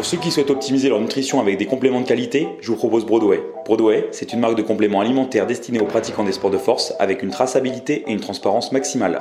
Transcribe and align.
Pour 0.00 0.06
ceux 0.06 0.16
qui 0.16 0.30
souhaitent 0.30 0.48
optimiser 0.48 0.88
leur 0.88 0.98
nutrition 0.98 1.40
avec 1.40 1.58
des 1.58 1.66
compléments 1.66 2.00
de 2.00 2.06
qualité, 2.06 2.48
je 2.62 2.68
vous 2.68 2.76
propose 2.78 3.04
Broadway. 3.04 3.42
Broadway, 3.66 4.08
c'est 4.12 4.32
une 4.32 4.40
marque 4.40 4.56
de 4.56 4.62
compléments 4.62 5.02
alimentaires 5.02 5.46
destinée 5.46 5.78
aux 5.78 5.84
pratiquants 5.84 6.24
des 6.24 6.32
sports 6.32 6.50
de 6.50 6.56
force 6.56 6.94
avec 6.98 7.22
une 7.22 7.28
traçabilité 7.28 8.04
et 8.06 8.12
une 8.12 8.20
transparence 8.20 8.72
maximale. 8.72 9.20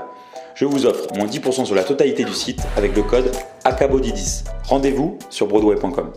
Je 0.56 0.64
vous 0.64 0.86
offre 0.86 1.14
moins 1.18 1.28
10% 1.28 1.66
sur 1.66 1.76
la 1.76 1.84
totalité 1.84 2.24
du 2.24 2.32
site 2.32 2.62
avec 2.78 2.96
le 2.96 3.04
code 3.04 3.30
ACABODY10. 3.66 4.46
Rendez-vous 4.70 5.18
sur 5.30 5.48
broadway.com. 5.48 6.14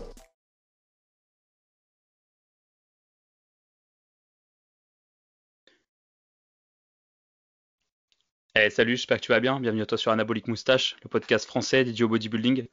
Eh, 8.55 8.69
salut, 8.69 8.97
j'espère 8.97 9.17
que 9.17 9.23
tu 9.23 9.31
vas 9.31 9.39
bien. 9.39 9.59
Bienvenue 9.59 9.81
à 9.81 9.87
toi 9.87 9.97
sur 9.97 10.11
Anabolic 10.11 10.47
Moustache, 10.47 10.95
le 11.01 11.09
podcast 11.09 11.47
français 11.47 11.83
dédié 11.83 12.05
au 12.05 12.07
bodybuilding. 12.07 12.67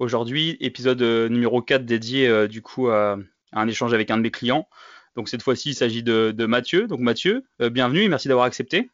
Aujourd'hui, 0.00 0.56
épisode 0.58 1.00
euh, 1.02 1.28
numéro 1.28 1.62
4 1.62 1.84
dédié 1.84 2.26
euh, 2.26 2.48
du 2.48 2.62
coup 2.62 2.88
à, 2.88 3.16
un 3.52 3.68
échange 3.68 3.94
avec 3.94 4.10
un 4.10 4.16
de 4.16 4.22
mes 4.22 4.32
clients. 4.32 4.68
Donc 5.14 5.28
cette 5.28 5.44
fois-ci, 5.44 5.70
il 5.70 5.74
s'agit 5.76 6.02
de, 6.02 6.46
Mathieu. 6.46 6.88
Donc 6.88 6.98
Mathieu, 6.98 7.44
euh, 7.62 7.70
bienvenue 7.70 8.02
et 8.02 8.08
merci 8.08 8.26
d'avoir 8.26 8.44
accepté. 8.44 8.90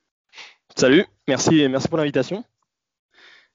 Salut, 0.77 1.07
merci, 1.27 1.67
merci 1.71 1.89
pour 1.89 1.97
l'invitation. 1.97 2.45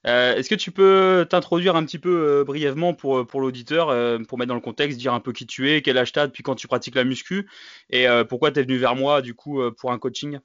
Est-ce 0.04 0.50
que 0.50 0.56
tu 0.56 0.72
peux 0.72 1.28
t'introduire 1.30 1.76
un 1.76 1.86
petit 1.86 2.00
peu 2.00 2.44
brièvement 2.44 2.96
pour, 2.96 3.28
pour 3.28 3.42
l'auditeur, 3.42 3.90
pour 4.28 4.40
mettre 4.40 4.48
dans 4.48 4.56
le 4.56 4.60
contexte, 4.60 4.98
dire 4.98 5.14
un 5.14 5.20
peu 5.20 5.34
qui 5.34 5.46
tu 5.46 5.70
es, 5.70 5.84
quel 5.84 6.00
âge 6.00 6.14
tu 6.14 6.18
as 6.18 6.26
depuis 6.26 6.42
quand 6.42 6.56
tu 6.56 6.68
pratiques 6.68 6.96
la 6.96 7.04
muscu 7.04 7.48
et 7.92 8.08
pourquoi 8.28 8.52
tu 8.52 8.60
es 8.60 8.64
venu 8.64 8.78
vers 8.78 8.96
moi 8.96 9.22
du 9.22 9.36
coup 9.36 9.62
pour 9.78 9.92
un 9.92 10.00
coaching? 10.00 10.40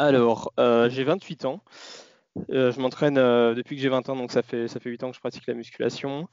Alors, 0.00 0.52
euh, 0.58 0.88
j'ai 0.88 1.04
28 1.04 1.44
ans. 1.44 1.62
Euh, 2.50 2.72
je 2.72 2.80
m'entraîne 2.80 3.18
euh, 3.18 3.54
depuis 3.54 3.76
que 3.76 3.82
j'ai 3.82 3.90
20 3.90 4.08
ans, 4.08 4.16
donc 4.16 4.32
ça 4.32 4.42
fait, 4.42 4.66
ça 4.66 4.80
fait 4.80 4.88
8 4.88 5.04
ans 5.04 5.10
que 5.10 5.16
je 5.16 5.20
pratique 5.20 5.46
la 5.46 5.52
musculation. 5.52 6.26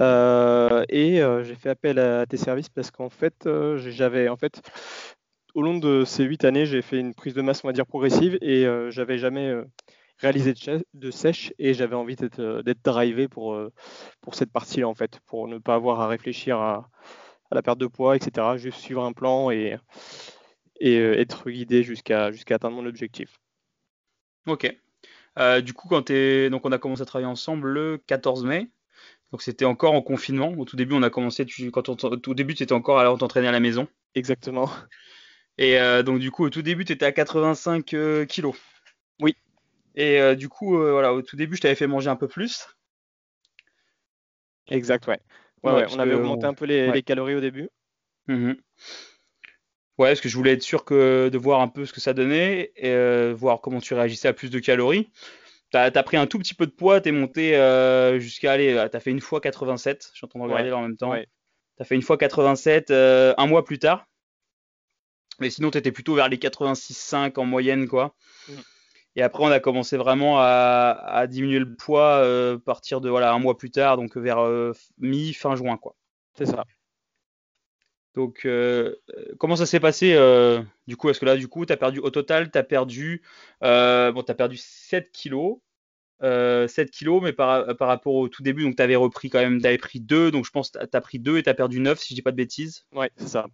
et 0.00 1.22
j'ai 1.42 1.54
fait 1.54 1.70
appel 1.70 1.98
à 2.00 2.26
tes 2.26 2.36
services 2.36 2.68
parce 2.68 2.90
qu'en 2.90 3.10
fait, 3.10 3.48
j'avais 3.76 4.28
en 4.28 4.36
fait, 4.36 4.62
au 5.54 5.62
long 5.62 5.78
de 5.78 6.04
ces 6.04 6.24
8 6.24 6.44
années, 6.44 6.66
j'ai 6.66 6.82
fait 6.82 6.98
une 6.98 7.14
prise 7.14 7.34
de 7.34 7.42
masse, 7.42 7.62
on 7.62 7.68
va 7.68 7.72
dire, 7.72 7.86
progressive 7.86 8.36
et 8.42 8.66
j'avais 8.90 9.18
jamais 9.18 9.54
réalisé 10.18 10.54
de, 10.94 11.10
sèche 11.12 11.52
et 11.58 11.72
j'avais 11.72 11.94
envie 11.94 12.16
d'être 12.16 12.82
drivé 12.82 13.28
pour, 13.28 13.56
pour 14.22 14.34
cette 14.34 14.50
partie-là, 14.50 14.88
en 14.88 14.94
fait, 14.94 15.20
pour 15.26 15.46
ne 15.46 15.58
pas 15.58 15.74
avoir 15.76 16.00
à 16.00 16.08
réfléchir 16.08 16.58
à, 16.58 16.90
à 17.50 17.54
la 17.54 17.62
perte 17.62 17.78
de 17.78 17.86
poids, 17.86 18.16
etc. 18.16 18.56
Juste 18.56 18.80
suivre 18.80 19.04
un 19.04 19.12
plan 19.12 19.52
et 19.52 19.76
et 20.80 20.98
euh, 20.98 21.18
être 21.18 21.50
guidé 21.50 21.82
jusqu'à 21.82 22.32
jusqu'à 22.32 22.56
atteindre 22.56 22.76
mon 22.76 22.86
objectif. 22.86 23.40
Ok. 24.46 24.74
Euh, 25.38 25.60
du 25.60 25.72
coup, 25.72 25.88
quand 25.88 26.10
es... 26.10 26.50
donc 26.50 26.64
on 26.64 26.72
a 26.72 26.78
commencé 26.78 27.02
à 27.02 27.04
travailler 27.04 27.30
ensemble 27.30 27.68
le 27.68 27.98
14 28.06 28.44
mai. 28.44 28.68
Donc 29.32 29.42
c'était 29.42 29.64
encore 29.64 29.94
en 29.94 30.02
confinement. 30.02 30.52
Au 30.56 30.64
tout 30.64 30.76
début, 30.76 30.94
on 30.94 31.02
a 31.02 31.10
commencé. 31.10 31.44
Tu... 31.44 31.70
Quand 31.70 31.88
on... 31.88 31.96
au 31.96 32.34
début, 32.34 32.54
tu 32.54 32.62
étais 32.62 32.72
encore 32.72 33.00
à 33.00 33.16
t'entraîner 33.16 33.48
à 33.48 33.52
la 33.52 33.60
maison. 33.60 33.88
Exactement. 34.14 34.70
Et 35.58 35.78
euh, 35.78 36.02
donc 36.02 36.18
du 36.18 36.30
coup, 36.30 36.44
au 36.44 36.50
tout 36.50 36.62
début, 36.62 36.84
tu 36.84 36.92
étais 36.92 37.06
à 37.06 37.12
85 37.12 37.84
kilos. 38.28 38.56
Oui. 39.20 39.36
Et 39.94 40.36
du 40.36 40.48
coup, 40.48 40.76
voilà, 40.76 41.14
au 41.14 41.22
tout 41.22 41.36
début, 41.36 41.56
je 41.56 41.62
t'avais 41.62 41.74
fait 41.74 41.86
manger 41.86 42.10
un 42.10 42.16
peu 42.16 42.28
plus. 42.28 42.66
Exact, 44.68 45.06
ouais. 45.06 45.20
Ouais, 45.62 45.86
on 45.92 45.98
avait 45.98 46.14
augmenté 46.14 46.46
un 46.46 46.54
peu 46.54 46.66
les, 46.66 47.02
calories 47.02 47.34
au 47.34 47.40
début. 47.40 47.70
Mmh 48.26 48.52
Ouais, 49.98 50.08
parce 50.08 50.20
que 50.20 50.28
je 50.28 50.36
voulais 50.36 50.52
être 50.52 50.62
sûr 50.62 50.84
que, 50.84 51.28
de 51.28 51.38
voir 51.38 51.60
un 51.60 51.68
peu 51.68 51.86
ce 51.86 51.92
que 51.92 52.00
ça 52.00 52.14
donnait 52.14 52.72
et 52.76 52.88
euh, 52.88 53.32
voir 53.36 53.60
comment 53.60 53.80
tu 53.80 53.94
réagissais 53.94 54.26
à 54.26 54.32
plus 54.32 54.50
de 54.50 54.58
calories. 54.58 55.08
Tu 55.70 55.78
as, 55.78 56.02
pris 56.02 56.16
un 56.16 56.26
tout 56.26 56.38
petit 56.38 56.54
peu 56.54 56.66
de 56.66 56.72
poids, 56.72 57.00
tu 57.00 57.08
es 57.08 57.12
monté 57.12 57.56
euh, 57.56 58.18
jusqu'à 58.18 58.52
aller. 58.52 58.74
Euh, 58.74 58.88
tu 58.88 58.96
as 58.96 59.00
fait 59.00 59.10
une 59.10 59.20
fois 59.20 59.40
87, 59.40 60.10
je 60.12 60.16
suis 60.16 60.24
en 60.24 60.28
train 60.28 60.40
de 60.40 60.44
regarder 60.44 60.70
là 60.70 60.76
en 60.76 60.82
même 60.82 60.96
temps. 60.96 61.14
Tu 61.14 61.82
as 61.82 61.84
fait 61.84 61.94
une 61.94 62.02
fois 62.02 62.16
87 62.16 62.90
un 62.90 63.46
mois 63.46 63.64
plus 63.64 63.78
tard. 63.78 64.06
Mais 65.40 65.50
sinon, 65.50 65.70
tu 65.70 65.78
étais 65.78 65.90
plutôt 65.90 66.14
vers 66.14 66.28
les 66.28 66.36
86,5 66.36 67.40
en 67.40 67.44
moyenne, 67.44 67.88
quoi. 67.88 68.14
Mm. 68.48 68.52
Et 69.16 69.22
après, 69.22 69.44
on 69.44 69.50
a 69.50 69.60
commencé 69.60 69.96
vraiment 69.96 70.38
à, 70.38 70.96
à 71.06 71.26
diminuer 71.26 71.60
le 71.60 71.74
poids 71.74 72.18
à 72.18 72.58
partir 72.58 73.00
de 73.00 73.08
voilà, 73.08 73.32
un 73.32 73.38
mois 73.38 73.56
plus 73.56 73.70
tard, 73.70 73.96
donc 73.96 74.16
vers 74.16 74.44
mi-fin 74.98 75.54
juin, 75.56 75.76
quoi. 75.76 75.96
C'est 76.36 76.46
ça. 76.46 76.64
Donc, 78.14 78.42
euh, 78.44 78.94
comment 79.38 79.56
ça 79.56 79.66
s'est 79.66 79.80
passé 79.80 80.14
euh, 80.14 80.62
du 80.86 80.96
coup? 80.96 81.10
Est-ce 81.10 81.18
que 81.18 81.24
là, 81.24 81.36
du 81.36 81.48
coup, 81.48 81.66
tu 81.66 81.72
as 81.72 81.76
perdu 81.76 81.98
au 81.98 82.10
total, 82.10 82.50
tu 82.50 82.58
as 82.58 82.62
perdu, 82.62 83.22
euh, 83.62 84.12
bon, 84.12 84.22
as 84.22 84.34
perdu 84.34 84.56
7 84.56 85.10
kilos. 85.12 85.58
7 86.22 86.90
kilos, 86.90 87.22
mais 87.22 87.34
par, 87.34 87.66
rapport 87.80 88.14
au 88.14 88.28
tout 88.28 88.42
début, 88.42 88.62
donc 88.62 88.76
tu 88.76 88.82
avais 88.82 88.96
repris 88.96 89.28
quand 89.28 89.40
même, 89.40 89.60
tu 89.60 89.66
avais 89.66 89.76
pris 89.76 90.00
2, 90.00 90.30
donc 90.30 90.46
je 90.46 90.50
pense 90.50 90.70
que 90.70 90.78
tu 90.78 90.96
as 90.96 91.00
pris 91.02 91.18
2 91.18 91.36
et 91.36 91.42
tu 91.42 91.50
as 91.50 91.54
perdu 91.54 91.80
9, 91.80 91.98
si 91.98 92.10
je 92.10 92.14
dis 92.14 92.22
pas 92.22 92.30
de 92.30 92.36
bêtises. 92.36 92.86
Ouais, 92.92 93.10
c'est 93.16 93.28
ça. 93.28 93.46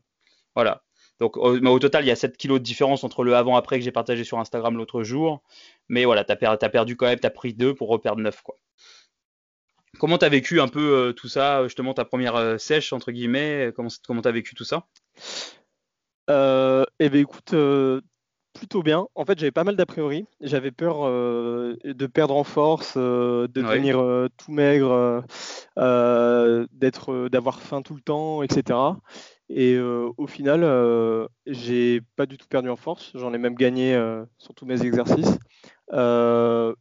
Voilà. 0.54 0.84
Donc 1.18 1.36
au, 1.36 1.78
total, 1.80 2.04
il 2.04 2.08
y 2.08 2.12
a 2.12 2.16
7 2.16 2.36
kilos 2.36 2.60
de 2.60 2.64
différence 2.64 3.02
entre 3.02 3.24
le 3.24 3.34
avant-après 3.34 3.78
que 3.78 3.84
j'ai 3.84 3.90
partagé 3.90 4.22
sur 4.22 4.38
Instagram 4.38 4.76
l'autre 4.76 5.02
jour. 5.02 5.42
Mais 5.88 6.04
voilà, 6.04 6.24
tu 6.24 6.32
as, 6.32 6.50
as, 6.50 6.68
perdu 6.68 6.96
quand 6.96 7.06
même, 7.06 7.18
tu 7.18 7.26
as 7.26 7.30
pris 7.30 7.54
2 7.54 7.74
pour 7.74 7.88
reperdre 7.88 8.22
9. 8.22 8.40
Quoi. 8.42 8.54
Comment 9.98 10.18
tu 10.18 10.24
as 10.24 10.28
vécu 10.28 10.60
un 10.60 10.68
peu 10.68 10.94
euh, 10.94 11.12
tout 11.12 11.28
ça, 11.28 11.64
justement 11.64 11.94
ta 11.94 12.04
première 12.04 12.36
euh, 12.36 12.58
sèche, 12.58 12.92
entre 12.92 13.10
guillemets 13.12 13.72
Comment 13.74 13.88
tu 13.88 14.28
as 14.28 14.32
vécu 14.32 14.54
tout 14.54 14.64
ça? 14.64 14.86
Euh, 16.30 16.84
Eh 17.00 17.08
bien 17.08 17.20
écoute, 17.20 17.54
plutôt 18.54 18.82
bien. 18.82 19.06
En 19.14 19.24
fait, 19.24 19.38
j'avais 19.38 19.50
pas 19.50 19.64
mal 19.64 19.76
d'a 19.76 19.86
priori. 19.86 20.26
J'avais 20.40 20.70
peur 20.70 21.04
de 21.10 22.06
perdre 22.06 22.36
en 22.36 22.44
force, 22.44 22.96
de 22.96 23.48
devenir 23.52 23.96
tout 24.36 24.52
maigre, 24.52 25.24
d'être, 25.76 27.28
d'avoir 27.28 27.60
faim 27.60 27.82
tout 27.82 27.94
le 27.94 28.00
temps, 28.00 28.42
etc. 28.42 28.78
Et 29.48 29.78
au 29.78 30.26
final, 30.28 31.28
j'ai 31.46 32.00
pas 32.14 32.26
du 32.26 32.38
tout 32.38 32.46
perdu 32.48 32.68
en 32.68 32.76
force. 32.76 33.10
J'en 33.14 33.34
ai 33.34 33.38
même 33.38 33.56
gagné 33.56 34.00
sur 34.38 34.54
tous 34.54 34.66
mes 34.66 34.82
exercices. 34.82 35.38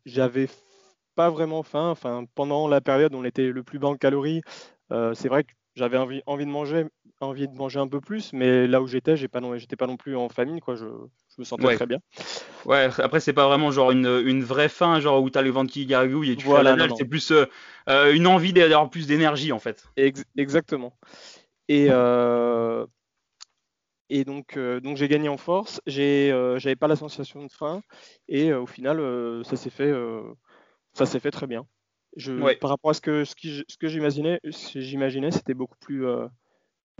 j'avais 0.06 0.48
pas 1.20 1.30
vraiment 1.30 1.64
faim. 1.64 1.90
Enfin, 1.90 2.24
pendant 2.34 2.70
la 2.70 2.80
période 2.80 3.14
où 3.14 3.18
on 3.18 3.26
était 3.26 3.48
le 3.48 3.62
plus 3.62 3.78
bas 3.78 3.90
en 3.90 3.98
calories, 3.98 4.42
euh, 4.94 5.14
c'est 5.14 5.28
vrai 5.28 5.44
que 5.44 5.52
j'avais 5.76 5.98
envie, 5.98 6.22
envie, 6.26 6.46
de 6.46 6.50
manger, 6.50 6.86
envie 7.20 7.50
de 7.50 7.54
manger 7.54 7.78
un 7.82 7.90
peu 7.90 8.00
plus, 8.00 8.32
mais 8.32 8.68
là 8.68 8.82
où 8.82 8.88
j'étais, 8.88 9.18
j'ai 9.18 9.28
pas 9.28 9.42
j'étais 9.58 9.76
pas 9.76 9.86
non 9.86 9.98
plus 9.98 10.16
en 10.16 10.30
famine, 10.30 10.62
quoi. 10.62 10.76
Je, 10.76 10.86
me 11.38 11.44
sentais 11.44 11.76
très 11.76 11.88
bien. 11.88 12.00
Ouais. 12.64 12.88
Après, 13.00 13.20
c'est 13.20 13.34
pas 13.34 13.48
vraiment 13.50 13.70
genre 13.70 13.92
une, 13.92 14.08
une, 14.26 14.46
vraie 14.46 14.70
faim, 14.70 15.02
genre 15.02 15.22
où 15.22 15.30
t'as 15.30 15.42
le 15.42 15.50
ventre 15.50 15.74
qui 15.74 15.86
gargouille 15.86 16.32
et 16.32 16.36
tu 16.38 16.46
voilà, 16.46 16.72
fais 16.78 16.88
la 16.88 16.96
C'est 16.96 17.04
plus 17.04 17.32
euh, 17.32 17.46
euh, 17.90 18.14
une 18.14 18.26
envie 18.26 18.54
d'avoir 18.54 18.90
plus 18.90 19.06
d'énergie, 19.06 19.52
en 19.52 19.60
fait. 19.60 19.90
exactement. 20.38 20.94
Et 21.68 21.90
et 24.12 24.24
donc, 24.24 24.58
donc 24.58 24.96
j'ai 24.96 25.10
gagné 25.10 25.28
en 25.28 25.38
force. 25.38 25.82
J'ai, 25.86 26.30
j'avais 26.58 26.78
pas 26.78 26.88
la 26.88 26.96
sensation 26.96 27.46
de 27.46 27.52
faim. 27.52 27.82
Et 28.30 28.54
au 28.54 28.66
final, 28.66 29.02
ça 29.44 29.58
s'est 29.58 29.70
fait 29.70 29.94
ça 30.94 31.06
s'est 31.06 31.20
fait 31.20 31.32
très 31.32 31.48
bien. 31.48 31.66
Je, 32.18 32.58
Par 32.60 32.72
rapport 32.72 32.92
à 32.92 32.94
ce 32.94 33.02
que, 33.02 33.24
ce, 33.24 33.34
ce 33.68 33.78
que 33.78 33.88
j'imaginais, 33.88 34.40
j'imaginais, 34.44 35.32
c'était 35.32 35.54
beaucoup 35.54 35.78
plus, 35.80 36.06
euh, 36.06 36.28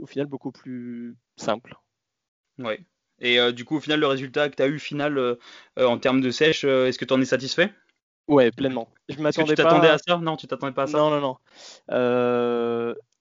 au 0.00 0.06
final, 0.06 0.26
beaucoup 0.26 0.52
plus 0.52 1.16
simple. 1.36 1.74
Ouais. 2.58 2.80
Et 3.20 3.38
euh, 3.38 3.52
du 3.52 3.64
coup, 3.64 3.76
au 3.76 3.80
final, 3.80 4.00
le 4.00 4.06
résultat 4.06 4.48
que 4.48 4.56
tu 4.56 4.62
as 4.62 4.68
eu 4.68 4.78
final 4.78 5.18
euh, 5.18 5.36
en 5.76 5.98
termes 5.98 6.20
de 6.20 6.30
sèche, 6.30 6.64
est-ce 6.64 6.98
que 6.98 7.04
tu 7.04 7.12
en 7.12 7.20
es 7.20 7.26
satisfait? 7.26 7.72
Ouais, 8.28 8.50
pleinement. 8.50 8.88
Je 9.08 9.20
m'attendais 9.20 9.56
pas. 9.56 9.62
Tu 9.62 9.62
t'attendais 9.62 9.88
à 9.88 9.98
ça? 9.98 10.18
Non, 10.18 10.36
tu 10.36 10.46
t'attendais 10.46 10.72
pas 10.72 10.84
à 10.84 10.86
ça? 10.86 10.98
Non, 10.98 11.10
non, 11.10 11.20
non. 11.20 11.36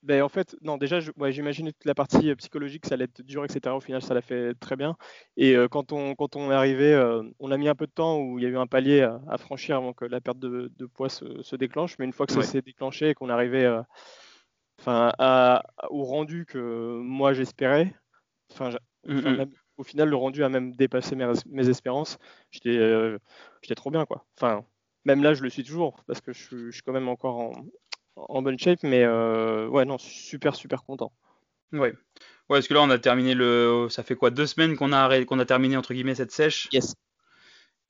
Ben, 0.02 0.22
en 0.22 0.30
fait, 0.30 0.56
non, 0.62 0.78
déjà, 0.78 1.00
j'imaginais 1.00 1.74
toute 1.74 1.86
la 1.86 1.94
partie 1.94 2.30
euh, 2.30 2.36
psychologique, 2.36 2.86
ça 2.86 2.94
allait 2.94 3.04
être 3.04 3.22
dur, 3.22 3.44
etc. 3.44 3.76
Au 3.76 3.82
final, 3.82 4.02
ça 4.02 4.14
l'a 4.14 4.22
fait 4.22 4.54
très 4.56 4.78
bien. 4.78 4.96
Et 5.36 5.56
euh, 5.56 5.68
quand, 5.68 5.92
on, 5.92 6.16
quand 6.16 6.38
on 6.38 6.52
est 6.52 6.54
arrivé, 6.54 6.94
euh, 6.94 7.22
on 7.40 7.52
a 7.52 7.58
mis 7.58 7.68
un 7.68 7.76
peu 7.76 7.86
de 7.86 7.92
temps 7.92 8.18
où 8.18 8.40
il 8.40 8.44
y 8.44 8.48
a 8.48 8.50
eu 8.50 8.58
un 8.58 8.68
palier 8.68 9.02
à, 9.02 9.38
franchir 9.38 9.76
avant 9.76 9.92
que 9.92 10.06
la 10.06 10.22
perte 10.22 10.40
de, 10.40 10.86
poids 10.86 11.10
se, 11.10 11.56
déclenche. 11.58 11.98
Mais 12.00 12.06
une 12.06 12.14
fois 12.14 12.28
que 12.28 12.34
ça 12.34 12.44
s'est 12.44 12.62
déclenché 12.62 13.10
et 13.10 13.14
qu'on 13.14 13.30
arrivé 13.30 13.68
enfin, 14.80 15.12
au 15.90 16.04
rendu 16.04 16.46
que 16.46 17.00
moi 17.02 17.34
j'espérais, 17.34 17.94
enfin, 18.54 18.70
mmh, 19.06 19.20
mmh. 19.20 19.46
au 19.78 19.84
final, 19.84 20.08
le 20.08 20.16
rendu 20.16 20.46
a 20.46 20.50
même 20.50 20.74
dépassé 20.76 21.18
mes, 21.18 21.30
mes 21.48 21.68
espérances. 21.68 22.18
J'étais 22.52 23.20
trop 23.76 23.92
bien, 23.92 24.06
quoi. 24.06 24.26
Enfin, 24.38 24.64
même 25.04 25.24
là, 25.24 25.34
je 25.34 25.44
le 25.44 25.50
suis 25.50 25.66
toujours 25.66 26.04
parce 26.08 26.22
que 26.22 26.32
je, 26.32 26.68
je 26.68 26.72
suis 26.72 26.84
quand 26.84 26.94
même 26.94 27.10
encore 27.10 27.40
en, 27.40 27.52
en 28.28 28.42
bonne 28.42 28.60
shape, 28.60 28.84
mais 28.84 29.04
euh, 29.04 29.68
ouais, 29.68 29.86
non, 29.86 29.98
super, 29.98 30.56
super 30.56 30.84
content. 30.84 31.12
Ouais. 31.72 31.94
Ouais, 32.50 32.58
parce 32.58 32.68
que 32.68 32.74
là, 32.74 32.82
on 32.82 32.90
a 32.90 32.98
terminé 32.98 33.36
le. 33.36 33.88
Ça 33.90 34.04
fait 34.04 34.16
quoi 34.16 34.32
Deux 34.32 34.48
semaines 34.48 34.76
qu'on 34.76 34.92
a, 34.92 35.24
qu'on 35.26 35.40
a 35.40 35.46
terminé, 35.46 35.78
entre 35.78 35.94
guillemets, 35.94 36.16
cette 36.16 36.32
sèche? 36.32 36.68
Yes. 36.72 36.96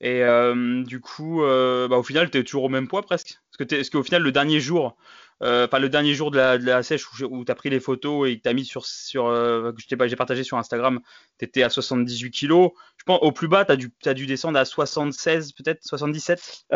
Et 0.02 0.22
euh, 0.22 0.82
du 0.84 1.00
coup, 1.00 1.42
euh, 1.42 1.88
bah, 1.88 1.96
au 1.96 2.02
final, 2.02 2.30
tu 2.30 2.38
es 2.38 2.44
toujours 2.44 2.64
au 2.64 2.68
même 2.68 2.88
poids 2.88 3.02
presque. 3.02 3.38
Parce 3.50 3.68
que 3.68 3.74
est-ce 3.74 3.90
qu'au 3.90 4.02
final, 4.02 4.22
le 4.22 4.32
dernier 4.32 4.60
jour, 4.60 4.96
le 5.40 5.88
dernier 5.88 6.14
jour 6.14 6.30
de 6.30 6.38
la, 6.38 6.82
sèche 6.82 7.06
où, 7.22 7.44
tu 7.44 7.52
as 7.52 7.54
pris 7.54 7.70
les 7.70 7.80
photos 7.80 8.28
et 8.28 8.36
que 8.36 8.42
tu 8.42 8.48
as 8.48 8.52
mis 8.52 8.66
sur. 8.66 8.84
sur 8.84 9.24
que 9.28 10.08
j'ai 10.08 10.16
partagé 10.16 10.44
sur 10.44 10.58
Instagram, 10.58 11.00
tu 11.38 11.46
étais 11.46 11.62
à 11.62 11.70
78 11.70 12.30
kg. 12.30 12.68
Je 12.98 13.04
pense 13.04 13.18
au 13.22 13.32
plus 13.32 13.48
bas, 13.48 13.64
tu 13.64 13.72
as, 13.72 14.10
as 14.10 14.14
dû 14.14 14.26
descendre 14.26 14.58
à 14.58 14.66
76, 14.66 15.52
peut-être 15.52 15.82
77 15.84 16.66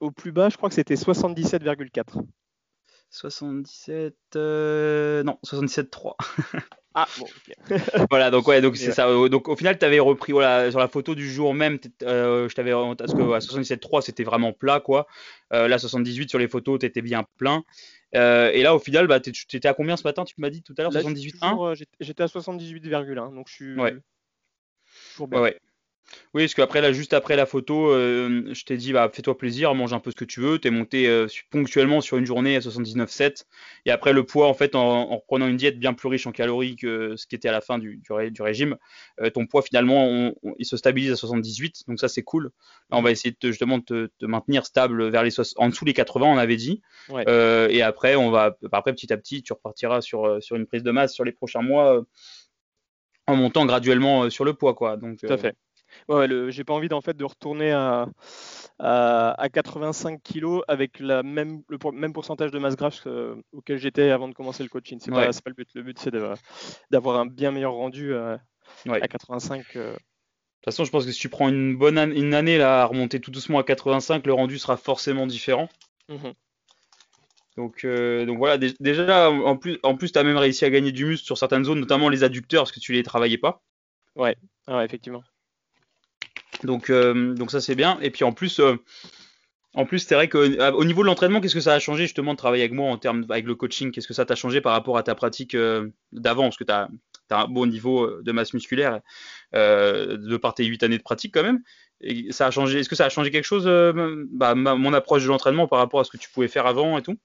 Au 0.00 0.10
plus 0.10 0.32
bas, 0.32 0.48
je 0.48 0.56
crois 0.56 0.68
que 0.68 0.74
c'était 0.74 0.96
77,4. 0.96 2.24
77. 3.10 4.14
Euh, 4.36 5.22
non, 5.22 5.38
77,3. 5.44 6.14
ah, 6.94 7.06
bon, 7.18 7.24
ok. 7.24 7.80
voilà, 8.10 8.30
donc 8.30 8.46
ouais, 8.48 8.60
donc 8.60 8.76
c'est 8.76 8.92
ça. 8.92 9.06
Donc 9.28 9.48
au 9.48 9.56
final, 9.56 9.78
tu 9.78 9.84
avais 9.84 9.98
repris, 9.98 10.32
voilà, 10.32 10.70
sur 10.70 10.80
la 10.80 10.88
photo 10.88 11.14
du 11.14 11.30
jour 11.30 11.54
même, 11.54 11.78
euh, 12.02 12.48
je 12.48 12.54
t'avais. 12.54 12.72
Parce 12.96 13.14
que 13.14 13.32
à 13.32 13.38
77,3, 13.38 14.02
c'était 14.02 14.24
vraiment 14.24 14.52
plat, 14.52 14.80
quoi. 14.80 15.06
Euh, 15.52 15.68
là, 15.68 15.78
78, 15.78 16.28
sur 16.28 16.38
les 16.38 16.48
photos, 16.48 16.80
tu 16.80 16.86
étais 16.86 17.02
bien 17.02 17.24
plein. 17.36 17.64
et 18.12 18.62
là, 18.62 18.74
au 18.74 18.78
final, 18.78 19.06
bah, 19.06 19.20
tu 19.20 19.32
étais 19.52 19.68
à 19.68 19.74
combien 19.74 19.96
ce 19.96 20.04
matin 20.04 20.24
Tu 20.24 20.34
m'as 20.38 20.50
dit 20.50 20.62
tout 20.62 20.74
à 20.78 20.82
l'heure 20.82 20.92
78,1 20.92 21.84
J'étais 22.00 22.22
à 22.22 22.26
78,1, 22.26 23.34
donc 23.34 23.48
je 23.48 23.54
suis. 23.54 23.74
Ouais. 23.74 23.96
Toujours 25.12 25.28
bien. 25.28 25.40
ouais. 25.40 25.58
Oui, 26.34 26.44
parce 26.44 26.54
qu'après, 26.54 26.80
là, 26.80 26.92
juste 26.92 27.12
après 27.12 27.36
la 27.36 27.46
photo, 27.46 27.90
euh, 27.90 28.44
je 28.52 28.64
t'ai 28.64 28.76
dit, 28.76 28.92
bah, 28.92 29.10
fais-toi 29.12 29.36
plaisir, 29.36 29.74
mange 29.74 29.92
un 29.92 30.00
peu 30.00 30.10
ce 30.10 30.16
que 30.16 30.24
tu 30.24 30.40
veux. 30.40 30.58
Tu 30.58 30.68
es 30.68 30.70
monté 30.70 31.08
euh, 31.08 31.26
ponctuellement 31.50 32.00
sur 32.00 32.16
une 32.16 32.26
journée 32.26 32.56
à 32.56 32.60
79,7. 32.60 33.44
Et 33.86 33.90
après, 33.90 34.12
le 34.12 34.24
poids, 34.24 34.46
en 34.46 34.54
fait, 34.54 34.74
en, 34.74 35.06
reprenant 35.16 35.46
une 35.46 35.56
diète 35.56 35.78
bien 35.78 35.94
plus 35.94 36.08
riche 36.08 36.26
en 36.26 36.32
calories 36.32 36.76
que 36.76 37.16
ce 37.16 37.26
qui 37.26 37.34
était 37.34 37.48
à 37.48 37.52
la 37.52 37.60
fin 37.60 37.78
du, 37.78 37.96
du, 37.98 38.42
régime, 38.42 38.76
euh, 39.20 39.30
ton 39.30 39.46
poids, 39.46 39.62
finalement, 39.62 40.32
il 40.58 40.66
se 40.66 40.76
stabilise 40.76 41.12
à 41.12 41.16
78. 41.16 41.84
Donc, 41.88 41.98
ça, 41.98 42.08
c'est 42.08 42.22
cool. 42.22 42.50
Là, 42.90 42.98
on 42.98 43.02
va 43.02 43.10
essayer 43.10 43.34
de, 43.38 43.48
justement 43.48 43.78
de 43.78 44.10
te, 44.18 44.26
maintenir 44.26 44.66
stable 44.66 45.08
vers 45.08 45.22
les 45.22 45.30
en 45.56 45.68
dessous 45.68 45.84
les 45.84 45.94
80, 45.94 46.26
on 46.26 46.38
avait 46.38 46.56
dit. 46.56 46.82
et 47.26 47.82
après, 47.82 48.16
on 48.16 48.30
va, 48.30 48.56
après, 48.72 48.92
petit 48.92 49.12
à 49.12 49.16
petit, 49.16 49.42
tu 49.42 49.52
repartiras 49.52 50.00
sur, 50.00 50.42
sur 50.42 50.56
une 50.56 50.66
prise 50.66 50.82
de 50.82 50.90
masse 50.90 51.14
sur 51.14 51.24
les 51.24 51.32
prochains 51.32 51.62
mois 51.62 52.04
en 53.26 53.36
montant 53.36 53.66
graduellement 53.66 54.30
sur 54.30 54.44
le 54.44 54.54
poids. 54.54 54.74
Quoi. 54.74 54.96
Donc, 54.96 55.18
Tout 55.18 55.32
à 55.32 55.36
fait. 55.36 55.54
Ouais, 56.08 56.28
j'ai 56.50 56.64
pas 56.64 56.74
envie 56.74 56.92
en 56.92 57.00
fait 57.00 57.16
de 57.16 57.24
retourner 57.24 57.72
à, 57.72 58.08
à, 58.78 59.48
85 59.52 60.20
kg 60.22 60.60
avec 60.68 61.00
la 61.00 61.22
même, 61.22 61.62
le 61.68 61.78
même 61.92 62.12
pourcentage 62.12 62.50
de 62.50 62.58
masse 62.58 62.76
grasse 62.76 63.02
euh, 63.06 63.36
auquel 63.52 63.78
j'étais 63.78 64.10
avant 64.10 64.28
de 64.28 64.34
commencer 64.34 64.62
le 64.62 64.68
coaching. 64.68 64.98
C'est 65.00 65.10
pas, 65.10 65.26
pas 65.26 65.40
le 65.46 65.54
but. 65.54 65.68
Le 65.74 65.82
but, 65.82 65.98
c'est 65.98 66.14
d'avoir 66.90 67.18
un 67.18 67.26
bien 67.26 67.50
meilleur 67.50 67.72
rendu 67.72 68.12
euh, 68.12 68.36
à 68.88 69.08
85. 69.08 69.64
Euh. 69.76 69.92
De 69.92 69.94
toute 69.94 70.64
façon, 70.64 70.84
je 70.84 70.90
pense 70.90 71.06
que 71.06 71.12
si 71.12 71.20
tu 71.20 71.28
prends 71.28 71.48
une 71.48 71.76
bonne 71.76 71.98
une 71.98 72.34
année 72.34 72.58
là, 72.58 72.82
à 72.82 72.84
remonter 72.84 73.20
tout 73.20 73.30
doucement 73.30 73.58
à 73.58 73.64
85, 73.64 74.26
le 74.26 74.32
rendu 74.32 74.58
sera 74.58 74.76
forcément 74.76 75.26
différent. 75.26 75.68
Mmh 76.08 76.30
donc, 77.56 77.84
donc 77.84 78.38
voilà, 78.38 78.56
déjà, 78.56 79.32
en 79.32 79.56
plus, 79.56 79.80
en 79.82 79.96
plus 79.96 80.12
tu 80.12 80.18
as 80.20 80.22
même 80.22 80.36
réussi 80.36 80.64
à 80.64 80.70
gagner 80.70 80.92
du 80.92 81.06
muscle 81.06 81.26
sur 81.26 81.36
certaines 81.36 81.64
zones, 81.64 81.80
notamment 81.80 82.08
les 82.08 82.22
adducteurs, 82.22 82.62
parce 82.62 82.70
que 82.70 82.78
tu 82.78 82.92
les 82.92 83.02
travaillais 83.02 83.36
pas. 83.36 83.64
Ouais, 84.14 84.36
ouais 84.68 84.84
effectivement. 84.84 85.24
Donc, 86.64 86.90
euh, 86.90 87.34
donc 87.34 87.50
ça 87.50 87.60
c'est 87.60 87.74
bien. 87.74 87.98
Et 88.00 88.10
puis 88.10 88.24
en 88.24 88.32
plus, 88.32 88.60
euh, 88.60 88.76
en 89.74 89.86
plus 89.86 90.00
c'est 90.00 90.14
vrai 90.14 90.28
qu'au 90.28 90.38
euh, 90.38 90.84
niveau 90.84 91.02
de 91.02 91.06
l'entraînement, 91.06 91.40
qu'est-ce 91.40 91.54
que 91.54 91.60
ça 91.60 91.74
a 91.74 91.78
changé 91.78 92.04
justement 92.04 92.32
de 92.32 92.38
travailler 92.38 92.62
avec 92.64 92.74
moi 92.74 92.90
en 92.90 92.98
termes 92.98 93.24
avec 93.28 93.46
le 93.46 93.54
coaching? 93.54 93.92
Qu'est-ce 93.92 94.08
que 94.08 94.14
ça 94.14 94.24
t'a 94.24 94.34
changé 94.34 94.60
par 94.60 94.72
rapport 94.72 94.96
à 94.98 95.02
ta 95.02 95.14
pratique 95.14 95.56
d'avant? 96.12 96.44
Parce 96.44 96.56
que 96.56 96.64
tu 96.64 96.72
as, 96.72 96.88
un 97.30 97.48
bon 97.48 97.66
niveau 97.66 98.22
de 98.22 98.32
masse 98.32 98.54
musculaire 98.54 99.00
de 99.52 100.36
par 100.36 100.54
tes 100.54 100.64
8 100.64 100.82
années 100.82 100.98
de 100.98 101.02
pratique 101.02 101.34
quand 101.34 101.42
même. 101.42 101.62
Ça 102.30 102.46
a 102.46 102.50
changé. 102.50 102.80
Est-ce 102.80 102.88
que 102.88 102.96
ça 102.96 103.06
a 103.06 103.08
changé 103.08 103.30
quelque 103.30 103.44
chose, 103.44 103.66
bah, 104.30 104.54
mon 104.54 104.92
approche 104.94 105.24
de 105.24 105.28
l'entraînement 105.28 105.68
par 105.68 105.78
rapport 105.78 106.00
à 106.00 106.04
ce 106.04 106.10
que 106.10 106.16
tu 106.16 106.30
pouvais 106.30 106.48
faire 106.48 106.66
avant 106.66 106.98
et 106.98 107.02
tout? 107.02 107.18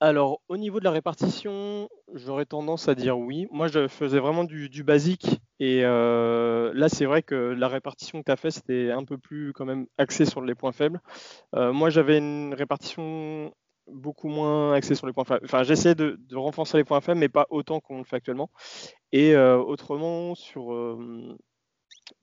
Alors, 0.00 0.42
au 0.48 0.58
niveau 0.58 0.78
de 0.78 0.84
la 0.84 0.90
répartition, 0.90 1.88
j'aurais 2.12 2.44
tendance 2.44 2.86
à 2.86 2.94
dire 2.94 3.18
oui. 3.18 3.46
Moi, 3.50 3.68
je 3.68 3.88
faisais 3.88 4.18
vraiment 4.18 4.44
du, 4.44 4.82
basique. 4.82 5.40
Et 5.58 5.84
euh, 5.84 6.70
là, 6.74 6.90
c'est 6.90 7.06
vrai 7.06 7.22
que 7.22 7.34
la 7.34 7.66
répartition 7.68 8.20
que 8.20 8.26
tu 8.26 8.32
as 8.32 8.36
fait, 8.36 8.50
c'était 8.50 8.90
un 8.90 9.04
peu 9.04 9.16
plus 9.16 9.54
quand 9.54 9.64
même 9.64 9.86
axé 9.96 10.26
sur 10.26 10.42
les 10.42 10.54
points 10.54 10.72
faibles. 10.72 11.00
Euh, 11.54 11.72
moi, 11.72 11.88
j'avais 11.88 12.18
une 12.18 12.52
répartition 12.52 13.54
beaucoup 13.86 14.28
moins 14.28 14.74
axée 14.74 14.94
sur 14.94 15.06
les 15.06 15.14
points 15.14 15.24
faibles. 15.24 15.44
Enfin, 15.44 15.62
j'essayais 15.62 15.94
de, 15.94 16.18
renforcer 16.34 16.76
les 16.76 16.84
points 16.84 17.00
faibles, 17.00 17.20
mais 17.20 17.30
pas 17.30 17.46
autant 17.48 17.80
qu'on 17.80 17.98
le 17.98 18.04
fait 18.04 18.16
actuellement. 18.16 18.50
Et 19.12 19.34
euh, 19.34 19.56
autrement, 19.56 20.34
sur 20.34 20.98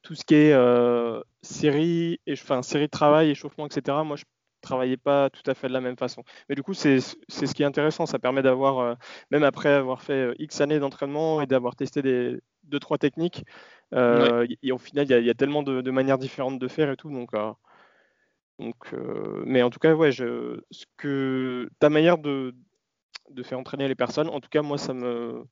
tout 0.04 0.14
ce 0.14 0.24
qui 0.26 0.36
est 0.36 0.54
série, 1.42 2.20
et, 2.28 2.36
série 2.36 2.86
de 2.86 2.92
travail, 2.92 3.32
échauffement, 3.32 3.66
etc., 3.66 3.98
moi, 4.06 4.16
je 4.16 4.26
travaillait 4.64 4.98
pas 4.98 5.30
tout 5.30 5.44
à 5.46 5.54
fait 5.54 5.68
de 5.68 5.74
la 5.74 5.82
même 5.82 5.98
façon. 5.98 6.24
Mais 6.50 6.56
du 6.56 6.64
coup, 6.64 6.74
c'est 6.74 7.00
ce 7.00 7.54
qui 7.54 7.62
est 7.62 7.66
intéressant. 7.66 8.06
Ça 8.08 8.18
permet 8.18 8.42
d'avoir, 8.42 8.80
euh, 8.80 8.96
même 9.30 9.44
après 9.44 9.70
avoir 9.70 10.02
fait 10.02 10.14
euh, 10.14 10.36
X 10.40 10.62
années 10.62 10.80
d'entraînement 10.80 11.42
et 11.42 11.46
d'avoir 11.46 11.76
testé 11.76 12.02
des 12.02 12.40
deux 12.64 12.80
trois 12.80 12.98
techniques, 12.98 13.46
euh, 13.94 14.48
et 14.64 14.72
au 14.72 14.78
final, 14.78 15.06
il 15.10 15.26
y, 15.26 15.30
a 15.30 15.34
tellement 15.34 15.62
de, 15.64 15.92
manières 15.92 16.18
différentes 16.18 16.58
de 16.58 16.68
faire 16.68 16.90
et 16.90 16.96
tout. 16.96 17.12
Donc, 17.12 17.32
donc 18.58 18.94
mais 19.46 19.62
en 19.62 19.70
tout 19.70 19.80
cas, 19.80 19.94
ouais, 19.94 20.12
je, 20.12 20.62
ce 20.72 20.86
que 20.98 21.70
ta 21.80 21.90
manière 21.90 22.18
de, 22.18 22.56
de 23.30 23.44
faire 23.44 23.60
entraîner 23.60 23.88
les 23.88 23.96
personnes, 23.96 24.30
en 24.30 24.40
tout 24.40 24.50
cas, 24.50 24.62
moi, 24.62 24.78
ça 24.78 24.94
me 24.94 25.44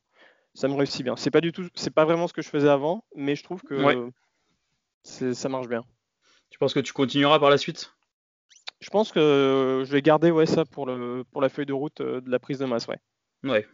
ça 0.53 0.67
me 0.67 0.73
réussit 0.73 1.03
bien. 1.03 1.15
C'est 1.15 1.31
pas 1.31 1.41
du 1.41 1.51
tout, 1.51 1.67
c'est 1.75 1.93
pas 1.93 2.05
vraiment 2.05 2.27
ce 2.27 2.33
que 2.33 2.41
je 2.41 2.49
faisais 2.49 2.69
avant, 2.69 3.05
mais 3.15 3.35
je 3.35 3.43
trouve 3.43 3.61
que 3.61 4.09
ça 5.03 5.49
marche 5.49 5.67
bien. 5.67 5.83
Tu 6.49 6.57
penses 6.59 6.73
que 6.73 6.79
tu 6.79 6.93
continueras 6.93 7.39
par 7.39 7.49
la 7.49 7.57
suite? 7.57 7.93
Je 8.81 8.89
pense 8.89 9.11
que 9.11 9.83
je 9.85 9.91
vais 9.91 10.01
garder 10.01 10.31
ouais, 10.31 10.45
ça 10.45 10.65
pour, 10.65 10.85
le, 10.85 11.23
pour 11.31 11.41
la 11.41 11.49
feuille 11.49 11.67
de 11.67 11.73
route 11.73 12.01
euh, 12.01 12.19
de 12.19 12.29
la 12.29 12.39
prise 12.39 12.59
de 12.59 12.65
masse. 12.65 12.87
Ouais. 12.87 12.97
Ouais. 13.43 13.65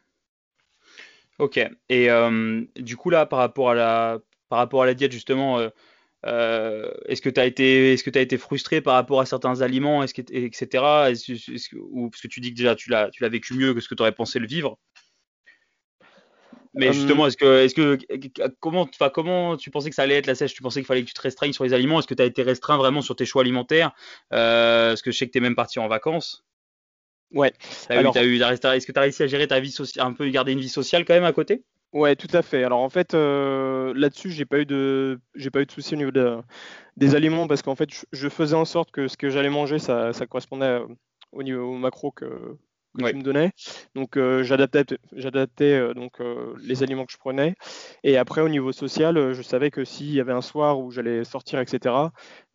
Ok. 1.39 1.57
Et 1.89 2.11
euh, 2.11 2.63
du 2.75 2.97
coup, 2.97 3.09
là, 3.09 3.25
par 3.25 3.39
rapport 3.39 3.69
à 3.71 3.75
la, 3.75 4.19
par 4.49 4.59
rapport 4.59 4.83
à 4.83 4.85
la 4.85 4.93
diète, 4.93 5.11
justement, 5.11 5.59
euh, 6.25 6.91
est-ce 7.05 7.21
que 7.21 7.29
tu 7.29 7.39
as, 7.39 7.45
été, 7.45 7.95
que 8.03 8.17
as 8.17 8.21
été 8.21 8.37
frustré 8.37 8.81
par 8.81 8.95
rapport 8.95 9.21
à 9.21 9.25
certains 9.25 9.61
aliments, 9.61 10.03
etc. 10.03 11.11
ou 11.73 12.09
parce 12.09 12.21
que 12.21 12.27
tu 12.27 12.41
dis 12.41 12.51
que 12.51 12.57
déjà 12.57 12.75
tu 12.75 12.89
l'as 12.89 13.29
vécu 13.29 13.53
mieux 13.53 13.73
que 13.73 13.79
ce 13.79 13.87
que 13.87 13.95
tu 13.95 14.01
aurais 14.01 14.11
pensé 14.11 14.39
le 14.39 14.47
vivre 14.47 14.77
mais 16.77 16.93
justement, 16.93 17.27
est-ce 17.27 17.37
que, 17.37 17.63
est-ce 17.63 17.75
que, 17.75 17.97
comment, 18.59 18.87
comment 19.13 19.57
tu 19.57 19.69
pensais 19.71 19.89
que 19.89 19.95
ça 19.95 20.03
allait 20.03 20.15
être 20.15 20.27
la 20.27 20.35
sèche? 20.35 20.53
Tu 20.53 20.61
pensais 20.61 20.79
qu'il 20.79 20.87
fallait 20.87 21.01
que 21.01 21.07
tu 21.07 21.13
te 21.13 21.21
restreignes 21.21 21.53
sur 21.53 21.63
les 21.63 21.73
aliments? 21.73 21.99
Est-ce 21.99 22.07
que 22.07 22.13
tu 22.13 22.23
as 22.23 22.25
été 22.25 22.43
restreint 22.43 22.77
vraiment 22.77 23.01
sur 23.01 23.15
tes 23.15 23.25
choix 23.25 23.41
alimentaires? 23.41 23.93
Euh, 24.33 24.89
Parce 24.89 25.01
que 25.01 25.11
je 25.11 25.17
sais 25.17 25.27
que 25.27 25.31
tu 25.31 25.37
es 25.37 25.41
même 25.41 25.55
parti 25.55 25.79
en 25.79 25.87
vacances. 25.87 26.45
Ouais. 27.33 27.51
Alors, 27.89 28.15
eu, 28.17 28.41
est-ce 28.41 28.87
que 28.87 28.91
tu 28.91 28.99
as 28.99 29.01
réussi 29.01 29.23
à 29.23 29.27
gérer 29.27 29.47
ta 29.47 29.59
vie 29.59 29.71
sociale, 29.71 30.07
un 30.07 30.13
peu 30.13 30.29
garder 30.29 30.53
une 30.53 30.59
vie 30.59 30.69
sociale 30.69 31.03
quand 31.05 31.13
même 31.13 31.25
à 31.25 31.33
côté? 31.33 31.63
Ouais, 31.93 32.15
tout 32.15 32.27
à 32.33 32.41
fait. 32.41 32.63
Alors 32.63 32.81
en 32.81 32.89
fait, 32.89 33.13
euh, 33.13 33.93
là-dessus, 33.95 34.31
j'ai 34.31 34.45
pas 34.45 34.59
eu 34.59 34.65
de, 34.65 35.19
j'ai 35.35 35.49
pas 35.49 35.61
eu 35.61 35.65
de 35.65 35.71
soucis 35.71 35.93
au 35.93 35.97
niveau 35.97 36.11
des 36.97 37.15
aliments 37.15 37.47
parce 37.47 37.61
qu'en 37.61 37.75
fait, 37.75 37.89
je, 38.11 38.29
faisais 38.29 38.55
en 38.55 38.65
sorte 38.65 38.91
que 38.91 39.07
ce 39.07 39.15
que 39.15 39.29
j'allais 39.29 39.49
manger, 39.49 39.79
ça, 39.79 40.11
ça 40.11 40.25
correspondait 40.25 40.81
au 41.31 41.43
niveau 41.43 41.73
macro 41.73 42.11
que, 42.11 42.57
que 42.97 43.09
tu 43.09 43.15
me 43.15 43.23
donnais. 43.23 43.51
Donc 43.95 44.17
euh, 44.17 44.43
j'adaptais, 44.43 44.97
euh, 45.61 45.93
donc 45.93 46.19
euh, 46.19 46.53
les 46.61 46.83
aliments 46.83 47.05
que 47.05 47.11
je 47.11 47.17
prenais. 47.17 47.55
Et 48.03 48.17
après 48.17 48.41
au 48.41 48.49
niveau 48.49 48.71
social, 48.71 49.33
je 49.33 49.41
savais 49.41 49.71
que 49.71 49.85
s'il 49.85 50.13
y 50.13 50.19
avait 50.19 50.33
un 50.33 50.41
soir 50.41 50.79
où 50.79 50.91
j'allais 50.91 51.23
sortir, 51.23 51.59
etc., 51.59 51.95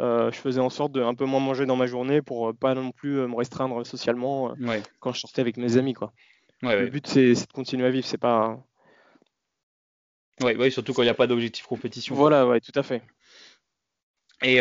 je 0.01 0.37
faisais 0.37 0.61
en 0.61 0.71
sorte 0.71 0.93
de 0.93 1.03
un 1.03 1.15
peu 1.15 1.25
moins 1.25 1.41
manger 1.41 1.67
dans 1.67 1.77
ma 1.77 1.87
journée 1.87 2.23
pour 2.23 2.55
pas 2.55 2.75
non 2.75 2.91
plus 2.91 3.27
me 3.27 3.35
restreindre 3.35 3.87
socialement 3.87 4.55
quand 5.01 5.13
je 5.13 5.21
sortais 5.21 5.41
avec 5.41 5.57
mes 5.57 5.77
amis, 5.77 5.95
quoi. 5.95 6.13
Le 6.63 6.87
but 6.89 7.07
c'est, 7.07 7.33
de 7.33 7.53
continuer 7.53 7.87
à 7.87 7.91
vivre, 7.91 8.07
c'est 8.07 8.19
pas. 8.19 8.59
Oui, 10.43 10.73
surtout 10.73 10.93
quand 10.93 11.03
il 11.03 11.07
n'y 11.07 11.11
a 11.11 11.15
pas 11.15 11.27
d'objectif 11.27 11.67
compétition. 11.67 12.15
Voilà, 12.15 12.47
ouais, 12.47 12.61
tout 12.61 12.73
à 12.75 12.83
fait. 12.83 13.03
Et 14.43 14.61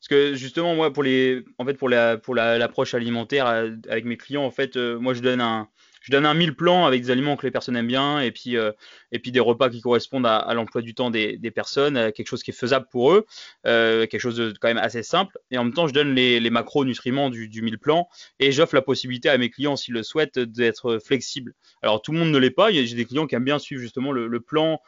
parce 0.00 0.08
que 0.08 0.34
justement, 0.34 0.74
moi, 0.74 0.90
pour 0.90 1.02
les, 1.02 1.44
en 1.58 1.66
fait, 1.66 1.74
pour 1.74 1.90
la, 1.90 2.16
pour 2.16 2.34
l'approche 2.34 2.94
alimentaire 2.94 3.46
euh, 3.46 3.72
avec 3.90 4.06
mes 4.06 4.16
clients, 4.16 4.44
en 4.44 4.50
fait, 4.50 4.78
euh, 4.78 4.98
moi, 4.98 5.12
je 5.12 5.20
donne 5.20 5.42
un, 5.42 5.68
je 6.00 6.10
donne 6.10 6.24
un 6.24 6.32
mille 6.32 6.56
plans 6.56 6.86
avec 6.86 7.02
des 7.02 7.10
aliments 7.10 7.36
que 7.36 7.44
les 7.44 7.50
personnes 7.50 7.76
aiment 7.76 7.86
bien 7.86 8.18
et 8.18 8.30
puis, 8.30 8.56
euh, 8.56 8.72
et 9.12 9.18
puis 9.18 9.30
des 9.30 9.40
repas 9.40 9.68
qui 9.68 9.82
correspondent 9.82 10.24
à, 10.24 10.54
l'emploi 10.54 10.80
du 10.80 10.94
temps 10.94 11.10
des, 11.10 11.36
des, 11.36 11.50
personnes, 11.50 12.12
quelque 12.12 12.28
chose 12.28 12.42
qui 12.42 12.50
est 12.50 12.54
faisable 12.54 12.86
pour 12.90 13.12
eux, 13.12 13.26
quelque 13.64 14.18
chose 14.18 14.38
de 14.38 14.54
quand 14.58 14.68
même 14.68 14.78
assez 14.78 15.02
simple. 15.02 15.36
Et 15.50 15.58
en 15.58 15.64
même 15.64 15.74
temps, 15.74 15.86
je 15.86 15.92
donne 15.92 16.14
les, 16.14 16.40
les 16.40 16.50
macronutriments 16.50 17.28
du, 17.28 17.48
du 17.50 17.60
mille 17.60 17.78
plans 17.78 18.08
et 18.38 18.52
j'offre 18.52 18.74
la 18.74 18.82
possibilité 18.82 19.28
à 19.28 19.36
mes 19.36 19.50
clients, 19.50 19.76
s'ils 19.76 19.92
le 19.92 20.02
souhaitent, 20.02 20.38
d'être 20.38 20.98
flexibles. 21.04 21.52
Alors, 21.82 22.00
tout 22.00 22.12
le 22.12 22.18
monde 22.18 22.30
ne 22.30 22.38
l'est 22.38 22.50
pas. 22.50 22.72
J'ai 22.72 22.94
des 22.94 23.04
clients 23.04 23.26
qui 23.26 23.34
aiment 23.34 23.44
bien 23.44 23.58
suivre 23.58 23.82
justement 23.82 24.12
le 24.12 24.40
plan 24.40 24.80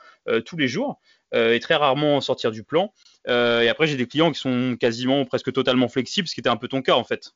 tous 0.46 0.56
les 0.56 0.68
jours 0.68 0.98
et 1.32 1.60
très 1.60 1.74
rarement 1.74 2.20
sortir 2.20 2.50
du 2.50 2.62
plan. 2.62 2.92
Euh, 3.28 3.60
et 3.60 3.68
après, 3.68 3.86
j'ai 3.86 3.96
des 3.96 4.06
clients 4.06 4.32
qui 4.32 4.40
sont 4.40 4.76
quasiment 4.78 5.24
presque 5.24 5.52
totalement 5.52 5.88
flexibles, 5.88 6.28
ce 6.28 6.34
qui 6.34 6.40
était 6.40 6.48
un 6.48 6.56
peu 6.56 6.68
ton 6.68 6.82
cas 6.82 6.94
en 6.94 7.04
fait. 7.04 7.32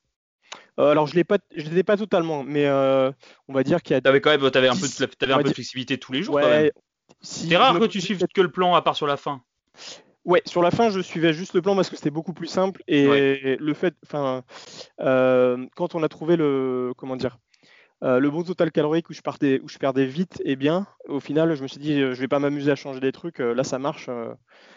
Euh, 0.78 0.90
alors, 0.90 1.06
je 1.06 1.16
ne 1.16 1.22
l'étais 1.56 1.82
pas 1.82 1.96
totalement, 1.96 2.44
mais 2.44 2.66
euh, 2.66 3.10
on 3.48 3.54
va 3.54 3.62
dire 3.62 3.82
qu'il 3.82 3.94
y 3.94 3.96
a. 3.96 4.00
Tu 4.00 4.08
avais 4.08 4.20
quand 4.20 4.30
même 4.30 4.44
avais 4.44 4.68
un, 4.68 4.76
peu 4.76 4.86
de, 4.86 5.24
avais 5.24 5.32
un 5.32 5.38
peu 5.38 5.48
de 5.48 5.54
flexibilité 5.54 5.98
tous 5.98 6.12
les 6.12 6.22
jours 6.22 6.40
quand 6.40 6.48
même. 6.48 6.70
C'est 7.20 7.56
rare 7.56 7.78
que 7.78 7.86
tu 7.86 8.00
suives 8.00 8.24
que 8.34 8.40
le 8.40 8.50
plan 8.50 8.74
à 8.74 8.82
part 8.82 8.96
sur 8.96 9.06
la 9.06 9.16
fin. 9.16 9.42
Ouais, 10.24 10.42
sur 10.44 10.60
la 10.60 10.72
fin, 10.72 10.90
je 10.90 11.00
suivais 11.00 11.32
juste 11.32 11.54
le 11.54 11.62
plan 11.62 11.76
parce 11.76 11.88
que 11.88 11.96
c'était 11.96 12.10
beaucoup 12.10 12.32
plus 12.32 12.48
simple. 12.48 12.82
Et 12.88 13.56
le 13.58 13.74
fait, 13.74 13.94
enfin, 14.04 14.42
quand 14.98 15.94
on 15.94 16.02
a 16.02 16.08
trouvé 16.08 16.36
le, 16.36 16.92
comment 16.96 17.16
dire, 17.16 17.38
euh, 18.02 18.18
le 18.18 18.30
bon 18.30 18.42
total 18.42 18.70
calorique 18.72 19.08
où 19.08 19.14
je, 19.14 19.22
partais, 19.22 19.60
où 19.62 19.68
je 19.68 19.78
perdais 19.78 20.04
vite 20.04 20.42
et 20.44 20.54
bien, 20.56 20.86
au 21.08 21.20
final, 21.20 21.54
je 21.54 21.62
me 21.62 21.68
suis 21.68 21.80
dit, 21.80 22.00
euh, 22.00 22.14
je 22.14 22.20
vais 22.20 22.28
pas 22.28 22.38
m'amuser 22.38 22.70
à 22.70 22.76
changer 22.76 23.00
des 23.00 23.12
trucs. 23.12 23.40
Euh, 23.40 23.54
là, 23.54 23.64
ça 23.64 23.78
marche, 23.78 24.10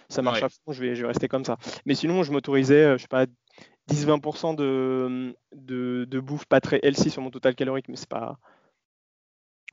ça 0.08 0.22
marche 0.22 0.44
à 0.44 0.50
fond, 0.50 0.72
je 0.72 0.82
vais, 0.82 0.96
je 0.96 1.02
vais 1.02 1.08
rester 1.08 1.28
comme 1.28 1.44
ça. 1.44 1.58
Mais 1.86 1.96
sinon, 1.96 2.24
je 2.24 2.32
m'autorisais, 2.32 2.98
je 2.98 3.02
sais 3.02 3.08
pas, 3.08 3.26
10-20% 3.90 4.56
de, 4.56 5.36
de, 5.54 6.06
de, 6.06 6.20
bouffe 6.20 6.46
pas 6.46 6.62
très 6.62 6.80
healthy 6.84 7.10
sur 7.10 7.22
mon 7.22 7.32
total 7.32 7.56
calorique, 7.56 7.90
mais 7.90 7.96
c'est 7.96 8.10
pas. 8.10 8.38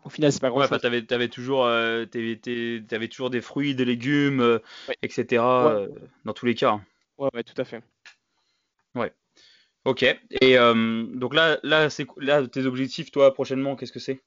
Au 0.05 0.09
final, 0.09 0.33
c'est 0.33 0.41
pas 0.41 0.51
grand 0.51 0.61
ouais, 0.61 0.69
chose. 0.69 0.81
T'avais, 0.81 1.13
avais 1.13 1.29
toujours, 1.29 1.67
euh, 1.67 2.05
avais 2.93 3.09
toujours 3.09 3.31
des 3.31 3.41
fruits, 3.41 3.75
des 3.75 3.85
légumes, 3.85 4.41
euh, 4.41 4.59
etc. 5.03 5.43
dans 6.25 6.33
tous 6.33 6.47
les 6.47 6.55
cas. 6.55 6.81
Ouais, 7.19 7.29
ouais, 7.35 7.43
tout 7.43 7.61
à 7.61 7.65
fait. 7.65 7.83
Ouais. 8.95 9.13
Ok. 9.87 10.05
Et 10.43 10.57
donc 10.57 11.35
là, 11.35 11.59
là, 11.63 11.89
c'est 11.89 12.07
là 12.19 12.47
tes 12.47 12.67
objectifs, 12.67 13.11
toi, 13.11 13.33
prochainement, 13.33 13.77
qu'est-ce 13.77 13.93
que 13.93 14.01
c'est? 14.01 14.21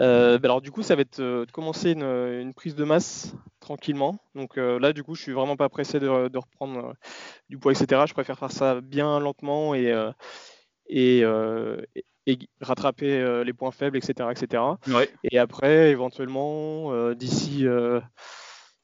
Euh, 0.00 0.38
bah 0.38 0.46
alors 0.46 0.60
du 0.60 0.70
coup, 0.70 0.82
ça 0.82 0.94
va 0.94 1.02
être 1.02 1.20
euh, 1.20 1.44
de 1.44 1.52
commencer 1.52 1.92
une, 1.92 2.52
prise 2.54 2.74
de 2.74 2.84
masse 2.84 3.34
tranquillement. 3.60 4.18
Donc 4.34 4.58
euh, 4.58 4.78
là, 4.78 4.92
du 4.92 5.02
coup, 5.02 5.14
je 5.14 5.22
suis 5.22 5.32
vraiment 5.32 5.56
pas 5.56 5.68
pressé 5.68 6.00
de, 6.00 6.08
reprendre 6.08 6.94
du 7.48 7.58
poids, 7.58 7.72
etc. 7.72 8.02
Je 8.06 8.14
préfère 8.14 8.38
faire 8.38 8.50
ça 8.50 8.80
bien 8.80 9.20
lentement 9.20 9.74
et, 9.74 9.92
et, 10.88 11.24
rattraper 12.60 13.42
les 13.44 13.52
points 13.52 13.72
faibles, 13.72 13.96
etc., 13.96 14.30
etc. 14.30 14.62
Et 15.24 15.38
après, 15.38 15.90
éventuellement, 15.90 17.12
d'ici, 17.14 17.66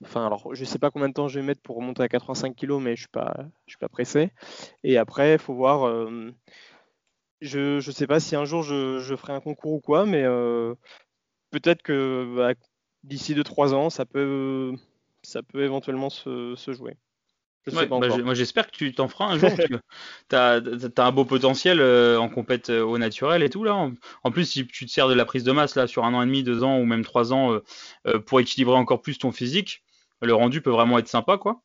enfin, 0.05 0.27
alors 0.27 0.55
je 0.55 0.65
sais 0.65 0.79
pas 0.79 0.91
combien 0.91 1.09
de 1.09 1.15
temps 1.15 1.29
je 1.29 1.41
vais 1.41 1.47
mettre 1.47 1.63
pour 1.63 1.77
remonter 1.77 2.03
à 2.03 2.09
85 2.09 2.55
kg, 2.57 2.81
mais 2.81 2.97
je 2.97 3.03
suis 3.03 3.09
pas, 3.09 3.35
je 3.67 3.73
suis 3.73 3.79
pas 3.79 3.89
pressé. 3.89 4.31
Et 4.85 4.99
après, 4.99 5.35
il 5.35 5.39
faut 5.39 5.55
voir 5.55 5.87
je 7.41 7.77
ne 7.77 7.93
sais 7.93 8.07
pas 8.07 8.21
si 8.21 8.37
un 8.37 8.45
jour 8.45 8.63
je, 8.63 9.15
ferai 9.17 9.33
un 9.33 9.41
concours 9.41 9.73
ou 9.73 9.81
quoi, 9.81 10.07
mais 10.07 10.23
euh, 10.25 10.75
peut-être 11.51 11.83
que 11.83 12.35
bah, 12.37 12.55
d'ici 13.05 13.35
2-3 13.35 13.75
ans, 13.75 13.91
ça 13.91 14.05
peut, 14.05 14.73
ça 15.23 15.43
peut 15.43 15.63
éventuellement 15.63 16.11
se, 16.11 16.55
jouer. 16.69 16.97
Bah, 17.71 17.85
moi 17.87 18.33
j'espère 18.33 18.71
que 18.71 18.77
tu 18.77 18.95
t'en 18.95 19.09
feras 19.09 19.27
un 19.27 19.39
jour. 19.39 19.51
tu 20.31 20.37
as, 20.37 20.63
un 20.97 21.13
beau 21.13 21.27
potentiel 21.27 21.81
euh, 21.81 22.19
en 22.19 22.31
compète 22.31 22.71
euh, 22.71 22.83
au 22.83 22.97
naturel 22.97 23.43
et 23.43 23.51
tout 23.51 23.63
là. 23.63 23.91
En 24.25 24.31
plus, 24.31 24.47
si 24.47 24.67
tu 24.67 24.87
te 24.87 24.91
sers 24.91 25.07
de 25.07 25.13
la 25.13 25.27
prise 25.27 25.45
de 25.45 25.53
masse 25.53 25.75
là 25.75 25.87
sur 25.87 26.05
un 26.05 26.15
an 26.15 26.23
et 26.23 26.27
demi, 26.27 26.43
deux 26.43 26.65
ans 26.65 26.79
ou 26.79 26.87
même 26.87 27.05
trois 27.05 27.33
ans 27.33 27.61
pour 28.27 28.41
équilibrer 28.41 28.77
encore 28.77 29.03
plus 29.03 29.19
ton 29.19 29.33
physique, 29.33 29.83
le 30.23 30.35
rendu 30.35 30.61
peut 30.61 30.71
vraiment 30.71 30.99
être 30.99 31.09
sympa 31.09 31.39
quoi. 31.39 31.63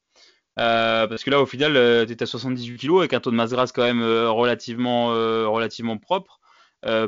Euh, 0.60 1.08
parce 1.08 1.24
que 1.24 1.30
là, 1.30 1.42
au 1.42 1.46
final, 1.46 1.76
euh, 1.76 2.06
tu 2.06 2.14
es 2.14 2.24
à 2.24 2.26
78 2.26 2.78
kg 2.78 3.00
avec 3.00 3.14
un 3.14 3.20
taux 3.20 3.32
de 3.32 3.36
masse 3.36 3.52
grasse 3.52 3.72
quand 3.72 3.84
même 3.84 4.02
euh, 4.02 4.30
relativement, 4.30 5.08
relativement 5.08 5.98
propre 5.98 6.40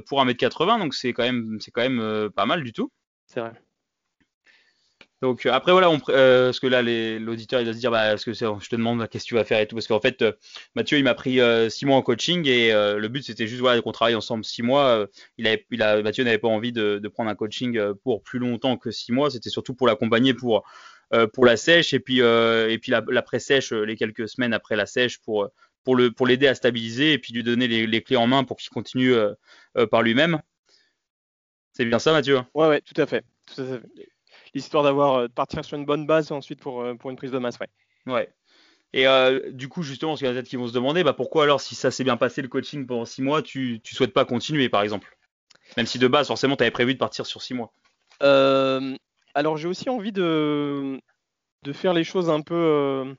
pour 0.06 0.24
1m80, 0.24 0.80
donc 0.80 0.94
c'est 0.94 1.12
quand 1.12 1.24
même, 1.24 1.58
c'est 1.60 1.72
quand 1.72 1.82
même 1.82 2.30
pas 2.34 2.46
mal 2.46 2.64
du 2.64 2.72
tout. 2.72 2.92
C'est 3.28 3.42
vrai. 3.42 3.52
Donc 5.22 5.46
après 5.46 5.74
voilà, 5.74 5.90
on, 5.90 6.00
parce 6.00 6.60
que 6.60 6.68
là 6.68 6.82
l'auditeur 6.82 7.60
il 7.60 7.68
va 7.68 7.74
se 7.74 7.80
dire 7.80 7.92
bah 7.92 8.16
que 8.16 8.32
je 8.32 8.70
te 8.70 8.76
demande 8.76 9.08
qu'est-ce 9.10 9.26
que 9.26 9.30
tu 9.30 9.36
vas 9.36 9.44
faire 9.44 9.60
et 9.60 9.68
tout? 9.68 9.76
Parce 9.76 9.88
qu'en 9.88 10.00
fait 10.00 10.24
Mathieu 10.76 10.98
il 10.98 11.04
m'a 11.04 11.14
pris 11.14 11.40
6 11.70 11.86
mois 11.86 11.98
en 11.98 12.02
coaching 12.02 12.48
et 12.48 12.72
le 12.72 13.08
but 13.08 13.24
c'était 13.24 13.48
juste 13.48 13.60
voilà 13.60 13.82
qu'on 13.82 13.92
travaille 13.92 14.16
ensemble 14.16 14.46
6 14.46 14.62
mois. 14.62 15.08
il 15.38 15.48
avait, 15.48 15.66
il 15.72 15.82
a, 15.82 16.02
Mathieu 16.02 16.24
n'avait 16.24 16.38
pas 16.38 16.48
envie 16.48 16.72
de, 16.72 17.00
de, 17.00 17.08
prendre 17.10 17.30
un 17.30 17.36
coaching 17.36 17.94
pour 18.04 18.24
plus 18.24 18.40
longtemps 18.40 18.78
que 18.78 18.92
6 18.92 19.12
mois. 19.12 19.30
C'était 19.30 19.50
surtout 19.50 19.74
pour 19.74 19.88
l'accompagner 19.88 20.34
pour 20.34 20.64
pour 21.28 21.46
la 21.46 21.58
sèche 21.58 21.94
et 21.94 22.00
puis 22.00 22.22
euh, 22.22 22.70
et 22.70 22.78
puis 22.78 22.92
l'après-sèche 22.92 23.74
euh, 23.74 23.84
les 23.84 23.96
quelques 23.96 24.28
semaines 24.28 24.54
après 24.54 24.76
la 24.76 24.86
sèche 24.86 25.20
pour 25.20 25.50
pour 25.84 25.96
le 25.96 26.12
pour 26.12 26.28
l'aider 26.28 26.48
à 26.48 26.56
stabiliser 26.56 27.14
et 27.14 27.20
puis 27.20 27.34
lui 27.34 27.44
donner 27.44 27.68
les, 27.68 28.02
clés 28.02 28.16
en 28.16 28.28
main 28.28 28.44
pour 28.44 28.58
qu'il 28.58 28.70
continue 28.70 29.14
par 29.92 30.02
lui-même. 30.02 30.42
C'est 31.74 31.86
bien 31.86 32.00
ça, 32.00 32.12
Mathieu? 32.12 32.40
Ouais, 32.54 32.68
ouais, 32.68 32.82
tout 32.82 33.00
à 33.00 33.06
fait. 33.06 33.24
L'histoire 34.54 34.84
d'avoir 34.84 35.24
de 35.24 35.28
partir 35.28 35.64
sur 35.64 35.78
une 35.78 35.86
bonne 35.86 36.08
base 36.08 36.32
ensuite 36.32 36.60
pour, 36.60 36.84
pour 36.98 37.12
une 37.12 37.18
prise 37.18 37.32
de 37.32 37.38
masse, 37.38 37.60
ouais. 37.60 37.68
Ouais. 38.12 38.30
Et 38.94 39.06
du 39.52 39.68
coup, 39.68 39.84
justement, 39.84 40.14
parce 40.14 40.22
qu'il 40.22 40.28
y 40.28 40.32
a 40.32 40.34
peut-être 40.34 40.48
qui 40.48 40.56
vont 40.56 40.68
se 40.68 40.74
demander, 40.74 41.04
bah, 41.04 41.14
pourquoi 41.14 41.44
alors, 41.44 41.62
si 41.62 41.76
ça 41.76 41.92
s'est 41.92 42.04
bien 42.04 42.18
passé 42.18 42.42
le 42.42 42.48
coaching 42.48 42.88
pendant 42.88 43.06
six 43.06 43.22
mois, 43.22 43.44
tu 43.44 43.82
ne 43.84 43.96
souhaites 43.96 44.14
pas 44.14 44.26
continuer, 44.26 44.70
par 44.70 44.82
exemple? 44.82 45.16
Même 45.78 45.86
si 45.86 46.00
de 46.00 46.08
base, 46.08 46.28
forcément, 46.28 46.56
tu 46.56 46.64
avais 46.64 46.72
prévu 46.72 46.94
de 46.94 47.00
partir 47.00 47.28
sur 47.28 47.44
six 47.44 47.54
mois. 47.54 47.72
Euh, 48.24 48.96
alors 49.36 49.58
j'ai 49.58 49.68
aussi 49.68 49.90
envie 49.90 50.12
de, 50.12 51.00
de 51.64 51.74
faire 51.74 51.94
les 51.94 52.04
choses 52.04 52.30
un 52.30 52.42
peu. 52.42 52.56
Euh, 52.56 53.14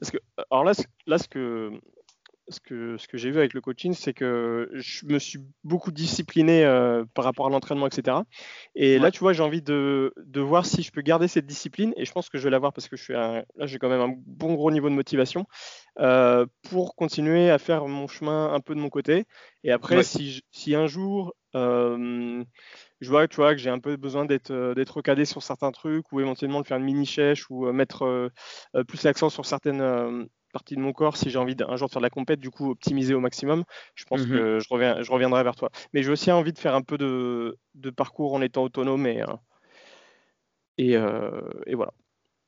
parce 0.00 0.10
que, 0.10 0.18
alors 0.50 0.64
là, 0.64 0.72
là 1.06 1.18
ce 1.18 1.28
que, 1.28 1.70
ce 2.48 2.58
que, 2.58 2.96
ce 2.98 3.06
que 3.06 3.16
j'ai 3.16 3.30
vu 3.30 3.38
avec 3.38 3.54
le 3.54 3.60
coaching, 3.60 3.94
c'est 3.94 4.12
que 4.12 4.68
je 4.74 5.06
me 5.06 5.18
suis 5.18 5.38
beaucoup 5.62 5.92
discipliné 5.92 6.64
euh, 6.64 7.04
par 7.14 7.24
rapport 7.24 7.46
à 7.46 7.50
l'entraînement, 7.50 7.86
etc. 7.86 8.16
Et 8.74 8.98
là, 8.98 9.12
tu 9.12 9.20
vois, 9.20 9.32
j'ai 9.32 9.42
envie 9.42 9.62
de, 9.62 10.12
de, 10.16 10.40
voir 10.40 10.66
si 10.66 10.82
je 10.82 10.90
peux 10.90 11.02
garder 11.02 11.28
cette 11.28 11.46
discipline. 11.46 11.92
Et 11.96 12.04
je 12.04 12.12
pense 12.12 12.28
que 12.28 12.38
je 12.38 12.44
vais 12.44 12.50
l'avoir 12.50 12.72
parce 12.72 12.88
que 12.88 12.96
je 12.96 13.04
suis 13.04 13.12
là, 13.12 13.44
j'ai 13.60 13.78
quand 13.78 13.88
même 13.88 14.00
un 14.00 14.14
bon 14.26 14.54
gros 14.54 14.72
niveau 14.72 14.90
de 14.90 14.94
motivation 14.94 15.46
euh, 16.00 16.44
pour 16.68 16.96
continuer 16.96 17.50
à 17.50 17.58
faire 17.58 17.86
mon 17.86 18.08
chemin 18.08 18.52
un 18.52 18.60
peu 18.60 18.74
de 18.74 18.80
mon 18.80 18.90
côté. 18.90 19.24
Et 19.62 19.70
après, 19.70 20.02
si, 20.02 20.42
si, 20.50 20.74
un 20.74 20.88
jour 20.88 21.34
je 23.02 23.08
vois, 23.10 23.26
tu 23.26 23.36
vois 23.36 23.52
que 23.52 23.60
j'ai 23.60 23.68
un 23.68 23.80
peu 23.80 23.96
besoin 23.96 24.24
d'être 24.24 24.52
euh, 24.52 24.74
d'être 24.74 24.96
recadé 24.96 25.24
sur 25.24 25.42
certains 25.42 25.72
trucs 25.72 26.10
ou 26.12 26.20
éventuellement 26.20 26.60
de 26.60 26.66
faire 26.66 26.76
une 26.76 26.84
mini 26.84 27.04
chèche 27.04 27.50
ou 27.50 27.66
euh, 27.66 27.72
mettre 27.72 28.04
euh, 28.04 28.84
plus 28.84 29.02
l'accent 29.02 29.28
sur 29.28 29.44
certaines 29.44 30.28
parties 30.52 30.76
de 30.76 30.80
mon 30.80 30.92
corps 30.92 31.16
si 31.16 31.28
j'ai 31.28 31.38
envie 31.38 31.56
d'un 31.56 31.74
jour 31.76 31.88
de 31.88 31.92
faire 31.92 32.00
de 32.00 32.06
la 32.06 32.10
compète, 32.10 32.38
du 32.38 32.50
coup 32.50 32.70
optimiser 32.70 33.12
au 33.14 33.20
maximum. 33.20 33.64
Je 33.96 34.04
pense 34.04 34.22
mmh 34.22 34.30
que 34.30 34.60
je, 34.60 34.66
reviens, 34.70 35.02
je 35.02 35.10
reviendrai 35.10 35.42
vers 35.42 35.56
toi. 35.56 35.70
Mais 35.92 36.04
j'ai 36.04 36.10
aussi 36.10 36.30
envie 36.30 36.52
de 36.52 36.58
faire 36.58 36.76
un 36.76 36.82
peu 36.82 36.96
de, 36.96 37.58
de 37.74 37.90
parcours 37.90 38.34
en 38.34 38.40
étant 38.40 38.62
autonome 38.62 39.06
et, 39.06 39.24
et, 40.78 40.92
et 40.92 41.74
voilà. 41.74 41.92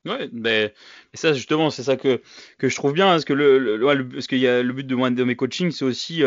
Ouais, 0.04 0.28
mais, 0.32 0.74
ça 1.14 1.32
justement, 1.32 1.70
c'est 1.70 1.82
ça 1.82 1.96
que, 1.96 2.20
que 2.58 2.68
je 2.68 2.76
trouve 2.76 2.92
bien, 2.92 3.06
parce 3.06 3.24
que 3.24 3.32
le, 3.32 3.58
le, 3.58 4.08
parce 4.08 4.26
qu'il 4.26 4.38
y 4.38 4.46
a 4.46 4.62
le 4.62 4.72
but 4.72 4.86
de, 4.86 4.94
de 4.94 5.24
mes 5.24 5.34
coachings, 5.34 5.72
c'est 5.72 5.86
aussi 5.86 6.22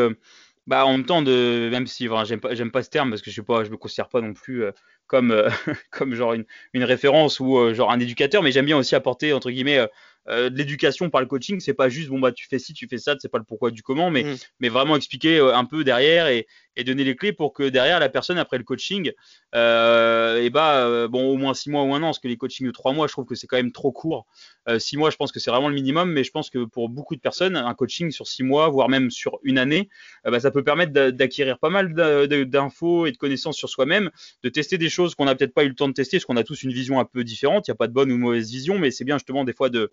bah 0.68 0.86
en 0.86 0.92
même 0.92 1.06
temps 1.06 1.22
de 1.22 1.70
même 1.72 1.88
si 1.88 2.08
j'aime 2.26 2.40
pas 2.40 2.54
pas 2.72 2.84
ce 2.84 2.90
terme 2.90 3.10
parce 3.10 3.22
que 3.22 3.32
je 3.32 3.42
pas 3.42 3.64
je 3.64 3.72
me 3.72 3.78
considère 3.78 4.10
pas 4.10 4.22
non 4.22 4.34
plus 4.34 4.66
euh, 4.66 4.72
comme 5.08 5.32
euh, 5.32 5.50
comme 5.92 6.14
genre 6.14 6.34
une, 6.34 6.46
une 6.74 6.84
référence 6.84 7.40
ou 7.40 7.58
euh, 7.58 7.74
genre 7.74 7.92
un 7.92 8.00
éducateur 8.00 8.44
mais 8.44 8.52
j'aime 8.52 8.66
bien 8.66 8.78
aussi 8.78 8.96
apporter 8.96 9.34
entre 9.34 9.50
guillemets 9.50 9.88
euh, 10.30 10.50
l'éducation 10.50 11.10
par 11.10 11.22
le 11.22 11.28
coaching, 11.28 11.62
c'est 11.62 11.74
pas 11.74 11.88
juste 11.88 12.10
bon 12.10 12.20
bah 12.20 12.34
tu 12.34 12.48
fais 12.50 12.60
ci, 12.60 12.74
tu 12.74 12.86
fais 12.90 12.98
ça, 12.98 13.16
c'est 13.18 13.30
pas 13.30 13.38
le 13.38 13.46
pourquoi 13.46 13.72
du 13.72 13.82
comment, 13.82 14.12
mais, 14.12 14.24
mm. 14.24 14.36
mais 14.60 14.68
vraiment 14.68 14.98
expliquer 14.98 15.40
un 15.40 15.64
peu 15.64 15.86
derrière 15.86 16.28
et, 16.28 16.48
et, 16.76 16.84
donner 16.84 17.06
les 17.06 17.16
clés 17.16 17.32
pour 17.32 17.54
que 17.54 17.64
derrière 17.64 18.02
la 18.02 18.10
personne 18.10 18.38
après 18.38 18.58
le 18.58 18.66
coaching, 18.66 19.14
et 19.54 20.50
bah 20.50 21.08
bon 21.08 21.30
au 21.30 21.38
moins 21.38 21.54
six 21.54 21.70
mois 21.70 21.84
ou 21.84 21.94
un 21.96 22.04
an, 22.04 22.08
parce 22.08 22.20
que 22.20 22.28
les 22.28 22.36
coachings 22.36 22.68
de 22.68 22.74
trois 22.74 22.92
mois, 22.92 23.08
je 23.08 23.14
trouve 23.14 23.24
que 23.24 23.36
c'est 23.36 23.48
quand 23.48 23.56
même 23.56 23.72
trop 23.72 23.94
court. 23.94 24.26
six 24.80 24.98
mois, 24.98 25.12
je 25.12 25.16
pense 25.16 25.32
que 25.32 25.40
c'est 25.40 25.50
vraiment 25.50 25.70
le 25.70 25.76
minimum, 25.76 26.12
mais 26.12 26.26
je 26.26 26.32
pense 26.32 26.50
que 26.50 26.66
pour 26.66 26.90
beaucoup 26.90 27.16
de 27.16 27.22
personnes, 27.22 27.56
un 27.56 27.74
coaching 27.74 28.12
sur 28.12 28.28
six 28.28 28.44
mois, 28.44 28.68
voire 28.68 28.90
même 28.90 29.10
sur 29.10 29.40
une 29.44 29.58
année, 29.58 29.88
bah, 30.26 30.42
ça 30.42 30.52
peut 30.52 30.66
permettre 30.66 30.92
d'acquérir 30.92 31.58
pas 31.58 31.70
mal 31.70 31.94
d'infos 31.94 33.06
et 33.06 33.14
de 33.14 33.18
connaissances 33.18 33.56
sur 33.56 33.70
soi-même, 33.70 34.12
de 34.44 34.50
tester 34.50 34.78
des 34.78 34.90
choses 34.90 34.97
qu'on 35.16 35.25
n'a 35.25 35.36
peut-être 35.36 35.54
pas 35.54 35.63
eu 35.63 35.70
le 35.70 35.75
temps 35.75 35.88
de 35.88 35.94
tester, 35.94 36.18
parce 36.18 36.25
qu'on 36.25 36.38
a 36.38 36.44
tous 36.44 36.63
une 36.63 36.72
vision 36.72 37.00
un 37.00 37.06
peu 37.06 37.24
différente. 37.24 37.68
Il 37.68 37.72
n'y 37.72 37.74
a 37.74 37.77
pas 37.77 37.88
de 37.88 37.94
bonne 37.94 38.12
ou 38.12 38.18
mauvaise 38.18 38.50
vision, 38.50 38.77
mais 38.77 38.92
c'est 38.92 39.04
bien 39.04 39.18
justement 39.18 39.44
des 39.44 39.54
fois 39.54 39.70
de 39.70 39.92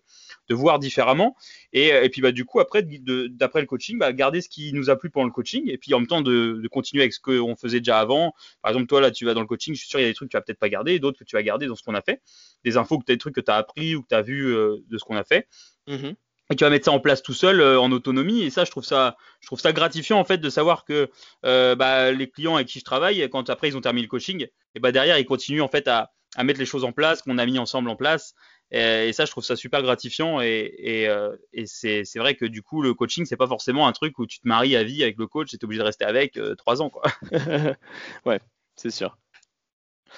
voir 0.49 0.79
différemment. 0.79 1.35
Et, 1.73 2.09
puis 2.09 2.21
bah, 2.21 2.31
du 2.31 2.45
coup, 2.45 2.59
après, 2.59 2.83
d'après 2.83 3.61
le 3.61 3.67
coaching, 3.67 3.97
bah, 3.97 4.13
garder 4.13 4.41
ce 4.41 4.49
qui 4.49 4.71
nous 4.73 4.89
a 4.89 4.95
plu 4.95 5.09
pendant 5.09 5.25
le 5.25 5.31
coaching 5.31 5.69
et 5.69 5.77
puis 5.77 5.93
en 5.93 5.99
même 5.99 6.07
temps 6.07 6.21
de, 6.21 6.67
continuer 6.71 7.03
avec 7.03 7.13
ce 7.13 7.19
qu'on 7.19 7.55
faisait 7.55 7.79
déjà 7.79 7.99
avant. 7.99 8.33
Par 8.61 8.71
exemple, 8.71 8.87
toi, 8.87 9.01
là, 9.01 9.11
tu 9.11 9.25
vas 9.25 9.33
dans 9.33 9.41
le 9.41 9.47
coaching, 9.47 9.73
je 9.73 9.79
suis 9.79 9.89
sûr, 9.89 9.99
il 9.99 10.03
y 10.03 10.05
a 10.05 10.09
des 10.09 10.13
trucs 10.13 10.29
que 10.29 10.31
tu 10.31 10.37
vas 10.37 10.41
peut-être 10.41 10.59
pas 10.59 10.69
garder, 10.69 10.99
d'autres 10.99 11.19
que 11.19 11.23
tu 11.23 11.35
vas 11.35 11.43
garder 11.43 11.67
dans 11.67 11.75
ce 11.75 11.83
qu'on 11.83 11.95
a 11.95 12.01
fait, 12.01 12.21
des 12.63 12.77
infos, 12.77 12.99
que 12.99 13.05
des 13.05 13.17
trucs 13.17 13.35
que 13.35 13.41
tu 13.41 13.51
as 13.51 13.55
appris 13.55 13.95
ou 13.95 14.01
que 14.01 14.07
tu 14.09 14.15
as 14.15 14.21
vu 14.21 14.53
euh, 14.53 14.77
de 14.89 14.97
ce 14.97 15.03
qu'on 15.03 15.15
a 15.17 15.23
fait. 15.23 15.47
Mm-hmm. 15.87 16.15
Et 16.51 16.55
tu 16.55 16.63
vas 16.63 16.69
mettre 16.69 16.85
ça 16.85 16.91
en 16.91 16.99
place 16.99 17.23
tout 17.23 17.33
seul 17.33 17.59
euh, 17.59 17.79
en 17.79 17.91
autonomie 17.91 18.43
et 18.43 18.49
ça 18.49 18.65
je 18.65 18.71
trouve 18.71 18.83
ça 18.83 19.17
je 19.41 19.47
trouve 19.47 19.59
ça 19.59 19.73
gratifiant 19.73 20.19
en 20.19 20.25
fait 20.25 20.37
de 20.37 20.49
savoir 20.49 20.85
que 20.85 21.09
euh, 21.45 21.75
bah, 21.75 22.11
les 22.11 22.29
clients 22.29 22.55
avec 22.55 22.67
qui 22.67 22.79
je 22.79 22.85
travaille 22.85 23.27
quand 23.29 23.49
après 23.49 23.69
ils 23.69 23.77
ont 23.77 23.81
terminé 23.81 24.03
le 24.03 24.09
coaching 24.09 24.47
et 24.75 24.79
bah 24.79 24.91
derrière 24.91 25.17
ils 25.17 25.25
continuent 25.25 25.61
en 25.61 25.67
fait 25.67 25.87
à, 25.87 26.11
à 26.35 26.43
mettre 26.43 26.59
les 26.59 26.65
choses 26.65 26.83
en 26.83 26.91
place 26.91 27.21
qu'on 27.21 27.37
a 27.37 27.45
mis 27.45 27.59
ensemble 27.59 27.89
en 27.89 27.95
place 27.95 28.35
et, 28.71 29.13
ça, 29.13 29.25
je 29.25 29.31
trouve 29.31 29.43
ça 29.43 29.55
super 29.55 29.83
gratifiant. 29.83 30.41
Et, 30.41 31.05
euh, 31.07 31.35
c'est 31.65 32.03
vrai 32.17 32.35
que 32.35 32.45
du 32.45 32.63
coup, 32.63 32.81
le 32.81 32.95
coaching, 32.95 33.23
c'est 33.23 33.37
pas 33.37 33.47
forcément 33.47 33.87
un 33.87 33.91
truc 33.91 34.17
où 34.19 34.25
tu 34.25 34.39
te 34.39 34.47
maries 34.47 34.75
à 34.75 34.83
vie 34.83 35.03
avec 35.03 35.17
le 35.17 35.27
coach 35.27 35.53
et 35.53 35.57
tu 35.57 35.61
es 35.61 35.65
obligé 35.65 35.79
de 35.79 35.85
rester 35.85 36.03
avec 36.03 36.37
trois 36.57 36.81
ans. 36.81 36.89
Quoi. 36.89 37.03
ouais, 38.25 38.41
c'est 38.75 38.89
sûr. 38.89 39.17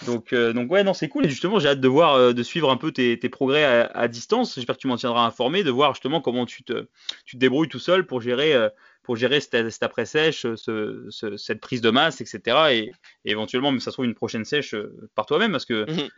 Donc, 0.05 0.33
euh, 0.33 0.53
donc 0.53 0.71
ouais, 0.71 0.83
non, 0.83 0.93
c'est 0.93 1.09
cool. 1.09 1.25
Et 1.25 1.29
justement, 1.29 1.59
j'ai 1.59 1.69
hâte 1.69 1.81
de 1.81 1.87
voir, 1.87 2.33
de 2.33 2.43
suivre 2.43 2.69
un 2.69 2.77
peu 2.77 2.91
tes, 2.91 3.17
progrès 3.29 3.63
à, 3.63 4.07
distance. 4.07 4.55
J'espère 4.55 4.75
que 4.75 4.81
tu 4.81 4.87
m'en 4.87 4.97
tiendras 4.97 5.25
informé, 5.25 5.63
de 5.63 5.71
voir 5.71 5.93
justement 5.93 6.21
comment 6.21 6.45
tu 6.45 6.63
te, 6.63 6.87
tu 7.25 7.35
te 7.35 7.39
débrouilles 7.39 7.69
tout 7.69 7.79
seul 7.79 8.05
pour 8.05 8.21
gérer, 8.21 8.55
pour 9.03 9.15
gérer 9.15 9.39
cette, 9.39 9.83
après-sèche, 9.83 10.45
ce, 10.55 11.35
cette 11.37 11.59
prise 11.61 11.81
de 11.81 11.89
masse, 11.89 12.21
etc. 12.21 12.57
Et, 12.71 12.91
éventuellement, 13.25 13.71
mais 13.71 13.79
ça 13.79 13.91
se 13.91 13.95
trouve 13.95 14.05
une 14.05 14.15
prochaine 14.15 14.45
sèche 14.45 14.75
par 15.15 15.25
toi-même, 15.25 15.51
parce 15.51 15.65
que 15.65 15.89
mmh 15.89 16.09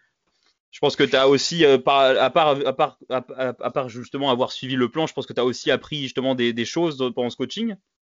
je 0.72 0.80
pense 0.80 0.96
que 0.96 1.04
tu 1.04 1.16
as 1.16 1.28
aussi, 1.28 1.66
euh, 1.66 1.78
à, 1.78 2.30
part, 2.30 2.60
à, 2.66 2.74
part, 2.74 3.00
à, 3.10 3.72
part 3.72 3.90
justement 3.90 4.30
avoir 4.30 4.52
suivi 4.52 4.76
le 4.76 4.90
plan, 4.90 5.08
je 5.08 5.14
pense 5.14 5.26
que 5.26 5.34
tu 5.34 5.40
as 5.40 5.46
aussi 5.46 5.72
appris 5.72 6.04
justement 6.04 6.36
des, 6.36 6.54
des, 6.54 6.66
choses 6.66 6.98
pendant 7.16 7.30
ce 7.30 7.38
coaching. 7.38 7.76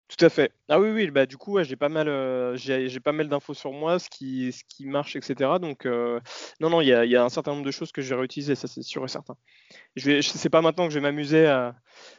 Tout 0.10 0.26
à 0.26 0.30
fait. 0.30 0.52
Ah 0.70 0.80
oui, 0.80 0.90
oui, 0.90 1.12
bah 1.12 1.28
du 1.28 1.38
coup, 1.38 1.62
j'ai 1.64 1.76
pas 1.76 1.88
mal, 1.88 2.08
euh, 2.08 2.58
j'ai 2.58 3.00
pas 3.00 3.12
mal 3.12 3.30
d'infos 3.30 3.54
sur 3.54 3.72
moi, 3.72 4.00
ce 4.00 4.10
qui, 4.10 4.52
marche, 4.82 5.16
etc. 5.16 5.60
Donc, 5.62 5.86
euh, 5.86 6.20
non, 6.60 6.72
non, 6.72 6.82
il 6.82 6.88
y 6.88 7.16
a, 7.16 7.24
un 7.24 7.30
certain 7.30 7.52
nombre 7.52 7.64
de 7.64 7.70
choses 7.70 7.92
que 7.92 8.02
je 8.02 8.10
vais 8.10 8.20
réutiliser, 8.20 8.56
ça 8.56 8.68
c'est 8.68 8.82
sûr 8.82 9.06
et 9.06 9.08
certain. 9.08 9.38
Je 9.96 10.10
vais, 10.10 10.22
sais 10.24 10.50
pas 10.50 10.64
maintenant 10.64 10.88
que 10.88 10.94
je 10.94 10.98
vais 10.98 11.04
m'amuser 11.04 11.46
à, 11.46 11.76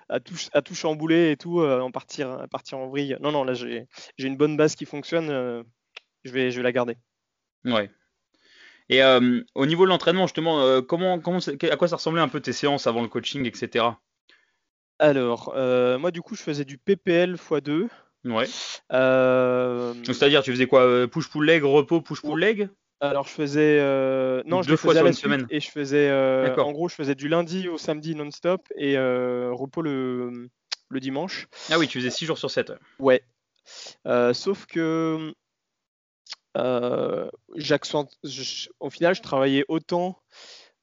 à, 0.09 0.21
tout, 0.21 0.37
à 0.53 0.63
tout 0.63 0.77
chambouler 0.77 1.33
et 1.33 1.37
tout, 1.37 1.63
euh, 1.63 1.81
en 1.81 1.91
partir, 1.91 2.31
à 2.31 2.47
partir 2.47 2.79
en 2.79 2.89
vrille. 2.89 3.17
Non, 3.21 3.33
non, 3.33 3.43
là 3.43 3.55
j'ai 3.55 3.89
une 4.19 4.37
bonne 4.37 4.57
base 4.57 4.77
qui 4.77 4.85
fonctionne, 4.85 5.27
je, 6.25 6.31
vais, 6.31 6.53
je 6.53 6.59
vais 6.59 6.63
la 6.63 6.73
garder. 6.73 6.97
Ouais. 7.65 7.91
Et 8.89 9.03
au 9.03 9.67
niveau 9.67 9.85
de 9.85 9.91
l'entraînement, 9.91 10.29
justement, 10.29 10.81
comment, 10.83 11.19
comment, 11.19 11.39
à 11.39 11.77
quoi 11.77 11.89
ça 11.89 11.97
ressemblait 11.97 12.23
un 12.23 12.29
peu 12.29 12.41
tes 12.41 12.53
séances 12.53 12.87
avant 12.87 13.03
le 13.03 13.09
coaching, 13.09 13.45
etc. 13.47 13.87
Alors, 15.01 15.55
euh, 15.57 15.99
moi 15.99 16.11
du 16.11 16.21
coup, 16.21 16.35
je 16.35 16.43
faisais 16.43 16.67
du 16.67 16.77
PPL 16.77 17.37
x2. 17.37 17.89
Ouais. 18.27 18.47
Euh, 18.93 19.95
c'est-à-dire, 20.05 20.43
tu 20.43 20.53
faisais 20.53 20.67
quoi 20.67 20.83
euh, 20.83 21.07
Push 21.07 21.31
pull 21.31 21.47
leg, 21.47 21.65
repos, 21.65 22.03
push 22.03 22.21
pull 22.21 22.39
leg? 22.39 22.69
Alors, 23.01 23.27
je 23.27 23.33
faisais 23.33 23.79
non, 24.45 24.61
je 24.61 24.77
fois 24.77 24.95
sur 24.95 25.07
une 25.07 25.15
semaine. 25.15 25.47
Et 25.49 25.59
je 25.59 25.71
faisais, 25.71 26.13
en 26.13 26.73
gros, 26.73 26.89
je 26.89 26.95
faisais 26.95 27.15
du 27.15 27.29
lundi 27.29 27.67
au 27.67 27.79
samedi 27.79 28.15
non-stop 28.15 28.69
et 28.77 28.99
repos 28.99 29.81
le, 29.81 30.51
le 30.91 31.01
dimanche. 31.01 31.49
Ah 31.71 31.79
oui, 31.79 31.89
tu 31.89 31.99
faisais 31.99 32.11
6 32.11 32.27
jours 32.27 32.39
sur 32.39 32.51
7. 32.51 32.75
Ouais. 32.99 33.25
sauf 34.35 34.67
que 34.67 35.33
j'accent, 37.57 38.07
au 38.81 38.91
final, 38.91 39.15
je 39.15 39.23
travaillais 39.23 39.65
autant 39.69 40.21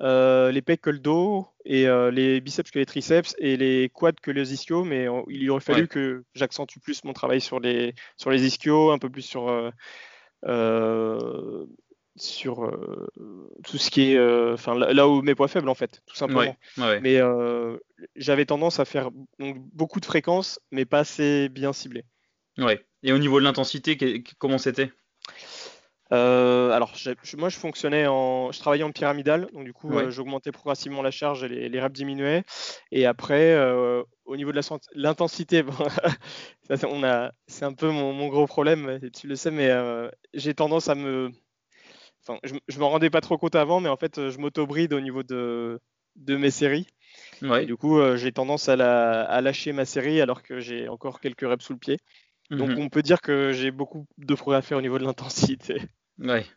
euh, 0.01 0.51
les 0.51 0.61
pecs 0.61 0.81
que 0.81 0.91
le 0.91 0.99
dos 0.99 1.47
et 1.65 1.87
euh, 1.87 2.11
les 2.11 2.39
biceps 2.39 2.69
que 2.69 2.77
les 2.77 2.85
triceps 2.85 3.35
et 3.39 3.57
les 3.57 3.89
quads 3.91 4.11
que 4.21 4.29
les 4.29 4.53
ischios 4.53 4.83
mais 4.83 5.07
il 5.27 5.49
aurait 5.49 5.59
fallu 5.59 5.87
que 5.87 6.23
j'accentue 6.35 6.77
plus 6.79 7.03
mon 7.03 7.13
travail 7.13 7.41
sur 7.41 7.59
les 7.59 7.95
sur 8.15 8.29
les 8.29 8.45
ischios 8.45 8.91
un 8.91 8.99
peu 8.99 9.09
plus 9.09 9.23
sur 9.23 9.49
euh, 10.45 11.65
sur 12.15 12.71
tout 13.63 13.77
ce 13.79 13.89
qui 13.89 14.11
est 14.11 14.19
enfin 14.53 14.75
là, 14.75 15.07
où 15.07 15.23
mes 15.23 15.33
poids 15.33 15.47
faibles 15.47 15.69
en 15.69 15.75
fait 15.75 16.01
tout 16.05 16.15
simplement. 16.15 16.55
Mais 16.77 17.19
j'avais 18.15 18.45
tendance 18.45 18.79
à 18.79 18.85
faire 18.85 19.09
beaucoup 19.39 19.99
de 19.99 20.05
fréquences 20.05 20.59
mais 20.71 20.85
pas 20.85 20.99
assez 20.99 21.49
bien 21.49 21.73
ciblées. 21.73 22.05
Ouais. 22.59 22.85
Et 23.01 23.13
au 23.13 23.17
niveau 23.17 23.39
de 23.39 23.45
l'intensité 23.45 24.23
comment 24.37 24.59
c'était? 24.59 24.91
Euh, 26.13 26.71
alors, 26.71 26.93
moi, 27.37 27.49
je 27.49 27.57
fonctionnais 27.57 28.07
en, 28.07 28.51
je 28.51 28.59
travaillais 28.59 28.83
en 28.83 28.91
pyramidal, 28.91 29.47
donc 29.53 29.65
du 29.65 29.73
coup, 29.73 29.91
euh, 29.91 30.09
j'augmentais 30.09 30.51
progressivement 30.51 31.01
la 31.01 31.11
charge 31.11 31.43
et 31.43 31.69
les, 31.69 31.79
reps 31.81 31.93
diminuaient. 31.93 32.43
Et 32.91 33.05
après, 33.05 33.53
euh, 33.53 34.03
au 34.25 34.37
niveau 34.37 34.51
de 34.51 34.59
l'intensité, 34.95 35.63
on 36.83 37.03
a, 37.03 37.31
c'est 37.47 37.65
un 37.65 37.73
peu 37.73 37.89
mon, 37.89 38.27
gros 38.27 38.47
problème, 38.47 38.99
tu 39.13 39.27
le 39.27 39.35
sais, 39.35 39.51
mais 39.51 39.71
j'ai 40.33 40.53
tendance 40.53 40.87
à 40.87 40.95
me, 40.95 41.31
enfin, 42.23 42.39
je, 42.43 42.55
je 42.67 42.79
m'en 42.79 42.89
rendais 42.89 43.09
pas 43.09 43.21
trop 43.21 43.37
compte 43.37 43.55
avant, 43.55 43.79
mais 43.79 43.89
en 43.89 43.97
fait, 43.97 44.29
je 44.29 44.37
m'auto-bride 44.37 44.93
au 44.93 45.01
niveau 45.01 45.23
de, 45.23 45.79
de 46.15 46.37
mes 46.37 46.51
séries. 46.51 46.87
Et 47.41 47.65
du 47.65 47.75
coup, 47.75 47.99
j'ai 48.15 48.31
tendance 48.31 48.69
à, 48.69 48.73
à, 49.23 49.41
lâcher 49.41 49.73
ma 49.73 49.85
série 49.85 50.21
alors 50.21 50.41
que 50.41 50.59
j'ai 50.59 50.87
encore 50.87 51.19
quelques 51.19 51.47
reps 51.47 51.65
sous 51.65 51.73
le 51.73 51.79
pied. 51.79 51.97
Donc 52.49 52.69
mhm. 52.69 52.79
on 52.79 52.89
peut 52.89 53.01
dire 53.01 53.21
que 53.21 53.51
j'ai 53.51 53.71
beaucoup 53.71 54.05
de 54.17 54.33
progrès 54.35 54.57
à 54.57 54.61
faire 54.61 54.77
au 54.77 54.81
niveau 54.81 54.99
de 54.99 55.03
l'intensité. 55.03 55.81
Ouais. 56.19 56.47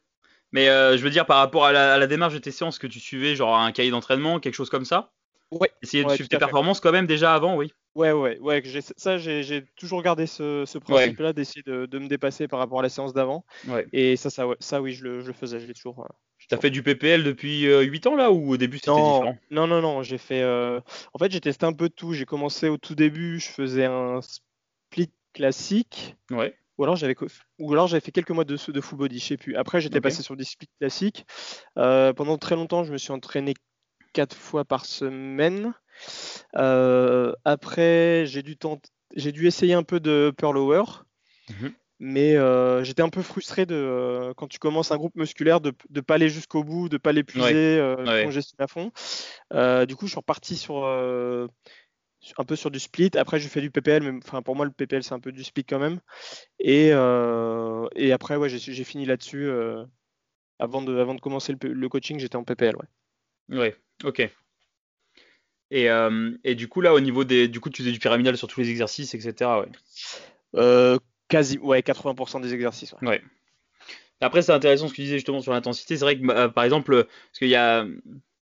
Mais 0.53 0.71
euh, 0.71 0.97
je 0.97 1.03
veux 1.03 1.11
dire 1.11 1.27
par 1.27 1.37
rapport 1.37 1.67
à 1.67 1.73
la, 1.73 2.07
démarche 2.07 2.33
de 2.33 2.39
tes 2.39 2.51
séances 2.51 2.79
que 2.79 2.87
tu 2.87 2.99
suivais, 2.99 3.37
genre 3.37 3.59
un 3.59 3.73
cahier 3.73 3.91
d'entraînement, 3.91 4.41
quelque 4.41 4.55
chose 4.55 4.71
comme 4.71 4.87
ça? 4.87 5.13
Ouais. 5.51 5.71
Essayer 5.83 6.03
de 6.03 6.09
suivre 6.11 6.31
tes 6.31 6.39
performances 6.39 6.81
quand 6.81 6.93
même 6.93 7.07
déjà 7.07 7.35
avant, 7.35 7.57
oui. 7.57 7.73
Ouais, 7.95 8.13
ouais, 8.13 8.39
ouais. 8.39 8.63
Ça, 8.97 9.19
j'ai 9.19 9.65
toujours 9.77 10.03
gardé 10.03 10.27
ce, 10.27 10.79
principe-là 10.79 11.33
d'essayer 11.33 11.63
de, 11.63 11.99
me 11.99 12.07
dépasser 12.07 12.49
par 12.49 12.59
rapport 12.59 12.79
à 12.79 12.83
la 12.83 12.89
séance 12.89 13.13
d'avant. 13.13 13.45
Ouais. 13.69 13.87
Et 13.93 14.17
ça, 14.17 14.31
ça, 14.31 14.47
ça, 14.61 14.81
oui, 14.81 14.93
je 14.93 15.05
le, 15.05 15.33
faisais, 15.33 15.61
je 15.61 15.67
l'ai 15.67 15.75
toujours. 15.75 16.01
Euh, 16.01 16.09
T'as 16.49 16.57
fait 16.57 16.71
du 16.71 16.83
PPL 16.83 17.23
depuis 17.23 17.65
8 17.65 18.07
euh, 18.07 18.11
ans 18.11 18.17
là 18.17 18.33
ou 18.33 18.53
au 18.53 18.57
début 18.57 18.79
c'était 18.79 18.93
différent? 18.93 19.37
Non, 19.51 19.67
non, 19.67 19.83
non, 19.83 20.03
j'ai 20.03 20.19
fait. 20.19 20.45
En 20.45 21.19
fait, 21.19 21.31
j'ai 21.31 21.41
testé 21.41 21.67
un 21.67 21.73
peu 21.73 21.89
de 21.89 21.95
tout. 21.95 22.15
J'ai 22.15 22.25
commencé 22.25 22.69
au 22.69 22.79
tout 22.79 22.95
début, 22.95 23.41
je 23.41 23.49
faisais 23.49 23.85
un 23.85 24.21
split 24.23 25.11
classique. 25.33 26.17
Ouais. 26.31 26.55
Ou 26.81 26.85
alors 26.85 26.97
j'avais 26.97 27.15
ou 27.59 27.73
alors 27.75 27.89
j'avais 27.89 28.01
fait 28.01 28.11
quelques 28.11 28.31
mois 28.31 28.45
de, 28.45 28.57
de 28.57 28.81
full 28.81 28.99
body, 28.99 29.19
je 29.19 29.25
sais 29.27 29.37
plus. 29.37 29.55
Après 29.55 29.83
j'étais 29.83 30.01
passé 30.01 30.23
sur 30.23 30.35
des 30.35 30.45
splits 30.45 30.71
classiques. 30.79 31.27
Euh, 31.77 32.15
pendant 32.15 32.39
très 32.39 32.55
longtemps, 32.55 32.85
je 32.85 32.93
me 32.93 32.97
suis 32.97 33.13
entraîné 33.13 33.53
quatre 34.15 34.35
fois 34.35 34.65
par 34.65 34.87
semaine. 34.87 35.75
Euh, 36.57 37.35
après, 37.45 38.25
j'ai 38.25 38.43
dû 38.43 38.57
j'ai 39.15 39.31
dû 39.31 39.47
essayer 39.47 39.75
un 39.75 39.83
peu 39.83 40.01
de 40.01 40.33
pearl 40.35 40.55
lower. 40.55 40.85
Mhm. 41.51 41.73
Mais 42.03 42.35
euh, 42.37 42.83
j'étais 42.83 43.03
un 43.03 43.11
peu 43.11 43.21
frustré 43.21 43.67
de 43.67 44.33
quand 44.39 44.49
tu 44.49 44.59
commences 44.59 44.91
un 44.91 44.97
groupe 44.97 45.17
musculaire 45.17 45.61
de 45.61 45.75
ne 45.91 46.01
pas 46.01 46.15
aller 46.15 46.31
jusqu'au 46.31 46.65
bout, 46.65 46.89
de 46.89 46.97
pas 46.97 47.13
l'épuiser, 47.13 47.79
ouais. 47.79 48.25
congestionner 48.25 48.65
à 48.65 48.69
fond. 48.69 48.91
du 49.85 49.97
coup, 49.97 50.07
je 50.07 50.13
suis 50.13 50.19
reparti 50.19 50.57
sur 50.57 50.87
un 52.37 52.45
peu 52.45 52.57
sur 52.57 52.71
du 52.71 52.79
split. 52.79 53.11
Après, 53.17 53.41
j'ai 53.41 53.49
fait 53.49 53.61
du 53.61 53.71
PPL, 53.71 54.03
mais 54.03 54.21
enfin, 54.23 54.43
pour 54.43 54.57
moi, 54.57 54.65
le 54.65 54.71
PPL, 54.71 55.03
c'est 55.03 55.15
un 55.15 55.21
peu 55.21 55.33
du 55.33 55.45
split 55.45 55.65
quand 55.65 55.79
même. 55.79 56.01
Et, 56.59 56.91
euh, 56.93 57.89
et 57.97 58.13
après, 58.13 58.37
ouais, 58.37 58.49
j'ai 58.49 58.85
fini 58.85 59.07
là-dessus. 59.07 59.47
Euh, 59.47 59.85
avant, 60.59 60.83
de, 60.83 60.97
avant 60.99 61.15
de 61.15 61.21
commencer 61.21 61.55
le, 61.61 61.89
coaching, 61.89 62.19
j'étais 62.19 62.37
en 62.37 62.45
PPL. 62.45 62.77
Ouais, 62.77 63.59
ouais 63.59 63.77
ok. 64.05 64.31
Et, 65.71 65.89
euh, 65.89 66.37
et, 66.45 66.55
du 66.55 66.69
coup, 66.69 66.81
là, 66.81 66.93
au 66.93 67.01
niveau 67.01 67.25
des. 67.25 67.49
Du 67.49 67.61
coup, 67.61 67.71
tu 67.71 67.83
faisais 67.83 67.93
du 67.93 67.99
pyramidal 68.01 68.37
sur 68.37 68.49
tous 68.49 68.61
les 68.61 68.71
exercices, 68.71 69.15
etc. 69.15 69.51
Ouais. 70.53 70.99
quasi, 71.29 71.59
ouais, 71.59 71.81
80% 71.81 72.41
des 72.41 72.53
exercices. 72.53 72.95
Ouais. 73.03 73.23
Après, 74.21 74.43
c'est 74.43 74.53
intéressant 74.53 74.87
ce 74.87 74.93
que 74.93 74.97
tu 74.97 75.03
disais 75.03 75.17
justement 75.17 75.41
sur 75.41 75.53
l'intensité. 75.53 75.97
C'est 75.97 76.05
vrai 76.05 76.19
que, 76.19 76.47
par 76.49 76.65
exemple, 76.65 77.05
parce 77.05 77.39
qu'il 77.39 77.49
y 77.49 77.55
a 77.55 77.87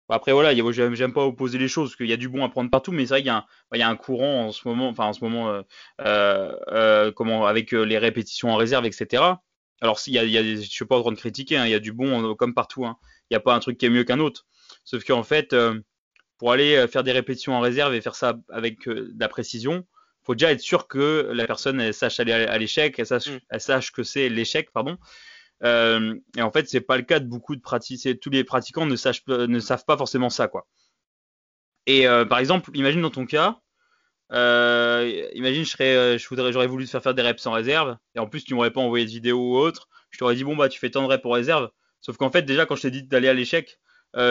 après 0.09 0.31
voilà, 0.33 0.53
j'aime 0.71 1.13
pas 1.13 1.25
opposer 1.25 1.57
les 1.57 1.67
choses 1.67 1.89
parce 1.89 1.95
qu'il 1.95 2.07
y 2.07 2.13
a 2.13 2.17
du 2.17 2.29
bon 2.29 2.43
à 2.43 2.49
prendre 2.49 2.69
partout, 2.69 2.91
mais 2.91 3.05
c'est 3.05 3.15
vrai 3.15 3.23
qu'il 3.23 3.79
y, 3.79 3.81
a 3.81 3.89
un 3.89 3.95
courant 3.95 4.47
en 4.47 4.51
ce 4.51 4.67
moment, 4.67 4.87
enfin 4.89 5.05
en 5.05 5.13
ce 5.13 5.23
moment, 5.23 5.49
euh, 5.49 5.61
euh, 6.01 6.55
euh, 6.67 7.11
comment 7.11 7.47
avec 7.47 7.71
les 7.71 7.97
répétitions 7.97 8.51
en 8.51 8.55
réserve, 8.55 8.85
etc. 8.85 9.23
Alors 9.81 9.99
s'il 9.99 10.13
y 10.13 10.19
a, 10.19 10.23
il 10.23 10.29
y 10.29 10.37
a, 10.37 10.43
je 10.43 10.61
suis 10.61 10.85
pas 10.85 10.97
en 10.97 11.01
train 11.01 11.11
de 11.11 11.17
critiquer, 11.17 11.57
hein, 11.57 11.65
il 11.65 11.71
y 11.71 11.75
a 11.75 11.79
du 11.79 11.91
bon 11.91 12.35
comme 12.35 12.53
partout. 12.53 12.85
Hein. 12.85 12.97
Il 13.29 13.33
n'y 13.33 13.37
a 13.37 13.39
pas 13.39 13.55
un 13.55 13.59
truc 13.59 13.77
qui 13.79 13.87
est 13.87 13.89
mieux 13.89 14.03
qu'un 14.03 14.19
autre. 14.19 14.45
Sauf 14.83 15.03
qu'en 15.03 15.23
fait, 15.23 15.55
pour 16.37 16.51
aller 16.51 16.87
faire 16.87 17.03
des 17.03 17.11
répétitions 17.11 17.55
en 17.55 17.59
réserve 17.59 17.95
et 17.95 18.01
faire 18.01 18.15
ça 18.15 18.37
avec 18.49 18.87
de 18.87 19.11
la 19.19 19.27
précision, 19.27 19.85
faut 20.21 20.35
déjà 20.35 20.51
être 20.51 20.61
sûr 20.61 20.87
que 20.87 21.31
la 21.33 21.47
personne 21.47 21.91
sache 21.93 22.19
aller 22.19 22.33
à 22.33 22.57
l'échec, 22.57 22.97
elle 22.97 23.05
sache, 23.05 23.27
mmh. 23.27 23.39
elle 23.49 23.61
sache 23.61 23.91
que 23.91 24.03
c'est 24.03 24.29
l'échec, 24.29 24.71
pardon. 24.71 24.97
Euh, 25.63 26.15
et 26.37 26.41
en 26.41 26.51
fait, 26.51 26.67
c'est 26.67 26.81
pas 26.81 26.97
le 26.97 27.03
cas 27.03 27.19
de 27.19 27.27
beaucoup 27.27 27.55
de 27.55 27.61
pratiques. 27.61 28.19
Tous 28.19 28.29
les 28.29 28.43
pratiquants 28.43 28.85
ne, 28.85 28.95
savent 28.95 29.85
pas 29.85 29.97
forcément 29.97 30.29
ça, 30.29 30.47
quoi. 30.47 30.67
Et 31.87 32.07
euh, 32.07 32.25
par 32.25 32.39
exemple, 32.39 32.71
imagine 32.73 33.01
dans 33.01 33.11
ton 33.11 33.25
cas, 33.25 33.59
euh, 34.31 35.29
imagine 35.35 35.65
je 35.65 36.17
j'aurais 36.51 36.67
voulu 36.67 36.85
te 36.85 36.89
faire 36.89 37.03
faire 37.03 37.13
des 37.13 37.21
reps 37.21 37.45
en 37.45 37.51
réserve, 37.51 37.97
et 38.15 38.19
en 38.19 38.27
plus 38.27 38.43
tu 38.43 38.55
m'aurais 38.55 38.71
pas 38.71 38.81
envoyé 38.81 39.05
de 39.05 39.11
vidéo 39.11 39.37
ou 39.37 39.57
autre. 39.57 39.87
Je 40.09 40.17
t'aurais 40.17 40.35
dit 40.35 40.43
bon 40.43 40.55
bah 40.55 40.67
tu 40.67 40.79
fais 40.79 40.89
tant 40.89 41.03
de 41.03 41.07
reps 41.07 41.25
en 41.25 41.29
réserve. 41.29 41.69
Sauf 42.01 42.17
qu'en 42.17 42.31
fait 42.31 42.41
déjà 42.41 42.65
quand 42.65 42.75
je 42.75 42.83
t'ai 42.83 42.91
dit 42.91 43.03
d'aller 43.03 43.27
à 43.27 43.35
l'échec, 43.35 43.79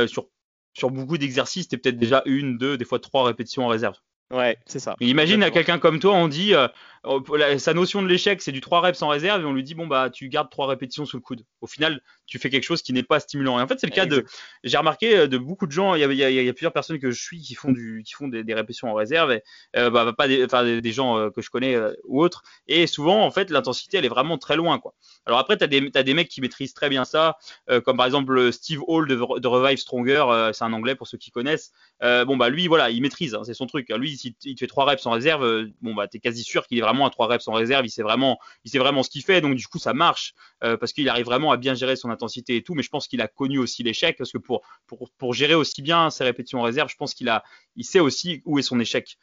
sur 0.09 0.29
sur 0.73 0.91
beaucoup 0.91 1.17
d'exercices, 1.17 1.69
t'es 1.69 1.79
peut-être 1.79 1.99
déjà 1.99 2.23
une, 2.27 2.59
deux, 2.59 2.77
des 2.77 2.85
fois 2.85 2.99
trois 2.99 3.25
répétitions 3.25 3.65
en 3.65 3.69
réserve. 3.69 3.97
Ouais, 4.31 4.57
c'est 4.67 4.79
ça. 4.79 4.97
imagine 5.01 5.43
à 5.43 5.51
quelqu'un 5.51 5.79
comme 5.79 6.01
toi, 6.01 6.15
on 6.15 6.29
dit 6.29 6.55
euh, 6.55 6.67
oh, 7.05 7.23
sa 7.59 7.75
notion 7.75 8.03
de 8.03 8.09
l'échec, 8.09 8.41
c'est 8.41 8.53
du 8.53 8.63
3 8.63 8.81
reps 8.81 9.03
en 9.03 9.09
réserve 9.09 9.43
et 9.43 9.45
on 9.45 9.53
lui 9.53 9.63
dit 9.63 9.75
bon 9.75 9.87
bah 9.87 10.09
tu 10.11 10.29
gardes 10.29 10.51
3 10.51 10.67
répétitions 10.67 11.05
sous 11.05 11.19
le 11.19 11.23
coude. 11.23 11.45
Au 11.61 11.67
final, 11.67 12.01
tu 12.27 12.39
fais 12.39 12.49
quelque 12.49 12.65
chose 12.65 12.81
qui 12.81 12.95
n'est 12.95 13.03
pas 13.03 13.21
stimulant. 13.21 13.59
Et 13.59 13.63
en 13.63 13.69
fait, 13.69 13.79
c'est 13.79 13.87
le 13.87 13.93
cas 13.93 14.07
de 14.07 14.25
j'ai 14.65 14.79
remarqué 14.79 15.17
euh, 15.17 15.27
de 15.27 15.37
beaucoup 15.37 15.67
de 15.67 15.73
gens, 15.73 15.95
il 15.95 16.01
y, 16.01 16.05
a, 16.05 16.31
il, 16.31 16.45
y 16.45 16.49
a, 16.49 16.53
plusieurs 16.55 16.73
personnes 16.73 16.99
que 16.99 17.11
je 17.11 17.23
suis 17.23 17.41
qui 17.43 17.55
font 17.55 17.71
du 17.71 18.03
qui 18.05 18.15
font 18.15 18.27
des, 18.29 18.55
répétitions 18.55 18.91
en 18.91 18.95
réserve 18.95 19.31
et 19.31 19.43
euh, 19.77 19.91
bah, 19.91 20.11
pas 20.17 20.27
des, 20.27 20.43
enfin, 20.45 20.65
des, 20.65 20.93
gens 20.93 21.31
que 21.31 21.43
je 21.43 21.51
connais 21.51 21.77
ou 22.05 22.23
autres 22.23 22.43
et 22.67 22.87
souvent 22.87 23.25
en 23.25 23.31
fait 23.31 23.51
l'intensité 23.51 23.99
elle 23.99 24.05
est 24.05 24.09
vraiment 24.09 24.39
très 24.39 24.57
loin 24.57 24.79
quoi. 24.79 24.95
Alors 25.27 25.39
après 25.39 25.59
tu 25.59 25.65
as 25.65 25.67
des 25.67 25.91
as 25.95 26.03
des 26.03 26.15
mecs 26.15 26.29
qui 26.29 26.41
maîtrisent 26.41 26.73
très 26.73 26.89
bien 26.89 27.05
ça 27.05 27.37
comme 27.85 27.97
par 27.97 28.07
exemple 28.07 28.53
Steve 28.53 28.81
Hall 28.87 29.09
de, 29.09 29.15
de 29.15 29.49
Revive 29.49 29.79
Stronger, 29.79 30.51
c'est 30.53 30.65
un 30.65 30.73
anglais 30.73 30.95
pour 30.95 31.09
ceux 31.09 31.19
qui 31.19 31.31
connaissent. 31.31 31.73
bon 32.01 32.37
bah 32.37 32.49
lui 32.49 32.69
voilà, 32.69 32.91
il 32.91 33.03
maîtrise, 33.03 33.35
hein, 33.35 33.43
c'est 33.45 33.55
son 33.55 33.67
truc. 33.67 33.89
Lui 33.91 34.14
si 34.17 34.37
il 34.45 34.55
te 34.55 34.61
fait 34.61 34.67
3 34.67 34.85
reps 34.85 35.07
en 35.07 35.11
réserve, 35.11 35.45
euh, 35.45 35.71
bon 35.81 35.95
bah 35.95 36.09
t'es 36.09 36.19
quasi 36.19 36.43
sûr 36.43 36.67
qu'il 36.67 36.79
est 36.79 36.81
vraiment 36.83 37.07
à 37.07 37.11
3 37.11 37.27
reps 37.27 37.49
en 37.49 37.53
réserve, 37.53 37.85
il 37.87 37.91
sait 37.91 38.03
vraiment, 38.03 38.39
il 38.65 38.71
sait 38.71 38.79
vraiment 38.79 39.03
ce 39.03 39.11
qu'il 39.11 39.23
fait, 39.23 39.41
donc 39.41 39.55
du 39.55 39.67
coup 39.67 39.79
ça 39.79 39.95
marche 39.95 40.35
euh, 40.63 40.77
parce 40.77 40.93
qu'il 40.93 41.09
arrive 41.09 41.27
vraiment 41.27 41.53
à 41.53 41.57
bien 41.57 41.75
gérer 41.75 41.97
son 41.97 42.11
intensité 42.11 42.57
et 42.57 42.63
tout. 42.63 42.75
Mais 42.75 42.83
je 42.83 42.89
pense 42.89 43.09
qu'il 43.09 43.21
a 43.21 43.29
connu 43.29 43.59
aussi 43.59 43.83
l'échec 43.83 44.17
parce 44.17 44.33
que 44.33 44.39
pour, 44.39 44.63
pour, 44.87 45.11
pour 45.19 45.35
gérer 45.35 45.55
aussi 45.55 45.83
bien 45.83 46.11
ses 46.11 46.25
répétitions 46.25 46.61
en 46.61 46.63
réserve, 46.63 46.89
je 46.89 46.97
pense 46.97 47.15
qu'il 47.15 47.29
a, 47.29 47.45
il 47.77 47.85
sait 47.85 48.01
aussi 48.01 48.43
où 48.45 48.59
est 48.59 48.63
son 48.63 48.81
échec. 48.81 49.17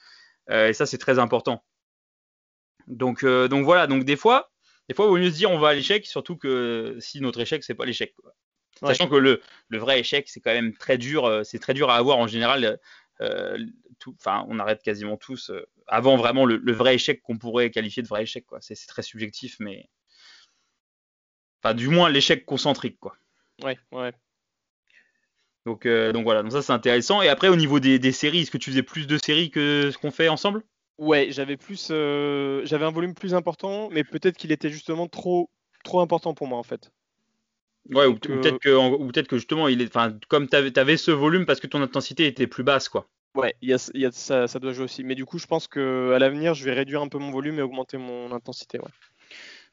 Euh, 0.49 0.69
et 0.69 0.73
ça 0.73 0.86
c'est 0.86 0.97
très 0.97 1.19
important. 1.19 1.63
Donc 2.88 3.23
donc 3.25 3.63
voilà, 3.63 3.88
donc 3.88 4.04
des 4.04 4.15
fois, 4.15 4.51
des 4.89 4.95
fois 4.95 5.06
il 5.06 5.10
vaut 5.10 5.17
mieux 5.17 5.32
se 5.32 5.36
dire 5.36 5.51
on 5.51 5.60
va 5.60 5.69
à 5.69 5.73
l'échec, 5.73 6.06
surtout 6.06 6.36
que 6.36 6.97
si 6.99 7.21
notre 7.21 7.39
échec 7.39 7.63
c'est 7.63 7.75
pas 7.75 7.86
l'échec. 7.86 8.13
Sachant 8.84 9.08
que 9.08 9.15
le, 9.15 9.41
le, 9.67 9.77
vrai 9.77 9.99
échec, 9.99 10.27
c'est 10.27 10.39
quand 10.39 10.54
même 10.54 10.73
très 10.73 10.97
dur, 10.97 11.41
c'est 11.43 11.60
très 11.60 11.75
dur 11.75 11.91
à 11.91 11.97
avoir 11.97 12.17
en 12.17 12.25
général. 12.25 12.80
Euh, 13.21 13.57
tout, 13.99 14.15
on 14.25 14.60
arrête 14.60 14.81
quasiment 14.81 15.17
tous 15.17 15.51
avant 15.88 16.17
vraiment 16.17 16.45
le, 16.45 16.71
vrai 16.71 16.95
échec 16.95 17.21
qu'on 17.21 17.38
pourrait 17.38 17.69
qualifier 17.69 18.01
de 18.01 18.07
vrai 18.07 18.23
échec. 18.23 18.45
C'est 18.60 18.75
très 18.88 19.03
subjectif, 19.03 19.57
mais 19.60 19.89
enfin, 21.63 21.75
du 21.75 21.88
moins 21.88 22.10
l'échec 22.10 22.45
concentrique, 22.45 22.99
quoi. 22.99 23.15
Ouais, 23.62 23.77
ouais. 23.91 24.12
Donc, 25.67 25.88
donc 25.88 26.23
voilà, 26.23 26.41
donc 26.41 26.51
ça 26.51 26.63
c'est 26.63 26.73
intéressant. 26.73 27.21
Et 27.21 27.29
après, 27.29 27.47
au 27.47 27.55
niveau 27.55 27.79
des, 27.79 27.99
des 27.99 28.12
séries, 28.12 28.39
est-ce 28.39 28.51
que 28.51 28.57
tu 28.57 28.71
faisais 28.71 28.81
plus 28.81 29.05
de 29.05 29.19
séries 29.23 29.51
que 29.51 29.91
ce 29.91 29.97
qu'on 29.99 30.10
fait 30.10 30.29
ensemble? 30.29 30.63
Ouais, 30.97 31.27
j'avais 31.31 31.57
plus, 31.57 31.89
j'avais 31.89 32.86
un 32.86 32.91
volume 32.91 33.13
plus 33.13 33.36
important, 33.36 33.89
mais 33.91 34.03
peut-être 34.03 34.38
qu'il 34.38 34.51
était 34.51 34.71
justement 34.71 35.07
trop, 35.07 35.51
trop 35.84 36.01
important 36.01 36.34
pour 36.34 36.47
moi 36.47 36.57
en 36.57 36.63
fait. 36.63 36.91
Ouais, 37.89 38.06
ou, 38.06 38.15
peut-être 38.15 38.60
que, 38.60 39.12
peut 39.12 39.22
que 39.24 39.38
justement, 39.38 39.67
il 39.67 39.82
est, 39.82 39.88
enfin, 39.88 40.17
comme 40.30 40.48
tu 40.48 40.56
avais, 40.56 40.98
ce 40.98 41.12
volume 41.12 41.46
parce 41.46 41.60
que 41.60 41.67
ton 41.67 41.82
intensité 41.82 42.28
était 42.28 42.48
plus 42.48 42.63
basse, 42.63 42.89
quoi. 42.89 43.10
Ouais, 43.36 43.56
y 43.62 43.74
a, 43.74 43.78
ça, 44.12 44.48
ça, 44.48 44.60
doit 44.60 44.74
jouer 44.74 44.86
aussi. 44.86 45.04
Mais 45.04 45.15
du 45.15 45.26
coup, 45.26 45.39
je 45.39 45.48
pense 45.48 45.67
que 45.67 46.12
à 46.13 46.20
l'avenir, 46.20 46.54
je 46.54 46.65
vais 46.65 46.74
réduire 46.74 47.02
un 47.02 47.08
peu 47.08 47.17
mon 47.17 47.32
volume 47.32 47.60
et 47.60 47.62
augmenter 47.62 47.98
mon 47.98 48.32
intensité. 48.32 48.80
Ouais. 48.80 48.89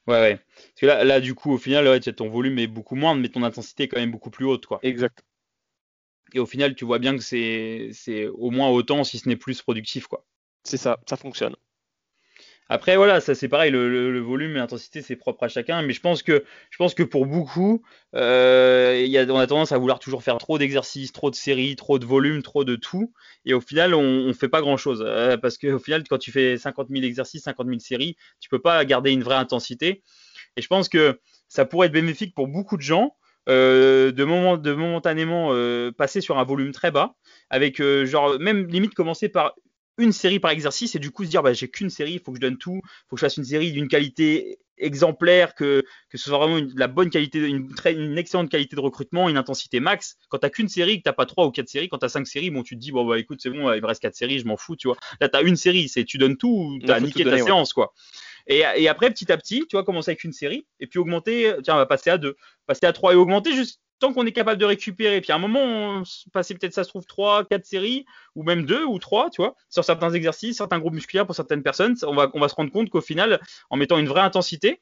Ouais, 0.07 0.21
ouais. 0.21 0.37
Parce 0.37 0.81
que 0.81 0.87
là, 0.87 1.05
là 1.05 1.21
du 1.21 1.35
coup, 1.35 1.53
au 1.53 1.59
final, 1.59 1.87
ouais, 1.87 2.01
ton 2.01 2.29
volume 2.29 2.59
est 2.59 2.67
beaucoup 2.67 2.95
moindre, 2.95 3.21
mais 3.21 3.29
ton 3.29 3.43
intensité 3.43 3.85
est 3.85 3.89
quand 3.89 4.01
même 4.01 4.11
beaucoup 4.11 4.31
plus 4.31 4.47
haute, 4.47 4.65
quoi. 4.65 4.79
Exact. 4.83 5.23
Et 6.35 6.39
au 6.39 6.47
final, 6.47 6.75
tu 6.75 6.85
vois 6.85 6.99
bien 6.99 7.17
que 7.17 7.23
c'est 7.23 8.27
au 8.33 8.51
moins 8.51 8.69
autant, 8.69 9.05
si 9.05 9.19
ce 9.19 9.29
n'est 9.29 9.37
plus 9.37 9.61
productif, 9.61 10.07
quoi. 10.07 10.25
C'est 10.65 10.77
ça, 10.77 10.99
ça 11.09 11.17
fonctionne. 11.17 11.57
Après, 12.71 12.97
voilà, 12.97 13.21
ça 13.21 13.35
c'est 13.35 13.49
pareil, 13.49 13.71
le, 13.71 14.21
volume 14.21 14.51
et 14.51 14.59
l'intensité 14.59 15.01
c'est 15.01 15.17
propre 15.17 15.45
à 15.45 15.49
chacun, 15.49 15.81
mais 15.81 15.95
je 15.95 16.01
pense 16.01 16.23
que, 16.23 16.45
je 16.71 16.77
pense 16.77 16.93
que 16.93 17.03
pour 17.03 17.25
beaucoup, 17.25 17.83
euh, 18.15 19.27
on 19.31 19.39
a 19.39 19.47
tendance 19.47 19.73
à 19.73 19.79
vouloir 19.79 19.99
toujours 19.99 20.23
faire 20.23 20.37
trop 20.37 20.59
d'exercices, 20.59 21.13
trop 21.13 21.31
de 21.31 21.35
séries, 21.35 21.77
trop 21.77 21.99
de 21.99 22.05
volume, 22.05 22.43
trop 22.43 22.65
de 22.65 22.77
tout, 22.77 23.15
et 23.47 23.55
au 23.55 23.63
final 23.63 23.95
on, 23.95 24.03
on 24.03 24.35
fait 24.35 24.49
pas 24.51 24.61
grand 24.61 24.77
chose, 24.77 25.03
euh, 25.07 25.39
parce 25.39 25.57
qu'au 25.57 25.79
final 25.79 26.05
quand 26.07 26.19
tu 26.19 26.31
fais 26.31 26.59
50 26.59 26.89
000 26.91 27.05
exercices, 27.05 27.45
50 27.45 27.67
000 27.67 27.79
séries, 27.79 28.17
tu 28.39 28.51
peux 28.51 28.61
pas 28.61 28.85
garder 28.85 29.13
une 29.13 29.23
vraie 29.23 29.37
intensité, 29.37 30.03
et 30.57 30.63
je 30.63 30.67
pense 30.67 30.91
que 30.91 31.19
ça 31.49 31.65
pourrait 31.65 31.87
être 31.87 31.95
bénéfique 31.95 32.35
pour 32.35 32.49
beaucoup 32.49 32.77
de 32.77 32.83
gens. 32.83 33.15
Euh, 33.49 34.13
de, 34.13 34.25
moment, 34.25 34.59
de 34.59 34.75
momentanément 34.75 35.55
euh, 35.55 35.91
passer 35.91 36.21
sur 36.21 36.39
un 36.39 36.45
volume 36.45 36.71
très 36.71 36.91
bas, 36.91 37.15
avec 37.49 37.83
genre 38.05 38.39
même 38.39 38.67
limite 38.67 38.93
commencer 38.93 39.31
par 39.31 39.55
une 39.99 40.13
série 40.13 40.41
par 40.41 40.53
exercice 40.53 40.95
et 40.95 40.99
du 40.99 41.11
coup 41.11 41.25
se 41.25 41.31
dire 41.31 41.43
bah, 41.43 41.53
j'ai 41.53 41.69
qu'une 41.69 41.91
série, 41.91 42.13
il 42.13 42.21
faut 42.21 42.33
que 42.33 42.39
je 42.39 42.41
donne 42.41 42.57
tout, 42.57 42.81
il 42.83 43.09
faut 43.09 43.17
que 43.17 43.21
je 43.21 43.27
fasse 43.27 43.37
une 43.37 43.45
série 43.45 43.73
d'une 43.73 43.89
qualité 43.89 44.59
exemplaire, 44.79 45.55
que, 45.55 45.85
que 46.09 46.19
ce 46.19 46.29
soit 46.29 46.39
vraiment 46.39 46.59
une, 46.59 46.73
la 46.77 46.87
bonne 46.87 47.11
qualité, 47.11 47.41
une, 47.41 47.75
très, 47.75 47.93
une 47.93 48.17
excellente 48.17 48.49
qualité 48.49 48.77
de 48.77 48.81
recrutement, 48.81 49.29
une 49.29 49.37
intensité 49.37 49.81
max. 49.81 50.17
Quand 50.29 50.39
t'as 50.39 50.51
qu'une 50.51 50.69
série, 50.69 50.99
que 50.99 51.03
t'as 51.03 51.13
pas 51.13 51.27
trois 51.27 51.47
ou 51.47 51.51
quatre 51.51 51.69
séries, 51.69 51.89
quand 51.89 51.99
t'as 51.99 52.09
cinq 52.09 52.27
séries, 52.27 52.51
bon 52.51 52.63
tu 52.63 52.77
te 52.77 52.81
dis 52.81 52.93
bon 52.93 53.05
bah 53.05 53.19
écoute 53.19 53.41
c'est 53.43 53.51
bon, 53.51 53.73
il 53.73 53.81
me 53.81 53.87
reste 53.87 54.01
quatre 54.01 54.15
séries, 54.15 54.39
je 54.39 54.47
m'en 54.47 54.57
fous, 54.57 54.77
tu 54.77 54.89
vois. 54.89 54.97
Là 55.21 55.29
t'as 55.29 55.43
une 55.43 55.57
série, 55.57 55.89
c'est 55.89 56.05
tu 56.05 56.19
donnes 56.19 56.37
tout, 56.37 56.79
t'as 56.87 57.01
niqué 57.01 57.25
ta 57.25 57.37
séance 57.39 57.73
quoi. 57.73 57.93
Et, 58.47 58.63
et, 58.77 58.89
après 58.89 59.11
petit 59.11 59.31
à 59.31 59.37
petit, 59.37 59.67
tu 59.69 59.77
vois 59.77 59.85
commencer 59.85 60.13
avec 60.13 60.25
une 60.25 60.33
série 60.33 60.67
et 60.81 60.87
puis 60.87 60.99
augmenter, 60.99 61.55
tiens 61.63 61.75
on 61.75 61.79
va 61.79 61.87
passer 61.87 62.09
à 62.09 62.17
deux, 62.17 62.37
passer 62.67 62.87
à 62.87 62.95
trois 62.95 63.13
et 63.13 63.17
augmenter 63.17 63.53
juste 63.55 63.81
tant 63.99 64.13
qu'on 64.13 64.27
est 64.27 64.33
capable 64.33 64.61
de 64.61 64.65
récupérer, 64.65 65.21
puis 65.21 65.33
à 65.33 65.37
un 65.37 65.39
moment, 65.39 65.61
on 65.61 66.03
peut-être 66.33 66.75
ça 66.75 66.85
se 66.85 66.89
trouve 66.89 67.07
trois, 67.07 67.45
quatre 67.45 67.67
séries, 67.67 68.05
ou 68.35 68.43
même 68.43 68.65
deux 68.65 68.85
ou 68.85 68.99
trois, 68.99 69.31
tu 69.31 69.43
vois, 69.43 69.57
sur 69.71 69.85
certains 69.85 70.11
exercices, 70.11 70.59
certains 70.59 70.79
groupes 70.79 70.95
musculaires 70.95 71.27
pour 71.27 71.35
certaines 71.35 71.63
personnes, 71.63 71.97
on 72.03 72.15
va, 72.15 72.31
on 72.35 72.41
va 72.41 72.49
se 72.49 72.55
rendre 72.55 72.71
compte 72.71 72.91
qu'au 72.91 73.01
final, 73.01 73.41
en 73.71 73.77
mettant 73.77 73.99
une 73.99 74.09
vraie 74.09 74.21
intensité, 74.21 74.81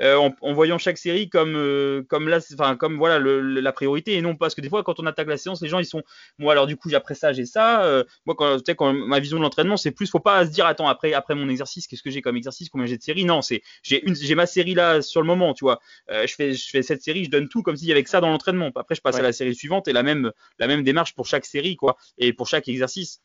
euh, 0.00 0.16
en, 0.16 0.52
voyant 0.52 0.76
chaque 0.78 0.98
série 0.98 1.28
comme 1.28 1.54
euh, 1.54 2.02
comme 2.08 2.28
là 2.28 2.38
enfin 2.52 2.74
comme 2.74 2.96
voilà 2.96 3.20
la 3.20 3.72
priorité 3.72 4.14
et 4.14 4.22
non 4.22 4.34
parce 4.34 4.56
que 4.56 4.60
des 4.60 4.68
fois 4.68 4.82
quand 4.82 4.98
on 4.98 5.06
attaque 5.06 5.28
la 5.28 5.36
séance 5.36 5.62
les 5.62 5.68
gens 5.68 5.78
ils 5.78 5.86
sont 5.86 6.02
moi 6.36 6.52
alors 6.52 6.66
du 6.66 6.76
coup 6.76 6.90
après 6.94 7.14
ça 7.14 7.32
j'ai 7.32 7.46
ça 7.46 7.84
euh, 7.84 8.02
moi 8.26 8.34
quand, 8.34 8.58
quand 8.74 8.92
ma 8.92 9.20
vision 9.20 9.38
de 9.38 9.42
l'entraînement 9.42 9.76
c'est 9.76 9.92
plus 9.92 10.10
faut 10.10 10.18
pas 10.18 10.46
se 10.46 10.50
dire 10.50 10.66
attends 10.66 10.88
après 10.88 11.12
après 11.12 11.36
mon 11.36 11.48
exercice 11.48 11.86
qu'est-ce 11.86 12.02
que 12.02 12.10
j'ai 12.10 12.22
comme 12.22 12.36
exercice 12.36 12.68
combien 12.70 12.86
j'ai 12.86 12.98
de 12.98 13.02
séries? 13.02 13.24
Non 13.24 13.40
c'est 13.40 13.62
j'ai 13.84 14.04
une 14.04 14.16
j'ai 14.16 14.34
ma 14.34 14.46
série 14.46 14.74
là 14.74 15.00
sur 15.00 15.20
le 15.20 15.28
moment 15.28 15.54
tu 15.54 15.64
vois. 15.64 15.78
Je 16.08 16.34
fais 16.34 16.54
je 16.54 16.68
fais 16.70 16.82
cette 16.82 17.02
série 17.02 17.24
je 17.24 17.30
donne 17.30 17.48
tout 17.48 17.62
comme 17.62 17.76
s'il 17.76 17.86
y 17.86 17.92
avait 17.92 18.02
que 18.02 18.10
ça 18.10 18.20
dans 18.20 18.30
l'entraînement. 18.30 18.70
Après 18.74 18.96
je 18.96 19.00
passe 19.00 19.16
à 19.16 19.22
la 19.22 19.32
série 19.32 19.54
suivante 19.54 19.86
et 19.86 19.92
la 19.92 20.02
même 20.02 20.32
la 20.58 20.66
même 20.66 20.82
démarche 20.82 21.14
pour 21.14 21.26
chaque 21.26 21.44
série 21.46 21.76
quoi 21.76 21.96
et 22.18 22.32
pour 22.32 22.48
chaque 22.48 22.66
exercice 22.68 23.20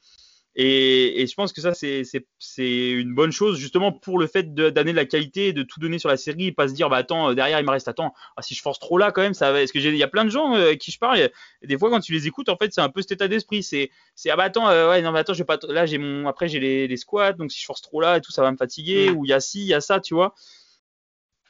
et, 0.56 1.22
et, 1.22 1.28
je 1.28 1.34
pense 1.36 1.54
que 1.54 1.62
ça, 1.62 1.74
c'est 1.74 2.92
une 2.92 3.14
bonne 3.14 3.32
chose, 3.32 3.58
justement, 3.58 3.92
pour 3.92 4.20
le 4.20 4.28
fait 4.28 4.54
d'amener 4.54 4.92
de, 4.92 4.98
la 4.98 5.06
qualité, 5.06 5.54
de 5.54 5.64
tout 5.64 5.80
donner 5.80 6.00
sur 6.00 6.10
la 6.10 6.18
série, 6.18 6.48
et 6.48 6.52
pas 6.52 6.68
se 6.68 6.74
dire, 6.74 6.90
bah 6.90 6.98
attends, 6.98 7.34
derrière, 7.34 7.60
il 7.60 7.66
me 7.66 7.72
reste, 7.72 7.88
attends, 7.88 8.14
ah, 8.36 8.42
si 8.42 8.56
je 8.56 8.62
force 8.62 8.80
trop 8.80 8.98
là, 8.98 9.12
quand 9.12 9.22
même, 9.22 9.34
ça 9.34 9.52
va. 9.52 9.62
Est-ce 9.62 9.72
que 9.72 9.80
il 9.80 9.96
y 9.96 10.04
a 10.04 10.08
plein 10.08 10.26
de 10.26 10.30
gens 10.30 10.56
euh, 10.56 10.74
qui 10.74 10.92
je 10.92 11.00
parle, 11.00 11.20
et 11.62 11.68
des 11.68 11.78
fois, 11.78 11.90
quand 11.90 12.00
tu 12.00 12.14
les 12.14 12.28
écoutes, 12.28 12.50
en 12.50 12.58
fait, 12.58 12.74
c'est 12.74 12.82
un 12.82 12.90
peu 12.90 13.02
cet 13.02 13.12
état 13.14 13.28
d'esprit. 13.28 13.64
C'est, 13.64 13.92
ah 14.30 14.36
bah 14.36 14.44
attends, 14.44 14.70
euh, 14.70 14.90
ouais, 14.90 15.02
non, 15.02 15.12
mais 15.12 15.20
attends, 15.20 15.34
je 15.34 15.40
vais 15.40 15.46
pas, 15.46 15.60
là, 15.68 15.86
j'ai 15.86 15.98
mon, 15.98 16.28
après, 16.28 16.48
j'ai 16.50 16.60
les, 16.60 16.88
les, 16.88 16.98
squats, 16.98 17.34
donc 17.34 17.52
si 17.52 17.60
je 17.62 17.66
force 17.66 17.82
trop 17.82 18.02
là 18.02 18.18
et 18.18 18.22
tout, 18.22 18.32
ça 18.32 18.42
va 18.42 18.52
me 18.52 18.58
fatiguer, 18.58 19.12
mm. 19.12 19.18
ou 19.18 19.26
il 19.26 19.30
y 19.30 19.34
a 19.34 19.40
ci, 19.40 19.62
il 19.62 19.68
y 19.68 19.74
a 19.74 19.82
ça, 19.82 20.00
tu 20.00 20.14
vois. 20.14 20.34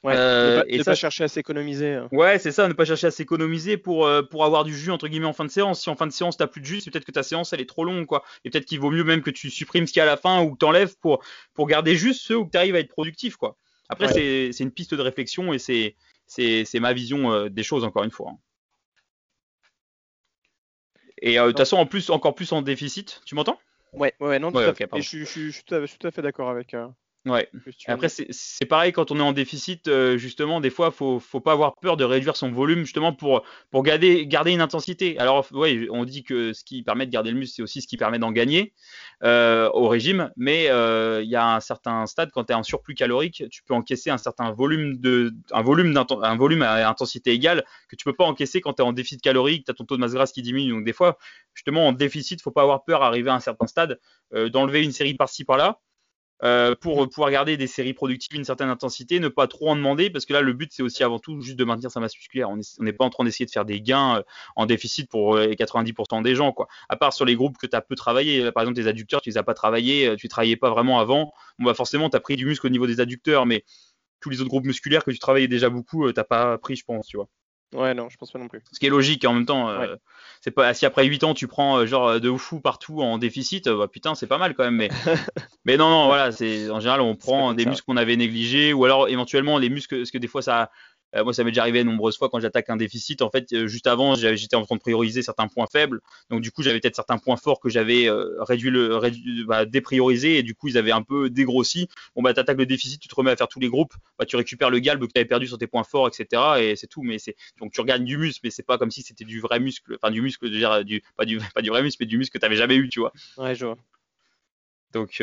Ouais, 0.04 0.14
euh, 0.16 0.64
et 0.68 0.82
pas 0.82 0.96
chercher 0.96 1.26
à 1.26 1.28
s'économiser. 1.28 1.96
Hein. 1.96 2.08
Ouais, 2.14 2.40
c'est 2.40 2.54
ça, 2.54 2.68
ne 2.70 2.74
pas 2.74 2.86
chercher 2.86 3.08
à 3.08 3.12
s'économiser 3.12 3.76
pour, 3.76 4.06
euh, 4.06 4.22
pour 4.22 4.46
avoir 4.46 4.64
du 4.64 4.76
jus 4.76 4.92
entre 4.92 5.10
guillemets 5.10 5.26
en 5.26 5.34
fin 5.34 5.44
de 5.44 5.52
séance. 5.52 5.82
Si 5.82 5.90
en 5.90 5.96
fin 5.96 6.08
de 6.08 6.14
séance 6.14 6.38
t'as 6.38 6.48
plus 6.48 6.62
de 6.62 6.66
jus, 6.66 6.80
c'est 6.80 6.90
peut-être 6.90 7.06
que 7.06 7.12
ta 7.12 7.24
séance 7.24 7.52
elle 7.52 7.60
est 7.60 7.68
trop 7.68 7.84
longue 7.84 8.06
quoi. 8.06 8.24
Et 8.46 8.50
peut-être 8.50 8.66
qu'il 8.66 8.80
vaut 8.80 8.92
mieux 8.92 9.04
même 9.04 9.22
que 9.22 9.30
tu 9.30 9.50
supprimes 9.50 9.88
ce 9.88 9.92
qu'il 9.92 10.00
y 10.00 10.02
a 10.02 10.06
à 10.06 10.10
la 10.10 10.16
fin 10.16 10.42
ou 10.42 10.54
que 10.54 10.58
t'enlèves 10.58 10.96
pour, 11.02 11.22
pour 11.54 11.68
garder 11.68 11.96
juste 11.96 12.22
ceux 12.22 12.38
où 12.38 12.50
tu 12.50 12.58
arrives 12.58 12.76
à 12.76 12.80
être 12.80 12.90
productif 12.90 13.36
quoi. 13.36 13.58
Après 13.90 14.08
c'est, 14.08 14.52
c'est 14.54 14.64
une 14.64 14.72
piste 14.72 14.94
de 14.94 15.02
réflexion 15.02 15.52
et 15.52 15.60
c'est, 15.60 15.96
ma 16.80 16.94
vision 16.94 17.34
euh, 17.34 17.50
des 17.50 17.64
choses 17.64 17.84
encore 17.84 18.06
une 18.06 18.12
fois. 18.12 18.32
Hein. 18.32 18.38
Et 21.22 21.36
de 21.36 21.48
toute 21.48 21.58
façon 21.58 21.76
en 21.76 21.86
plus 21.86 22.10
encore 22.10 22.36
plus 22.36 22.54
en 22.54 22.62
déficit, 22.62 23.22
tu 23.26 23.36
m'entends? 23.36 23.60
Ouais, 23.92 24.14
ouais, 24.22 24.40
non, 24.40 24.52
tout 24.52 24.60
à 24.60 24.74
fait. 24.74 24.88
Et 24.96 25.02
je, 25.02 25.26
je, 25.26 25.50
je, 25.50 25.86
suis 25.86 25.98
tout 25.98 26.08
à 26.08 26.12
fait 26.12 26.22
d'accord 26.22 26.50
avec. 26.50 26.74
Ouais. 27.26 27.50
Après, 27.88 28.08
c'est 28.08 28.66
pareil 28.66 28.94
quand 28.94 29.12
on 29.12 29.20
est 29.20 29.22
en 29.22 29.34
déficit, 29.34 29.90
euh, 29.90 30.18
justement, 30.18 30.62
des 30.62 30.70
fois, 30.70 30.90
faut, 30.90 31.20
faut 31.20 31.42
pas 31.42 31.52
avoir 31.52 31.76
peur 31.76 31.98
de 31.98 32.06
réduire 32.06 32.38
son 32.38 32.50
volume, 32.50 32.86
justement, 32.86 33.12
pour, 33.12 33.44
pour 33.72 33.84
garder, 33.84 34.26
garder 34.26 34.52
une 34.52 34.62
intensité. 34.62 35.20
Alors, 35.20 35.46
oui, 35.52 35.90
on 35.92 36.06
dit 36.06 36.24
que 36.24 36.54
ce 36.54 36.64
qui 36.64 36.82
permet 36.82 37.06
de 37.06 37.12
garder 37.12 37.32
le 37.32 37.38
muscle, 37.38 37.56
c'est 37.58 37.62
aussi 37.62 37.82
ce 37.82 37.88
qui 37.88 37.98
permet 37.98 38.20
d'en 38.20 38.32
gagner 38.32 38.74
euh, 39.24 39.70
au 39.74 39.90
régime, 39.90 40.32
mais 40.38 40.70
euh, 40.70 41.22
il 41.22 41.30
y 41.30 41.36
a 41.36 41.56
un 41.56 41.60
certain 41.60 42.06
stade, 42.06 42.32
quand 42.32 42.46
tu 42.46 42.54
es 42.54 42.56
en 42.56 42.64
surplus 42.64 42.96
calorique, 42.96 43.44
tu 43.52 43.64
peux 43.64 43.74
encaisser 43.74 44.10
un 44.10 44.18
certain 44.18 44.52
volume, 44.52 44.98
de, 44.98 45.34
un 45.52 45.62
volume, 45.62 46.02
un 46.22 46.38
volume 46.38 46.62
à 46.62 46.88
intensité 46.88 47.32
égale 47.32 47.66
que 47.90 47.98
tu 47.98 48.06
peux 48.06 48.16
pas 48.16 48.26
encaisser 48.26 48.62
quand 48.62 48.74
tu 48.74 48.82
es 48.82 48.86
en 48.86 48.94
déficit 48.94 49.22
calorique, 49.22 49.66
tu 49.66 49.72
as 49.72 49.74
ton 49.74 49.84
taux 49.84 49.98
de 49.98 50.02
masse 50.02 50.14
grasse 50.14 50.32
qui 50.32 50.42
diminue. 50.42 50.72
Donc, 50.72 50.86
des 50.86 50.94
fois, 50.94 51.18
justement, 51.54 51.86
en 51.86 51.92
déficit, 51.92 52.42
faut 52.42 52.52
pas 52.52 52.62
avoir 52.62 52.86
peur 52.86 53.02
d'arriver 53.02 53.30
à 53.30 53.36
un 53.36 53.40
certain 53.42 53.68
stade, 53.68 54.00
d'enlever 54.32 54.84
une 54.84 54.94
série 54.94 55.16
par-ci 55.16 55.44
par-là 55.44 55.82
euh, 56.44 56.76
pour 56.76 57.08
pouvoir 57.10 57.32
garder 57.32 57.58
des 57.58 57.68
séries 57.68 57.94
productives 57.94 58.38
une 58.38 58.46
certaine 58.46 58.70
intensité, 58.70 59.20
ne 59.20 59.28
pas 59.28 59.48
trop 59.48 59.70
en 59.70 59.76
demander, 59.76 60.10
parce 60.10 60.26
que 60.26 60.34
là, 60.34 60.42
le 60.42 60.54
but, 60.54 60.72
c'est 60.72 60.84
aussi 60.84 61.04
avant 61.04 61.20
tout 61.20 61.42
juste 61.42 61.58
de 61.58 61.64
maintenir 61.64 61.92
sa 61.92 62.00
masse 62.00 62.16
musculaire. 62.16 62.50
On 62.50 62.60
n'est 62.80 62.94
pas 62.94 63.06
en 63.06 63.10
train 63.10 63.24
d'essayer 63.24 63.46
de 63.46 63.52
faire 63.52 63.66
des 63.66 63.82
gains 63.82 64.18
euh, 64.18 64.24
en 64.56 64.66
déficit 64.66 65.10
pour 65.10 65.36
euh, 65.36 65.48
les 65.48 65.56
90% 65.56 66.22
des 66.22 66.36
gens, 66.36 66.52
quoi. 66.52 66.68
À 66.88 66.96
part 66.96 67.14
sur 67.14 67.26
les 67.26 67.36
groupes 67.36 67.58
que 67.58 67.68
tu 67.68 67.76
as 67.76 67.82
peu 67.82 67.96
travaillé, 67.96 68.52
par 68.52 68.64
exemple, 68.64 68.82
tes 68.82 68.88
adducteurs, 68.88 69.22
tu 69.22 69.30
les 69.30 69.38
as 69.38 69.44
pas 69.44 69.54
travaillés, 69.54 70.16
tu 70.18 70.28
travaillais 70.28 70.56
pas 70.58 70.70
vraiment 70.70 71.00
avant. 71.00 71.34
Bon, 71.60 71.66
bah, 71.66 71.74
forcément, 71.74 72.10
tu 72.10 72.18
as 72.18 72.20
pris 72.20 72.36
du 72.36 72.46
muscle 72.46 72.66
au 72.66 72.70
niveau 72.70 72.88
des 72.88 73.00
adducteurs, 73.00 73.46
mais 73.46 73.66
tous 74.22 74.30
les 74.30 74.42
autres 74.42 74.50
groupes 74.50 74.66
musculaires 74.66 75.04
que 75.04 75.12
tu 75.12 75.20
travaillais 75.20 75.48
déjà 75.48 75.70
beaucoup, 75.70 76.12
t'as 76.12 76.24
pas 76.24 76.58
pris, 76.58 76.76
je 76.76 76.86
pense, 76.86 77.08
tu 77.08 77.18
vois. 77.18 77.30
Ouais, 77.74 77.94
non, 77.94 78.10
je 78.10 78.18
pense 78.18 78.32
pas 78.32 78.40
non 78.40 78.48
plus. 78.48 78.62
Ce 78.72 78.80
qui 78.80 78.88
est 78.88 78.90
logique 78.90 79.24
en 79.26 79.34
même 79.34 79.46
temps. 79.46 79.70
Euh, 79.70 79.96
c'est 80.42 80.52
pas 80.52 80.74
si 80.74 80.86
après 80.86 81.06
8 81.06 81.24
ans 81.24 81.34
tu 81.36 81.48
prends 81.48 81.78
euh, 81.78 81.86
genre 81.86 82.20
de 82.20 82.32
fou 82.36 82.60
partout 82.60 83.02
en 83.02 83.18
déficit, 83.20 83.68
euh, 83.68 83.78
bah, 83.78 83.88
putain, 83.88 84.16
c'est 84.16 84.26
pas 84.26 84.40
mal 84.40 84.56
quand 84.56 84.64
même. 84.64 84.76
Mais, 84.76 84.90
mais 85.66 85.78
non, 85.78 85.90
non, 85.90 86.08
voilà, 86.08 86.32
c'est 86.32 86.70
en 86.72 86.80
général 86.80 87.02
on 87.02 87.16
prend 87.16 87.54
des 87.54 87.66
muscles 87.66 87.86
qu'on 87.86 87.98
avait 87.98 88.16
négligés 88.16 88.74
ou 88.74 88.86
alors 88.86 89.08
éventuellement 89.08 89.60
les 89.60 89.70
muscles, 89.70 89.98
parce 89.98 90.12
que 90.12 90.18
des 90.18 90.28
fois 90.28 90.42
ça 90.42 90.72
euh, 91.16 91.24
moi, 91.24 91.34
ça 91.34 91.44
m'est 91.44 91.52
déjà 91.52 91.62
arrivé 91.62 91.84
nombreuses 91.84 92.18
fois 92.18 92.30
quand 92.30 92.40
j'attaque 92.40 92.70
un 92.70 92.78
déficit. 92.78 93.22
En 93.22 93.30
fait, 93.30 93.52
euh, 93.54 93.68
juste 93.68 93.88
avant, 93.88 94.16
j'étais 94.16 94.56
en 94.56 94.66
train 94.66 94.76
de 94.76 94.82
prioriser 94.82 95.22
certains 95.22 95.48
points 95.48 95.68
faibles. 95.72 96.02
Donc, 96.30 96.42
du 96.42 96.52
coup, 96.52 96.62
j'avais 96.62 96.80
peut-être 96.80 96.96
certains 96.96 97.18
points 97.18 97.38
forts 97.38 97.60
que 97.60 97.70
j'avais 97.70 98.08
euh, 98.08 98.42
réduit 98.44 98.70
le, 98.70 98.96
réduit, 98.96 99.44
bah, 99.46 99.66
dépriorisé 99.66 100.38
et 100.38 100.44
du 100.44 100.54
coup, 100.54 100.68
ils 100.68 100.78
avaient 100.78 100.92
un 100.92 101.02
peu 101.02 101.30
dégrossi. 101.30 101.90
Bon, 102.16 102.22
bah, 102.22 102.34
t'attaques 102.34 102.58
le 102.58 102.66
déficit, 102.66 103.02
tu 103.02 103.08
te 103.08 103.16
remets 103.16 103.32
à 103.32 103.36
faire 103.36 103.48
tous 103.48 103.60
les 103.60 103.70
groupes, 103.70 103.94
bah, 104.18 104.26
tu 104.26 104.36
récupères 104.36 104.70
le 104.70 104.80
galbe 104.80 105.06
que 105.06 105.12
tu 105.12 105.20
avais 105.20 105.28
perdu 105.28 105.48
sur 105.48 105.58
tes 105.58 105.68
points 105.68 105.84
forts, 105.84 106.08
etc. 106.08 106.42
Et 106.60 106.76
c'est 106.76 106.88
tout. 106.88 107.02
Mais 107.02 107.18
c'est 107.18 107.36
donc 107.60 107.72
tu 107.72 107.82
regagnes 107.82 108.06
du 108.06 108.18
muscle, 108.18 108.42
mais 108.44 108.52
c'est 108.52 108.64
pas 108.64 108.78
comme 108.78 108.92
si 108.92 109.02
c'était 109.02 109.26
du 109.26 109.40
vrai 109.40 109.60
muscle, 109.60 109.98
enfin 110.02 110.12
du 110.12 110.22
muscle, 110.22 110.50
dire, 110.50 110.84
du 110.86 111.04
pas 111.18 111.26
du 111.26 111.40
pas 111.56 111.62
du 111.62 111.70
vrai 111.70 111.82
muscle, 111.82 111.98
mais 112.02 112.06
du 112.06 112.18
muscle 112.18 112.34
que 112.34 112.38
tu 112.38 112.42
t'avais 112.42 112.56
jamais 112.56 112.76
eu, 112.76 112.90
tu 112.90 113.00
vois. 113.00 113.14
Ouais, 113.38 113.56
je 113.56 113.66
vois. 113.66 113.78
Donc, 114.92 115.22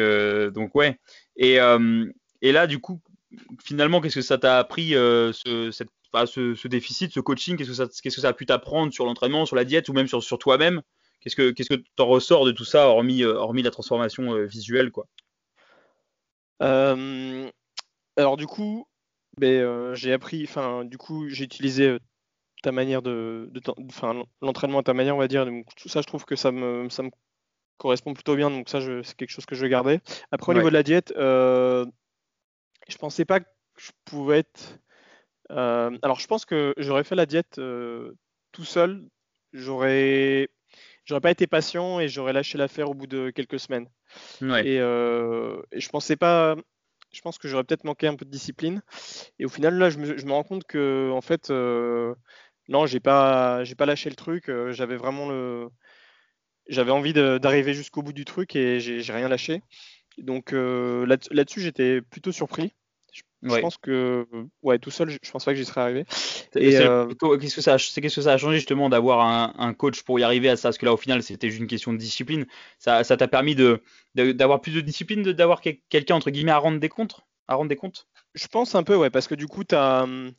donc 0.53 0.75
ouais. 0.75 0.99
Et 1.37 1.61
et 2.43 2.53
là, 2.53 2.67
du 2.67 2.79
coup, 2.79 3.01
finalement, 3.63 4.01
qu'est-ce 4.01 4.17
que 4.17 4.23
ça 4.23 4.39
t'a 4.39 4.59
appris, 4.59 4.95
euh, 4.95 5.33
ce, 5.33 5.71
cette, 5.71 5.89
ce, 6.13 6.69
déficit, 6.69 7.13
ce 7.13 7.21
coaching 7.21 7.57
Qu'est-ce 7.57 7.71
que 7.71 7.75
ça, 7.75 7.87
qu'est-ce 7.87 8.17
que 8.17 8.23
ça 8.23 8.29
a 8.29 8.33
pu 8.33 8.47
t'apprendre 8.47 8.93
sur 8.93 9.05
l'entraînement, 9.07 9.47
sur 9.47 9.57
la 9.57 9.65
diète 9.65 9.89
ou 9.89 9.93
même 9.93 10.07
sur, 10.07 10.23
sur 10.23 10.39
toi-même? 10.39 10.83
Qu'est-ce 11.21 11.37
que 11.37 11.51
qu'est-ce 11.51 11.75
que 11.75 11.83
t'en 11.97 12.07
ressors 12.07 12.45
de 12.45 12.53
tout 12.53 12.65
ça, 12.65 12.89
hormis, 12.89 13.23
euh, 13.23 13.35
hormis 13.35 13.63
la 13.63 13.71
transformation 13.71 14.35
euh, 14.35 14.45
visuelle, 14.45 14.91
quoi? 14.91 15.07
Alors 16.61 18.37
du 18.39 18.47
coup, 18.47 18.89
ben, 19.39 19.95
j'ai 19.95 20.13
appris, 20.13 20.45
enfin, 20.45 20.85
du 20.85 20.97
coup, 20.97 21.29
j'ai 21.29 21.45
utilisé 21.45 21.99
ta 22.63 22.73
manière 22.73 23.03
de, 23.03 23.51
enfin, 23.89 24.25
l'entraînement 24.41 24.79
à 24.79 24.83
ta 24.83 24.95
manière, 24.95 25.15
on 25.15 25.19
va 25.19 25.29
dire. 25.29 25.45
Donc, 25.47 25.67
tout 25.77 25.89
ça, 25.89 26.01
je 26.01 26.07
trouve 26.07 26.25
que 26.25 26.37
ça 26.37 26.51
me, 26.51 26.89
ça 26.89 27.03
me 27.03 27.11
correspond 27.79 28.15
plutôt 28.15 28.37
bien, 28.37 28.51
donc 28.51 28.69
ça, 28.69 28.81
c'est 28.81 29.17
quelque 29.17 29.31
chose 29.31 29.47
que 29.47 29.55
je 29.55 29.63
vais 29.63 29.69
garder. 29.69 30.01
Après, 30.31 30.53
au 30.53 30.55
niveau 30.55 30.69
de 30.69 30.75
la 30.75 30.83
diète, 30.83 31.13
euh, 31.17 31.85
je 32.89 32.97
pensais 32.97 33.25
pas 33.25 33.41
que 33.41 33.47
je 33.79 33.91
pouvais 34.05 34.39
être. 34.39 34.79
Euh, 35.51 35.97
alors, 36.03 36.19
je 36.19 36.27
pense 36.27 36.45
que 36.45 36.75
j'aurais 36.77 37.05
fait 37.05 37.15
la 37.15 37.27
diète 37.27 37.59
euh, 37.59 38.13
tout 38.53 38.65
seul. 38.65 39.05
J'aurais, 39.53 40.49
j'aurais 41.05 41.21
pas 41.21 41.31
été 41.31 41.47
patient 41.47 42.01
et 42.01 42.09
j'aurais 42.09 42.33
lâché 42.33 42.59
l'affaire 42.59 42.91
au 42.91 42.95
bout 42.95 43.07
de 43.07 43.31
quelques 43.31 43.61
semaines. 43.61 43.89
Et, 44.43 44.79
je 44.79 45.89
pensais 45.89 46.17
pas. 46.17 46.57
Je 47.13 47.21
pense 47.23 47.39
que 47.39 47.49
j'aurais 47.49 47.65
peut-être 47.65 47.85
manqué 47.85 48.09
un 48.09 48.17
peu 48.17 48.25
de 48.25 48.31
discipline. 48.31 48.83
Et 49.39 49.47
au 49.47 49.49
final, 49.49 49.75
là, 49.79 49.89
je 49.89 49.99
me, 49.99 50.19
je 50.19 50.27
me 50.27 50.33
rends 50.33 50.43
compte 50.43 50.65
que, 50.65 51.11
en 51.13 51.21
fait, 51.21 51.51
non, 52.69 52.87
j'ai 52.87 53.01
pas, 53.01 53.65
j'ai 53.65 53.75
pas 53.75 53.87
lâché 53.87 54.11
le 54.11 54.17
truc. 54.17 54.51
j'avais 54.71 54.97
vraiment 54.97 55.29
le 55.29 55.71
j'avais 56.69 56.91
envie 56.91 57.13
d'arriver 57.13 57.75
jusqu'au 57.75 58.03
bout 58.03 58.13
du 58.13 58.25
truc 58.25 58.57
et 58.57 58.81
j'ai 58.81 59.13
rien 59.13 59.29
lâché. 59.29 59.63
Donc 60.19 60.53
euh, 60.53 61.07
là-dessus, 61.31 61.61
j'étais 61.61 62.01
plutôt 62.01 62.33
surpris. 62.33 62.73
Je, 63.43 63.61
pense 63.61 63.77
que 63.77 64.27
ouais, 64.63 64.79
tout 64.79 64.91
seul, 64.91 65.11
je, 65.11 65.31
pense 65.31 65.45
pas 65.45 65.53
que 65.53 65.59
j'y 65.59 65.65
serais 65.65 65.81
arrivé. 65.81 66.05
Euh, 66.57 67.07
qu'est-ce 67.39 67.55
que 67.55 67.61
ça, 67.61 67.79
c'est 67.79 68.01
qu'est-ce 68.01 68.17
que 68.17 68.23
ça 68.23 68.33
a 68.33 68.39
changé 68.39 68.57
justement 68.57 68.89
d'avoir 68.89 69.21
un, 69.21 69.75
coach 69.75 70.03
pour 70.03 70.19
y 70.19 70.23
arriver 70.23 70.49
à 70.49 70.57
ça? 70.57 70.69
Parce 70.69 70.79
que 70.79 70.87
là, 70.87 70.93
au 70.93 70.97
final, 70.97 71.23
c'était 71.23 71.49
juste 71.49 71.61
une 71.61 71.69
question 71.69 71.93
de 71.93 71.99
discipline. 71.99 72.47
Ça, 72.79 73.05
t'a 73.05 73.29
permis 73.29 73.55
de 73.55 73.83
d'avoir 74.15 74.61
plus 74.61 74.73
de 74.73 74.81
discipline, 74.81 75.23
d'avoir 75.23 75.61
quelqu'un 75.61 76.17
entre 76.17 76.31
guillemets 76.31 76.53
à 76.53 76.59
rendre 76.59 76.81
des 76.81 76.89
comptes, 76.89 77.21
à 77.47 77.55
rendre 77.55 77.69
des 77.69 77.77
comptes? 77.77 78.09
Je 78.35 78.47
pense 78.49 78.75
un 78.75 78.83
peu, 78.83 78.97
ouais, 78.97 79.11
parce 79.11 79.29
que 79.29 79.35
du 79.35 79.47
coup, 79.47 79.63
as, 79.71 80.03
hum, 80.03 80.33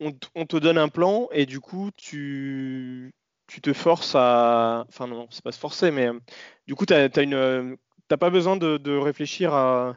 on, 0.00 0.12
on, 0.34 0.46
te 0.46 0.56
donne 0.56 0.78
un 0.78 0.88
plan 0.88 1.28
et 1.32 1.46
du 1.46 1.60
coup, 1.60 1.90
tu 1.96 3.12
tu 3.50 3.60
te 3.60 3.72
forces 3.72 4.14
à. 4.14 4.84
Enfin, 4.88 5.06
non, 5.08 5.26
c'est 5.30 5.42
pas 5.42 5.52
se 5.52 5.58
forcer, 5.58 5.90
mais 5.90 6.06
euh, 6.06 6.18
du 6.66 6.74
coup, 6.74 6.86
tu 6.86 6.94
n'as 6.94 7.08
une. 7.22 7.76
Pas 8.16 8.30
besoin 8.30 8.56
de, 8.56 8.96
réfléchir 8.96 9.54
à. 9.54 9.96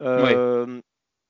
Euh, 0.00 0.80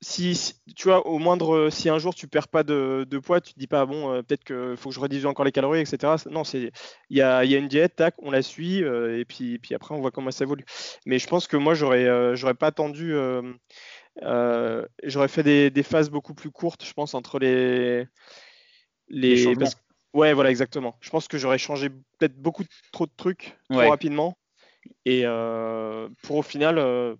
si, 0.00 0.54
tu 0.74 0.88
vois, 0.88 1.06
au 1.06 1.18
moindre, 1.18 1.68
si 1.70 1.88
un 1.88 1.98
jour 1.98 2.12
tu 2.12 2.26
perds 2.26 2.48
pas 2.48 2.64
de, 2.64 3.06
poids, 3.24 3.40
tu 3.40 3.54
te 3.54 3.58
dis 3.58 3.68
pas 3.68 3.86
bon, 3.86 4.10
euh, 4.10 4.22
peut-être 4.22 4.42
qu'il 4.42 4.76
faut 4.76 4.88
que 4.88 4.94
je 4.94 5.00
réduise 5.00 5.26
encore 5.26 5.44
les 5.44 5.52
calories, 5.52 5.80
etc. 5.80 6.14
Non, 6.30 6.42
c'est, 6.42 6.72
il 7.08 7.16
y 7.16 7.22
a, 7.22 7.44
y 7.44 7.54
a, 7.54 7.58
une 7.58 7.68
diète, 7.68 7.96
tac, 7.96 8.16
on 8.18 8.30
la 8.30 8.42
suit, 8.42 8.78
et 8.78 9.24
puis, 9.24 9.58
puis 9.58 9.74
après 9.74 9.94
on 9.94 10.00
voit 10.00 10.10
comment 10.10 10.30
ça 10.30 10.44
évolue. 10.44 10.64
Mais 11.06 11.18
je 11.18 11.28
pense 11.28 11.46
que 11.46 11.56
moi 11.56 11.74
j'aurais, 11.74 12.34
j'aurais 12.36 12.54
pas 12.54 12.66
attendu, 12.68 13.14
j'aurais 14.20 15.28
fait 15.28 15.42
des, 15.42 15.70
des, 15.70 15.82
phases 15.82 16.10
beaucoup 16.10 16.34
plus 16.34 16.50
courtes, 16.50 16.84
je 16.84 16.92
pense 16.92 17.14
entre 17.14 17.38
les, 17.38 18.06
les, 19.08 19.54
Ouais, 20.14 20.34
voilà, 20.34 20.50
exactement. 20.50 20.96
Je 21.00 21.10
pense 21.10 21.26
que 21.26 21.38
j'aurais 21.38 21.58
changé 21.58 21.88
peut-être 21.88 22.36
beaucoup 22.36 22.64
trop 22.92 23.06
de 23.06 23.12
trucs 23.16 23.56
trop 23.70 23.88
rapidement. 23.88 24.36
Et 25.04 25.22
euh, 25.26 26.08
pour 26.22 26.38
au 26.38 26.42
final, 26.42 26.78
euh, 26.78 27.16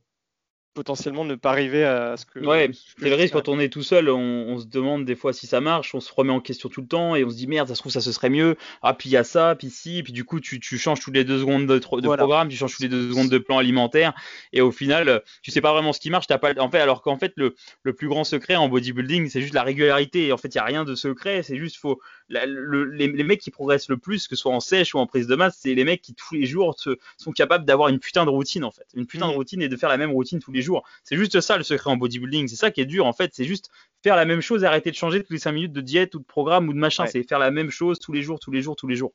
potentiellement 0.74 1.24
ne 1.24 1.34
pas 1.34 1.50
arriver 1.50 1.84
à 1.84 2.16
ce 2.16 2.26
que. 2.26 2.38
Ouais, 2.38 2.70
c'est 2.98 3.08
le 3.08 3.14
risque 3.14 3.34
quand 3.34 3.48
on 3.48 3.58
est 3.58 3.68
tout 3.68 3.82
seul, 3.82 4.08
on, 4.08 4.58
se 4.58 4.66
demande 4.66 5.04
des 5.04 5.14
fois 5.16 5.32
si 5.32 5.46
ça 5.46 5.60
marche, 5.60 5.94
on 5.94 6.00
se 6.00 6.12
remet 6.12 6.32
en 6.32 6.40
question 6.40 6.68
tout 6.68 6.80
le 6.80 6.86
temps 6.86 7.14
et 7.16 7.24
on 7.24 7.30
se 7.30 7.36
dit 7.36 7.46
merde, 7.46 7.68
ça 7.68 7.74
se 7.74 7.80
trouve 7.80 7.92
ça 7.92 8.00
se 8.00 8.12
serait 8.12 8.30
mieux. 8.30 8.56
Ah 8.82 8.94
puis 8.94 9.08
il 9.08 9.12
y 9.12 9.16
a 9.16 9.24
ça, 9.24 9.54
puis 9.56 9.70
si, 9.70 10.02
puis 10.02 10.12
du 10.12 10.24
coup 10.24 10.40
tu, 10.40 10.60
tu 10.60 10.78
changes 10.78 11.00
toutes 11.00 11.14
les 11.14 11.24
deux 11.24 11.40
secondes 11.40 11.66
de, 11.66 11.78
programme, 11.78 12.48
tu 12.48 12.56
changes 12.56 12.72
toutes 12.72 12.82
les 12.82 12.88
deux 12.88 13.08
secondes 13.08 13.28
de 13.28 13.38
plan 13.38 13.58
alimentaire 13.58 14.14
et 14.52 14.60
au 14.60 14.70
final 14.70 15.22
tu 15.42 15.50
sais 15.50 15.60
pas 15.60 15.72
vraiment 15.72 15.92
ce 15.92 16.00
qui 16.00 16.10
marche. 16.10 16.26
As 16.30 16.38
pas, 16.38 16.52
en 16.58 16.70
fait, 16.70 16.80
alors 16.80 17.02
qu'en 17.02 17.18
fait 17.18 17.32
le, 17.36 17.54
le 17.82 17.92
plus 17.92 18.08
grand 18.08 18.24
secret 18.24 18.56
en 18.56 18.68
bodybuilding 18.68 19.28
c'est 19.28 19.40
juste 19.40 19.54
la 19.54 19.62
régularité. 19.62 20.28
Et 20.28 20.32
en 20.32 20.38
fait 20.38 20.54
il 20.54 20.56
y 20.56 20.60
a 20.60 20.64
rien 20.64 20.84
de 20.84 20.94
secret, 20.94 21.42
c'est 21.42 21.56
juste 21.56 21.76
faut 21.76 22.00
les, 22.28 23.08
les, 23.08 23.24
mecs 23.24 23.40
qui 23.40 23.50
progressent 23.50 23.88
le 23.88 23.98
plus, 23.98 24.26
que 24.26 24.36
ce 24.36 24.42
soit 24.42 24.54
en 24.54 24.60
sèche 24.60 24.94
ou 24.94 24.98
en 24.98 25.06
prise 25.06 25.26
de 25.26 25.34
masse, 25.34 25.58
c'est 25.60 25.74
les 25.74 25.84
mecs 25.84 26.00
qui 26.00 26.14
tous 26.14 26.34
les 26.34 26.46
jours 26.46 26.76
sont 27.18 27.32
capables 27.32 27.64
d'avoir 27.64 27.88
une 27.88 27.98
putain 27.98 28.24
de 28.24 28.30
routine 28.30 28.64
en 28.64 28.70
fait, 28.70 28.86
une 28.94 29.06
putain 29.06 29.26
de 29.26 29.32
mmh. 29.32 29.36
routine 29.36 29.62
et 29.62 29.68
de 29.68 29.76
faire 29.76 29.88
la 29.88 29.98
même 29.98 30.12
routine 30.12 30.38
tous 30.38 30.52
les 30.52 30.61
jours. 30.62 30.86
C'est 31.04 31.16
juste 31.16 31.40
ça 31.40 31.56
le 31.56 31.62
secret 31.62 31.90
en 31.90 31.96
bodybuilding. 31.96 32.48
C'est 32.48 32.56
ça 32.56 32.70
qui 32.70 32.80
est 32.80 32.86
dur 32.86 33.06
en 33.06 33.12
fait. 33.12 33.32
C'est 33.34 33.44
juste 33.44 33.70
faire 34.02 34.16
la 34.16 34.24
même 34.24 34.40
chose, 34.40 34.64
arrêter 34.64 34.90
de 34.90 34.96
changer 34.96 35.22
tous 35.22 35.32
les 35.32 35.38
5 35.38 35.52
minutes 35.52 35.72
de 35.72 35.80
diète 35.80 36.14
ou 36.14 36.18
de 36.18 36.24
programme 36.24 36.68
ou 36.68 36.72
de 36.72 36.78
machin. 36.78 37.06
C'est 37.06 37.22
faire 37.22 37.38
la 37.38 37.50
même 37.50 37.70
chose 37.70 37.98
tous 37.98 38.12
les 38.12 38.22
jours, 38.22 38.40
tous 38.40 38.50
les 38.50 38.62
jours, 38.62 38.76
tous 38.76 38.88
les 38.88 38.96
jours. 38.96 39.12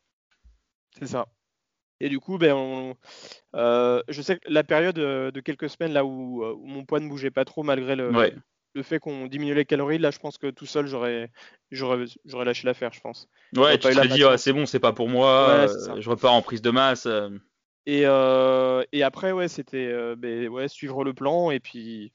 C'est 1.00 1.08
ça. 1.08 1.28
Et 2.00 2.10
du 2.10 2.20
coup, 2.20 2.38
ben, 2.38 2.96
euh, 3.56 4.04
je 4.08 4.22
sais 4.22 4.38
que 4.38 4.42
la 4.48 4.64
période 4.64 5.00
euh, 5.00 5.32
de 5.32 5.40
quelques 5.40 5.70
semaines 5.70 5.94
là 5.94 6.06
où, 6.06 6.44
euh, 6.44 6.56
mon 6.64 6.86
poids 6.86 7.00
ne 7.00 7.10
bougeait 7.10 7.32
pas 7.32 7.44
trop 7.44 7.64
malgré 7.64 7.96
le, 7.96 8.12
le 8.78 8.84
fait 8.84 9.00
qu'on 9.00 9.26
diminue 9.26 9.56
les 9.56 9.66
calories, 9.66 9.98
là, 9.98 10.12
je 10.12 10.20
pense 10.20 10.38
que 10.38 10.52
tout 10.52 10.68
seul, 10.68 10.86
j'aurais, 10.86 11.32
j'aurais, 11.72 12.06
j'aurais 12.26 12.46
lâché 12.46 12.68
l'affaire, 12.68 12.94
je 12.94 13.02
pense. 13.02 13.28
Ouais, 13.56 13.78
tu 13.78 13.90
te 13.90 14.08
dit, 14.08 14.24
c'est 14.38 14.54
bon, 14.54 14.66
c'est 14.66 14.80
pas 14.80 14.94
pour 14.94 15.10
moi, 15.10 15.66
je 15.98 16.10
repars 16.10 16.34
en 16.34 16.42
prise 16.42 16.62
de 16.62 16.70
masse. 16.70 17.08
Euh, 17.08 17.30
et, 17.88 19.04
après, 19.04 19.32
ouais, 19.32 19.48
c'était 19.48 19.88
euh, 19.88 20.48
ouais, 20.50 20.68
suivre 20.68 21.06
le 21.06 21.14
plan. 21.14 21.52
Et 21.52 21.62
puis, 21.62 22.12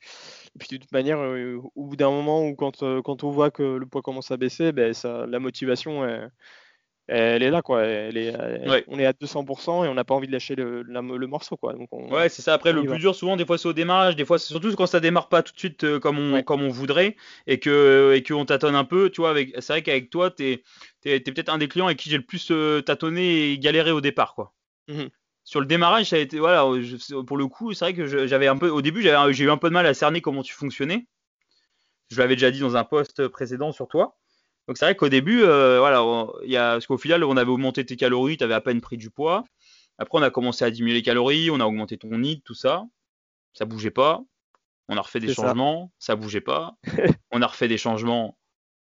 puis 0.59 0.69
de 0.73 0.77
toute 0.77 0.93
manière, 0.93 1.19
euh, 1.19 1.61
au 1.75 1.87
bout 1.87 1.97
d'un 1.97 2.11
moment 2.11 2.47
où 2.47 2.55
quand, 2.55 2.85
quand 3.03 3.25
on 3.25 3.31
voit 3.31 3.51
que 3.51 3.63
le 3.63 3.87
poids 3.87 4.03
commence 4.03 4.31
à 4.31 4.37
baisser, 4.37 4.71
ça, 4.93 5.25
la 5.27 5.39
motivation, 5.39 6.05
elle, 7.07 7.43
est 7.43 7.51
là. 7.51 7.63
Quoi. 7.63 7.85
Elle 7.85 8.19
est, 8.19 8.35
On 8.87 8.99
est 8.99 9.07
à 9.07 9.13
200% 9.13 9.87
et 9.87 9.89
on 9.89 9.95
n'a 9.95 10.05
pas 10.05 10.15
envie 10.15 10.27
de 10.27 10.33
lâcher 10.33 10.57
le, 10.57 10.83
le 10.83 11.27
morceau. 11.27 11.57
Quoi. 11.57 11.73
Donc 11.73 11.89
ouais, 11.91 12.29
c'est 12.29 12.43
ça. 12.43 12.53
Après, 12.53 12.75
le 12.75 12.85
plus 12.85 12.99
dur, 12.99 13.15
souvent, 13.15 13.39
des 13.39 13.47
fois, 13.47 13.57
c'est 13.57 13.69
au 13.69 13.73
démarrage. 13.73 14.15
Des 14.15 14.27
fois, 14.27 14.39
c'est 14.39 14.49
surtout 14.49 14.75
quand 14.77 14.87
ça 14.87 15.01
démarre 15.01 15.31
pas 15.31 15.43
tout 15.43 15.55
de 15.55 15.59
suite 15.59 15.99
comme, 16.01 16.19
on, 16.19 16.43
comme 16.43 16.63
on 16.63 16.69
voudrait 16.69 17.17
et 17.47 17.59
qu'on 17.59 18.13
et 18.13 18.23
qu'on 18.23 18.45
tâtonne 18.45 18.75
un 18.75 18.85
peu. 18.85 19.09
Tu 19.09 19.23
vois, 19.23 19.31
avec, 19.31 19.55
c'est 19.61 19.73
vrai 19.73 19.83
qu'avec 19.83 20.11
toi, 20.11 20.31
tu 20.31 20.63
es, 21.07 21.21
peut-être 21.21 21.49
un 21.49 21.57
des 21.57 21.69
clients 21.69 21.87
avec 21.87 21.99
qui 21.99 22.11
j'ai 22.11 22.19
le 22.19 22.25
plus 22.25 22.53
tâtonné 22.85 23.53
et 23.53 23.59
galéré 23.59 23.91
au 23.91 24.03
départ. 24.03 24.35
quoi. 24.35 24.53
Mmh 24.89 25.07
sur 25.44 25.61
le 25.61 25.66
démarrage, 25.66 26.11
ça 26.11 26.16
a 26.16 26.18
été 26.20 26.38
voilà, 26.38 26.64
pour 27.26 27.37
le 27.37 27.46
coup, 27.48 27.72
c'est 27.72 27.85
vrai 27.85 27.94
que 27.94 28.26
j'avais 28.26 28.46
un 28.46 28.57
peu 28.57 28.68
au 28.68 28.83
début, 28.83 29.02
j'ai 29.02 29.44
eu 29.44 29.50
un 29.50 29.57
peu 29.57 29.68
de 29.68 29.74
mal 29.74 29.87
à 29.87 29.94
cerner 29.94 30.20
comment 30.20 30.42
tu 30.42 30.55
fonctionnais. 30.55 31.07
Je 32.11 32.18
l'avais 32.18 32.37
déjà 32.37 32.50
dit 32.50 32.61
dans 32.61 32.76
un 32.76 32.85
post 32.85 33.26
précédent 33.28 33.72
sur 33.72 33.88
toi. 33.88 34.16
Donc 34.68 34.78
c'est 34.78 34.85
vrai 34.85 34.94
qu'au 34.94 35.09
début, 35.09 35.42
euh, 35.42 35.81
voilà, 35.81 36.28
il 36.44 36.50
y 36.50 36.57
a, 36.57 36.72
parce 36.72 36.87
qu'au 36.87 36.98
final, 36.98 37.24
on 37.24 37.37
avait 37.37 37.50
augmenté 37.50 37.85
tes 37.85 37.96
calories, 37.96 38.37
tu 38.37 38.44
avais 38.44 38.55
à 38.55 38.61
peine 38.61 38.81
pris 38.81 38.96
du 38.96 39.11
poids. 39.11 39.44
Après, 39.98 40.18
on 40.18 40.22
a 40.22 40.31
commencé 40.31 40.64
à 40.64 40.70
diminuer 40.70 40.94
les 40.94 41.02
calories, 41.02 41.50
on 41.50 41.59
a 41.59 41.64
augmenté 41.64 41.98
ton 41.98 42.16
nid, 42.18 42.42
tout 42.42 42.55
ça. 42.55 42.85
Ça 43.55 43.64
bougeait 43.64 43.90
pas. 43.90 44.22
On 44.88 44.96
a 44.96 45.00
refait 45.00 45.20
des 45.20 45.33
changements, 45.33 45.92
ça. 45.98 46.12
ça 46.12 46.16
bougeait 46.16 46.40
pas. 46.40 46.76
on 47.33 47.42
a 47.42 47.46
refait 47.46 47.68
des 47.68 47.78
changements, 47.78 48.38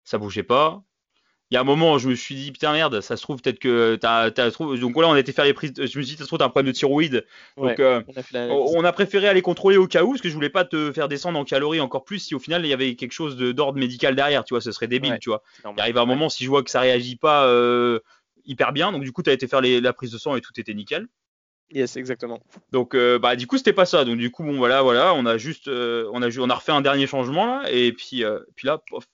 ça 0.03 0.17
bougeait 0.17 0.43
pas 0.43 0.83
il 1.51 1.55
y 1.55 1.57
a 1.57 1.61
un 1.61 1.65
moment, 1.65 1.99
je 1.99 2.09
me 2.09 2.15
suis 2.15 2.35
dit, 2.35 2.51
putain, 2.51 2.73
merde, 2.73 3.01
ça 3.01 3.15
se 3.15 3.21
trouve, 3.21 3.39
peut-être 3.39 3.59
que 3.59 3.95
t'as, 3.95 4.31
as 4.35 4.51
trouvé. 4.51 4.79
Donc 4.79 4.99
là, 4.99 5.07
on 5.07 5.13
a 5.13 5.19
été 5.19 5.31
faire 5.31 5.45
les 5.45 5.53
prises. 5.53 5.73
Je 5.75 5.81
me 5.81 5.87
suis 5.87 6.03
dit, 6.03 6.11
ça 6.13 6.23
se 6.23 6.25
trouve, 6.25 6.39
t'as 6.39 6.45
un 6.45 6.49
problème 6.49 6.71
de 6.71 6.75
thyroïde. 6.75 7.25
Donc, 7.57 7.79
euh, 7.79 8.01
on, 8.33 8.83
a 8.83 8.91
préféré 8.91 9.27
aller 9.27 9.43
contrôler 9.43 9.77
au 9.77 9.85
cas 9.85 10.03
où, 10.03 10.09
parce 10.09 10.21
que 10.21 10.29
je 10.29 10.33
voulais 10.33 10.49
pas 10.49 10.65
te 10.65 10.91
faire 10.91 11.07
descendre 11.07 11.37
en 11.37 11.43
calories 11.43 11.79
encore 11.79 12.05
plus 12.05 12.19
si 12.19 12.33
au 12.33 12.39
final, 12.39 12.65
il 12.65 12.69
y 12.69 12.73
avait 12.73 12.95
quelque 12.95 13.11
chose 13.11 13.37
d'ordre 13.37 13.77
médical 13.77 14.15
derrière, 14.15 14.43
tu 14.45 14.53
vois, 14.53 14.61
ce 14.61 14.71
serait 14.71 14.87
débile, 14.87 15.19
tu 15.21 15.29
vois. 15.29 15.43
Il 15.63 15.79
arrive 15.79 15.97
un 15.97 16.05
moment, 16.05 16.29
si 16.29 16.43
je 16.43 16.49
vois 16.49 16.63
que 16.63 16.71
ça 16.71 16.79
réagit 16.79 17.17
pas 17.17 17.45
euh, 17.45 17.99
hyper 18.45 18.73
bien, 18.73 18.91
donc 18.91 19.03
du 19.03 19.11
coup, 19.11 19.21
t'as 19.21 19.33
été 19.33 19.47
faire 19.47 19.61
la 19.61 19.93
prise 19.93 20.11
de 20.11 20.17
sang 20.17 20.35
et 20.35 20.41
tout 20.41 20.59
était 20.59 20.73
nickel. 20.73 21.07
Yes, 21.71 21.97
exactement. 21.97 22.39
Donc, 22.71 22.95
euh, 22.95 23.19
bah, 23.19 23.35
du 23.35 23.45
coup, 23.47 23.57
c'était 23.57 23.73
pas 23.73 23.85
ça. 23.85 24.05
Donc, 24.05 24.17
du 24.17 24.31
coup, 24.31 24.43
bon, 24.43 24.57
voilà, 24.57 24.81
voilà, 24.81 25.13
on 25.13 25.25
a 25.25 25.37
juste, 25.37 25.67
on 25.67 26.21
a, 26.23 26.39
on 26.39 26.49
a 26.49 26.55
refait 26.55 26.71
un 26.71 26.81
dernier 26.81 27.05
changement 27.05 27.45
là, 27.45 27.71
et 27.71 27.91
puis, 27.93 28.23
puis 28.55 28.65
là, 28.65 28.81
pof, 28.89 29.05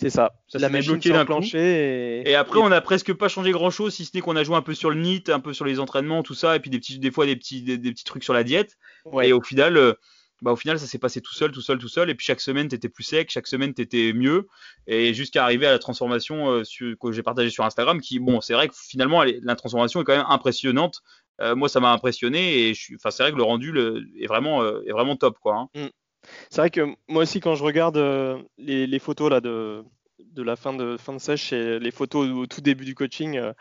c'est 0.00 0.08
ça. 0.08 0.32
Ça 0.48 0.58
la 0.58 0.70
machine 0.70 0.92
bloqué 0.92 1.10
d'un 1.10 1.26
Et... 1.52 2.22
et... 2.24 2.34
après, 2.34 2.58
on 2.58 2.72
a 2.72 2.80
presque 2.80 3.12
pas 3.12 3.28
changé 3.28 3.50
grand 3.52 3.70
chose, 3.70 3.92
si 3.94 4.06
ce 4.06 4.12
n'est 4.14 4.22
qu'on 4.22 4.34
a 4.34 4.42
joué 4.42 4.56
un 4.56 4.62
peu 4.62 4.72
sur 4.72 4.88
le 4.88 4.96
NIT, 4.96 5.28
un 5.28 5.40
peu 5.40 5.52
sur 5.52 5.66
les 5.66 5.78
entraînements, 5.78 6.22
tout 6.22 6.34
ça, 6.34 6.56
et 6.56 6.60
puis 6.60 6.70
des 6.70 6.78
petits, 6.78 6.98
des 6.98 7.10
fois 7.10 7.26
des 7.26 7.36
petits, 7.36 7.62
des, 7.62 7.78
petits 7.78 8.04
trucs 8.04 8.24
sur 8.24 8.32
la 8.32 8.42
diète. 8.42 8.78
Et 9.22 9.34
au 9.34 9.42
final, 9.42 9.76
euh, 9.76 9.92
bah, 10.40 10.52
au 10.52 10.56
final, 10.56 10.78
ça 10.78 10.86
s'est 10.86 10.98
passé 10.98 11.20
tout 11.20 11.34
seul, 11.34 11.50
tout 11.50 11.60
seul, 11.60 11.76
tout 11.76 11.88
seul. 11.88 12.08
Et 12.08 12.14
puis 12.14 12.24
chaque 12.24 12.40
semaine, 12.40 12.68
tu 12.68 12.74
étais 12.76 12.88
plus 12.88 13.04
sec, 13.04 13.30
chaque 13.30 13.46
semaine, 13.46 13.74
tu 13.74 13.82
étais 13.82 14.14
mieux. 14.14 14.48
Et 14.86 15.12
jusqu'à 15.12 15.44
arriver 15.44 15.66
à 15.66 15.70
la 15.70 15.78
transformation 15.78 16.50
euh, 16.50 16.62
que 16.98 17.12
j'ai 17.12 17.22
partagée 17.22 17.50
sur 17.50 17.64
Instagram, 17.66 18.00
qui, 18.00 18.20
bon, 18.20 18.40
c'est 18.40 18.54
vrai 18.54 18.68
que 18.68 18.74
finalement, 18.74 19.22
la 19.22 19.54
transformation 19.54 20.00
est 20.00 20.04
quand 20.04 20.16
même 20.16 20.26
impressionnante. 20.30 21.02
Euh, 21.42 21.54
moi, 21.54 21.68
ça 21.68 21.80
m'a 21.80 21.92
impressionné 21.92 22.70
et 22.70 22.74
c'est 22.74 23.18
vrai 23.18 23.32
que 23.32 23.36
le 23.36 23.42
rendu 23.42 23.74
est 24.18 24.26
vraiment, 24.26 24.64
est 24.64 24.92
vraiment 24.92 25.16
top, 25.16 25.38
quoi. 25.40 25.56
Hein. 25.56 25.68
Mm. 25.74 25.88
C'est 26.50 26.60
vrai 26.60 26.70
que 26.70 26.94
moi 27.08 27.22
aussi, 27.22 27.40
quand 27.40 27.54
je 27.54 27.64
regarde 27.64 27.96
euh, 27.96 28.38
les, 28.58 28.98
photos 28.98 29.30
là, 29.30 29.40
de, 29.40 29.84
de 30.18 30.42
la 30.42 30.56
fin 30.56 30.72
de, 30.72 30.96
fin 30.96 31.12
de 31.12 31.18
sèche 31.18 31.52
et 31.52 31.78
les 31.78 31.90
photos 31.90 32.28
au 32.28 32.46
tout 32.46 32.60
début 32.60 32.84
du 32.84 32.94
coaching, 32.94 33.36
euh, 33.38 33.52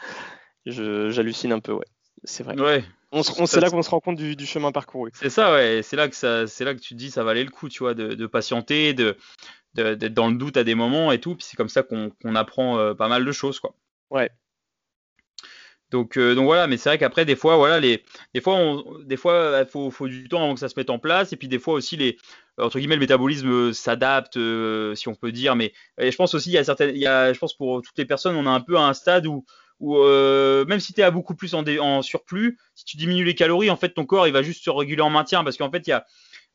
j'hallucine 0.65 1.52
un 1.52 1.60
peu, 1.60 1.74
ouais. 1.74 1.86
C'est 2.24 2.43
vrai. 2.43 2.60
Ouais. 2.60 2.84
On, 3.12 3.24
c'est 3.24 3.60
là 3.60 3.69
qu'on 3.69 3.82
se 3.82 3.89
rend 3.89 4.00
compte 4.00 4.17
du, 4.17 4.45
chemin 4.45 4.72
parcouru. 4.72 5.12
C'est 5.15 5.30
ça, 5.30 5.54
ouais. 5.54 5.82
C'est 5.84 5.95
là 5.95 6.08
que 6.08 6.15
ça, 6.15 6.45
c'est 6.45 6.63
là 6.63 6.76
que 6.76 6.80
tu 6.80 6.89
te 6.89 7.00
dis 7.00 7.10
ça 7.10 7.24
valait 7.24 7.43
le 7.43 7.50
coup, 7.50 7.69
tu 7.69 7.80
vois, 7.80 7.95
de, 7.95 8.26
patienter, 8.28 8.93
de, 8.93 9.17
d'être 9.74 10.13
dans 10.13 10.30
le 10.30 10.36
doute 10.38 10.58
à 10.58 10.63
des 10.63 10.76
moments 10.76 11.12
et 11.12 11.19
tout. 11.19 11.36
Puis 11.36 11.48
c'est 11.50 11.58
comme 11.58 11.69
ça 11.69 11.82
qu'on, 11.82 12.12
apprend 12.36 12.78
euh, 12.78 12.93
pas 12.93 13.08
mal 13.08 13.26
de 13.26 13.32
choses, 13.32 13.60
quoi. 13.60 13.74
Ouais. 14.12 14.30
Donc, 15.91 16.17
euh, 16.17 16.36
donc 16.36 16.45
voilà, 16.45 16.67
mais 16.67 16.78
c'est 16.78 16.89
vrai 16.89 16.97
qu'après 16.97 17.25
des 17.25 17.36
fois, 17.36 17.56
voilà, 17.56 17.82
des 17.82 18.02
fois, 18.41 18.84
des 19.04 19.17
fois, 19.17 19.62
il 19.62 19.91
faut, 19.91 20.08
du 20.08 20.30
temps 20.30 20.43
avant 20.43 20.54
que 20.54 20.60
ça 20.60 20.69
se 20.69 20.75
mette 20.78 20.89
en 20.89 20.99
place, 20.99 21.34
et 21.34 21.36
puis 21.36 21.47
des 21.47 21.60
fois 21.60 21.73
aussi 21.73 21.97
les, 21.97 22.17
entre 22.60 22.78
guillemets, 22.78 22.95
le 22.95 23.02
métabolisme 23.02 23.49
euh, 23.49 23.73
s'adapte, 23.73 24.38
euh, 24.38 24.93
si 24.95 25.08
on 25.08 25.15
peut 25.15 25.32
dire. 25.32 25.56
Mais 25.56 25.73
je 25.97 26.15
pense 26.15 26.34
aussi, 26.36 26.52
il 26.52 26.65
certaines, 26.65 26.95
il 26.95 27.04
je 27.04 27.39
pense 27.39 27.56
pour 27.56 27.82
toutes 27.82 27.97
les 27.97 28.06
personnes, 28.06 28.36
on 28.36 28.45
a 28.45 28.52
un 28.52 28.62
peu 28.62 28.78
un 28.78 28.93
stade 28.93 29.25
où 29.25 29.45
euh, 29.82 30.65
même 30.65 30.80
si 30.80 30.93
tu 30.93 31.02
es 31.02 31.04
à 31.04 31.12
beaucoup 31.12 31.36
plus 31.36 31.54
en, 31.54 31.63
en, 31.65 32.02
surplus, 32.02 32.58
si 32.75 32.86
tu 32.86 32.97
diminues 32.97 33.23
les 33.23 33.36
calories, 33.36 33.69
en 33.69 33.78
fait, 33.78 33.89
ton 33.89 34.06
corps 34.06 34.28
il 34.28 34.34
va 34.34 34.41
juste 34.41 34.63
se 34.63 34.69
réguler 34.69 35.02
en 35.02 35.10
maintien 35.10 35.43
parce 35.43 35.58
qu'en 35.58 35.71
fait, 35.71 35.88
il 35.88 35.91
y 35.91 35.93
a 35.93 36.06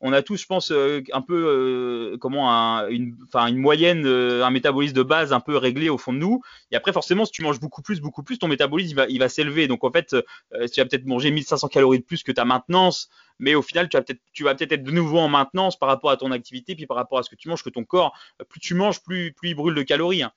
on 0.01 0.13
a 0.13 0.21
tous, 0.21 0.41
je 0.41 0.45
pense, 0.45 0.71
euh, 0.71 1.01
un 1.13 1.21
peu 1.21 1.35
euh, 1.35 2.17
comment 2.17 2.51
un, 2.51 2.87
une, 2.89 3.15
une 3.33 3.57
moyenne, 3.57 4.05
euh, 4.05 4.43
un 4.43 4.51
métabolisme 4.51 4.95
de 4.95 5.03
base 5.03 5.33
un 5.33 5.39
peu 5.39 5.57
réglé 5.57 5.89
au 5.89 5.97
fond 5.97 6.13
de 6.13 6.17
nous. 6.17 6.41
Et 6.71 6.75
après, 6.75 6.93
forcément, 6.93 7.25
si 7.25 7.31
tu 7.31 7.43
manges 7.43 7.59
beaucoup 7.59 7.81
plus, 7.81 8.01
beaucoup 8.01 8.23
plus, 8.23 8.37
ton 8.37 8.47
métabolisme 8.47 8.91
il 8.91 8.95
va, 8.95 9.05
il 9.07 9.19
va 9.19 9.29
s'élever. 9.29 9.67
Donc 9.67 9.83
en 9.83 9.91
fait, 9.91 10.09
tu 10.09 10.81
vas 10.81 10.85
peut-être 10.85 11.05
manger 11.05 11.31
1500 11.31 11.67
calories 11.69 11.99
de 11.99 12.03
plus 12.03 12.23
que 12.23 12.31
ta 12.31 12.45
maintenance, 12.45 13.09
mais 13.39 13.55
au 13.55 13.61
final, 13.61 13.89
tu 13.89 13.97
vas 13.97 14.03
peut-être, 14.03 14.21
tu 14.33 14.43
vas 14.43 14.55
peut-être 14.55 14.71
être 14.71 14.83
de 14.83 14.91
nouveau 14.91 15.19
en 15.19 15.27
maintenance 15.27 15.77
par 15.77 15.89
rapport 15.89 16.11
à 16.11 16.17
ton 16.17 16.31
activité, 16.31 16.75
puis 16.75 16.85
par 16.85 16.97
rapport 16.97 17.19
à 17.19 17.23
ce 17.23 17.29
que 17.29 17.35
tu 17.35 17.49
manges, 17.49 17.63
que 17.63 17.69
ton 17.69 17.83
corps, 17.83 18.17
plus 18.49 18.59
tu 18.59 18.73
manges, 18.73 19.01
plus, 19.01 19.33
plus 19.33 19.49
il 19.49 19.55
brûle 19.55 19.75
de 19.75 19.83
calories. 19.83 20.23
Hein. 20.23 20.31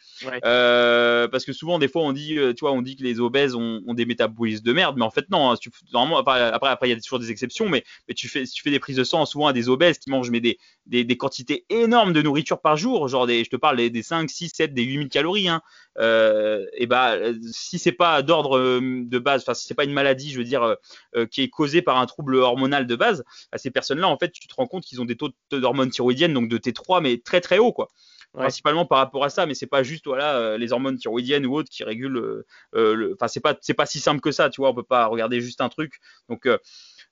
parce 1.31 1.45
que 1.45 1.53
souvent, 1.53 1.79
des 1.79 1.89
fois, 1.89 2.03
on 2.03 2.13
dit, 2.13 2.37
tu 2.57 2.61
vois, 2.61 2.73
on 2.73 2.83
dit 2.83 2.97
que 2.97 3.03
les 3.03 3.21
obèses 3.21 3.55
ont, 3.55 3.83
des 3.95 4.07
métabolismes 4.07 4.65
de 4.65 4.73
merde, 4.73 4.97
mais 4.97 5.05
en 5.05 5.11
fait, 5.11 5.29
non. 5.31 5.51
Hein, 5.51 5.55
normalement, 5.93 6.19
après, 6.19 6.69
après, 6.69 6.89
il 6.89 6.93
y 6.93 6.97
a 6.97 7.01
toujours 7.01 7.19
des 7.19 7.31
exceptions, 7.31 7.69
mais, 7.69 7.85
mais 8.07 8.15
tu 8.15 8.29
fais, 8.29 8.47
si 8.47 8.55
tu 8.55 8.63
fais 8.63 8.71
des 8.71 8.79
prises 8.79 8.97
de 8.97 9.05
sang, 9.05 9.27
souvent 9.27 9.49
à 9.49 9.53
des 9.53 9.69
obèses 9.69 9.99
qui 9.99 10.11
mangent 10.11 10.31
mais 10.31 10.41
des, 10.41 10.59
des, 10.87 11.05
des, 11.05 11.17
quantités 11.17 11.65
énormes 11.71 12.13
de 12.13 12.23
nourriture 12.23 12.61
par 12.61 12.77
jour, 12.77 13.09
genre 13.09 13.27
des, 13.27 13.45
je 13.45 13.51
te 13.51 13.57
parle 13.57 13.77
des, 13.77 13.91
des 13.91 14.03
5, 14.03 14.31
6, 14.31 14.51
7, 14.55 14.75
des 14.75 14.83
8000 14.83 15.09
calories, 15.09 15.49
hein, 15.49 15.63
euh, 15.99 16.65
et 16.75 16.87
bah 16.87 17.17
si 17.53 17.79
c'est 17.79 17.93
pas 17.93 18.23
d'ordre 18.23 18.59
euh, 18.59 18.81
de 19.05 19.19
base, 19.19 19.43
enfin 19.43 19.55
si 19.55 19.67
c'est 19.67 19.75
pas 19.75 19.85
une 19.85 19.93
maladie, 19.93 20.31
je 20.31 20.39
veux 20.39 20.45
dire, 20.45 20.77
euh, 21.17 21.27
qui 21.27 21.43
est 21.43 21.49
causée 21.49 21.83
par 21.83 21.99
un 21.99 22.07
trouble 22.07 22.37
hormonal 22.37 22.87
de 22.87 22.97
base, 22.97 23.25
bah, 23.53 23.59
ces 23.59 23.71
personnes-là, 23.71 24.09
en 24.09 24.19
fait, 24.19 24.31
tu 24.31 24.47
te 24.47 24.55
rends 24.55 24.67
compte 24.67 24.85
qu'ils 24.85 25.01
ont 25.01 25.05
des 25.05 25.17
taux 25.17 25.31
d'hormones 25.51 25.91
thyroïdiennes, 25.91 26.35
donc 26.35 26.49
de 26.49 26.59
T3, 26.59 27.03
mais 27.03 27.19
très 27.19 27.41
très 27.41 27.59
haut, 27.59 27.73
quoi. 27.73 27.89
principalement 28.33 28.87
par 28.87 28.99
rapport 28.99 29.25
à 29.25 29.31
ça, 29.31 29.47
mais 29.47 29.55
c'est 29.55 29.67
pas 29.67 29.83
juste 29.83 30.07
voilà 30.07 30.57
les 30.59 30.73
hormones 30.73 30.99
thyroïdiennes 30.99 31.47
ou 31.47 31.55
autres 31.57 31.71
qui 31.71 31.85
régulent. 31.85 32.45
Enfin 32.75 33.29
c'est 33.29 33.41
pas 33.41 33.57
c'est 33.61 33.75
pas 33.75 33.87
si 33.87 34.01
simple 34.01 34.21
que 34.21 34.33
ça, 34.33 34.51
tu 34.51 34.61
vois. 34.61 34.71
On 34.71 34.75
peut 34.75 34.83
pas 34.83 35.07
regarder 35.07 35.41
juste 35.41 35.61
un 35.61 35.69
truc. 35.69 35.95
Donc 36.29 36.47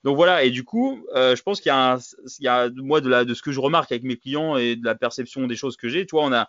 donc 0.07 0.15
voilà, 0.15 0.45
et 0.45 0.51
du 0.51 0.63
coup, 0.63 1.05
euh, 1.17 1.35
je 1.35 1.43
pense 1.43 1.61
qu'il 1.61 1.71
y 1.71 1.73
a, 1.73 1.95
un, 1.95 1.99
il 2.39 2.45
y 2.45 2.49
a 2.49 2.71
moi 2.77 3.01
de, 3.01 3.09
la, 3.09 3.25
de 3.25 3.35
ce 3.35 3.43
que 3.43 3.51
je 3.51 3.59
remarque 3.59 3.91
avec 3.91 4.05
mes 4.05 4.17
clients 4.17 4.57
et 4.57 4.77
de 4.77 4.85
la 4.85 4.95
perception 4.95 5.49
des 5.49 5.57
choses 5.57 5.77
que 5.77 5.89
j'ai, 5.89 6.07
tu 6.07 6.15
vois, 6.15 6.25
on 6.25 6.33
a, 6.33 6.49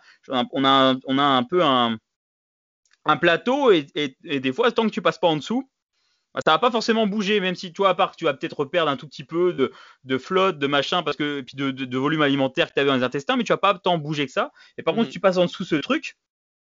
on 0.52 0.64
a, 0.64 0.96
on 1.08 1.18
a 1.18 1.24
un 1.24 1.44
peu 1.44 1.64
un, 1.64 1.98
un 3.08 3.18
plateau 3.18 3.72
et, 3.72 3.88
et, 3.96 4.40
des 4.40 4.54
fois, 4.54 4.72
tant 4.72 4.86
que 4.86 4.92
tu 4.92 5.02
passes 5.02 5.18
pas 5.18 5.28
en 5.28 5.38
dessous, 5.38 5.70
bah, 6.34 6.42
ça 6.46 6.52
va 6.52 6.60
pas 6.60 6.72
forcément 6.72 7.08
bouger, 7.08 7.40
même 7.40 7.56
si 7.56 7.74
toi, 7.74 7.90
à 7.90 7.96
part 7.96 8.12
que 8.12 8.18
tu 8.18 8.26
vas 8.26 8.34
peut-être 8.34 8.66
perdre 8.66 8.92
un 8.92 8.98
tout 8.98 9.08
petit 9.08 9.24
peu 9.24 9.54
de, 9.54 9.72
de 10.04 10.18
flotte, 10.18 10.60
de 10.60 10.68
machin, 10.68 11.04
parce 11.04 11.18
que 11.18 11.42
puis 11.42 11.56
de, 11.56 11.72
de, 11.72 11.98
volume 11.98 12.22
alimentaire 12.22 12.70
que 12.70 12.74
tu 12.74 12.80
avais 12.80 12.90
dans 12.90 12.96
les 12.96 13.04
intestins, 13.04 13.38
mais 13.38 13.44
tu 13.44 13.54
vas 13.54 13.58
pas 13.58 13.74
tant 13.74 13.98
bouger 13.98 14.26
que 14.26 14.32
ça. 14.32 14.52
Et 14.78 14.84
par 14.84 14.94
contre, 14.94 15.06
si 15.06 15.10
mmh. 15.10 15.14
tu 15.14 15.20
passes 15.20 15.38
en 15.38 15.46
dessous 15.46 15.64
ce 15.64 15.76
truc, 15.76 16.18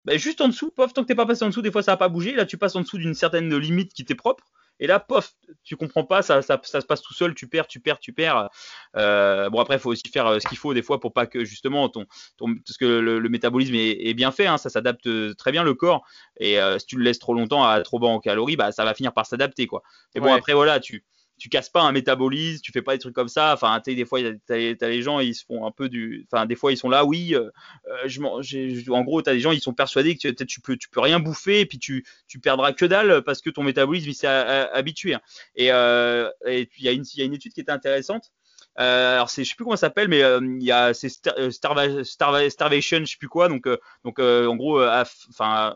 bah, 0.05 0.17
juste 0.17 0.41
en 0.41 0.47
dessous, 0.47 0.71
pof, 0.71 0.93
tant 0.93 1.03
que 1.03 1.07
t'es 1.07 1.15
pas 1.15 1.25
passé 1.25 1.43
en 1.45 1.49
dessous, 1.49 1.61
des 1.61 1.71
fois 1.71 1.83
ça 1.83 1.91
va 1.91 1.97
pas 1.97 2.09
bouger. 2.09 2.33
Là, 2.33 2.45
tu 2.45 2.57
passes 2.57 2.75
en 2.75 2.81
dessous 2.81 2.97
d'une 2.97 3.13
certaine 3.13 3.55
limite 3.55 3.93
qui 3.93 4.03
t'est 4.03 4.15
propre. 4.15 4.43
Et 4.81 4.87
là, 4.87 4.99
pof, 4.99 5.33
tu 5.63 5.77
comprends 5.77 6.03
pas, 6.03 6.23
ça, 6.23 6.41
ça, 6.41 6.59
ça, 6.63 6.81
se 6.81 6.85
passe 6.87 7.03
tout 7.03 7.13
seul, 7.13 7.35
tu 7.35 7.47
perds, 7.47 7.67
tu 7.67 7.79
perds, 7.79 7.99
tu 7.99 8.13
perds. 8.13 8.49
Euh, 8.97 9.47
bon, 9.51 9.59
après, 9.59 9.75
il 9.75 9.79
faut 9.79 9.91
aussi 9.91 10.09
faire 10.11 10.25
euh, 10.25 10.39
ce 10.39 10.47
qu'il 10.47 10.57
faut 10.57 10.73
des 10.73 10.81
fois 10.81 10.99
pour 10.99 11.13
pas 11.13 11.27
que 11.27 11.45
justement 11.45 11.87
ton, 11.87 12.07
ton 12.37 12.55
parce 12.65 12.77
que 12.77 12.85
le, 12.85 13.19
le 13.19 13.29
métabolisme 13.29 13.75
est, 13.75 14.07
est, 14.07 14.15
bien 14.15 14.31
fait, 14.31 14.47
hein, 14.47 14.57
ça 14.57 14.71
s'adapte 14.71 15.07
très 15.37 15.51
bien 15.51 15.63
le 15.63 15.75
corps. 15.75 16.03
Et 16.39 16.59
euh, 16.59 16.79
si 16.79 16.87
tu 16.87 16.97
le 16.97 17.03
laisses 17.03 17.19
trop 17.19 17.35
longtemps 17.35 17.63
à 17.63 17.79
trop 17.81 17.99
bas 17.99 18.07
en 18.07 18.19
calories, 18.19 18.55
bah 18.55 18.71
ça 18.71 18.83
va 18.83 18.95
finir 18.95 19.13
par 19.13 19.27
s'adapter 19.27 19.67
quoi. 19.67 19.83
Mais 20.15 20.21
bon, 20.21 20.33
après 20.33 20.53
voilà, 20.53 20.79
tu 20.79 21.05
tu 21.41 21.49
casses 21.49 21.69
pas 21.69 21.81
un 21.81 21.91
métabolisme, 21.91 22.61
tu 22.61 22.71
fais 22.71 22.83
pas 22.83 22.93
des 22.93 22.99
trucs 22.99 23.15
comme 23.15 23.27
ça. 23.27 23.53
Enfin, 23.53 23.81
tu 23.83 23.95
des 23.95 24.05
fois, 24.05 24.19
t'as 24.45 24.53
as 24.53 24.87
les 24.87 25.01
gens, 25.01 25.19
ils 25.19 25.33
se 25.33 25.43
font 25.43 25.65
un 25.65 25.71
peu 25.71 25.89
du. 25.89 26.27
Enfin, 26.31 26.45
des 26.45 26.55
fois, 26.55 26.71
ils 26.71 26.77
sont 26.77 26.87
là, 26.87 27.03
oui. 27.03 27.33
Euh, 27.33 27.49
euh 27.87 28.91
en 28.91 29.01
gros, 29.01 29.23
des 29.23 29.39
gens, 29.39 29.51
ils 29.51 29.59
sont 29.59 29.73
persuadés 29.73 30.15
que 30.15 30.27
tu, 30.27 30.45
tu 30.45 30.61
peux, 30.61 30.77
tu 30.77 30.87
peux 30.89 30.99
rien 30.99 31.19
bouffer, 31.19 31.61
et 31.61 31.65
puis 31.65 31.79
tu, 31.79 32.05
tu 32.27 32.39
perdras 32.39 32.73
que 32.73 32.85
dalle 32.85 33.23
parce 33.23 33.41
que 33.41 33.49
ton 33.49 33.63
métabolisme 33.63 34.11
s'est 34.11 34.27
habitué. 34.27 35.15
Hein. 35.15 35.21
Et 35.55 35.71
euh, 35.71 36.29
il 36.45 36.67
y, 36.77 36.83
y 36.83 37.21
a 37.21 37.25
une 37.25 37.33
étude 37.33 37.53
qui 37.53 37.61
était 37.61 37.71
intéressante. 37.71 38.31
Euh, 38.79 39.15
alors 39.15 39.29
c'est, 39.29 39.43
je 39.43 39.49
sais 39.49 39.55
plus 39.55 39.65
comment 39.65 39.75
ça 39.75 39.87
s'appelle, 39.87 40.07
mais 40.07 40.23
euh, 40.23 40.39
il 40.41 40.63
y 40.63 40.71
a 40.71 40.93
c'est 40.93 41.09
euh, 41.37 41.51
starvation, 41.51 42.99
je 42.99 43.05
sais 43.05 43.17
plus 43.17 43.27
quoi. 43.27 43.49
Donc, 43.49 43.67
donc 44.03 44.19
en 44.19 44.55
gros, 44.55 44.81
enfin, 44.83 45.75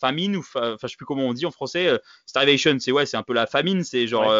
famine 0.00 0.36
ou 0.36 0.40
enfin, 0.40 0.76
je 0.82 0.86
sais 0.86 0.96
plus 0.96 1.06
comment 1.06 1.24
on 1.24 1.34
dit 1.34 1.46
en 1.46 1.50
français. 1.50 1.98
starvation, 2.26 2.76
c'est 2.78 2.92
ouais, 2.92 3.06
c'est 3.06 3.16
un 3.16 3.22
peu 3.22 3.34
la 3.34 3.46
famine. 3.46 3.84
C'est 3.84 4.06
genre, 4.06 4.32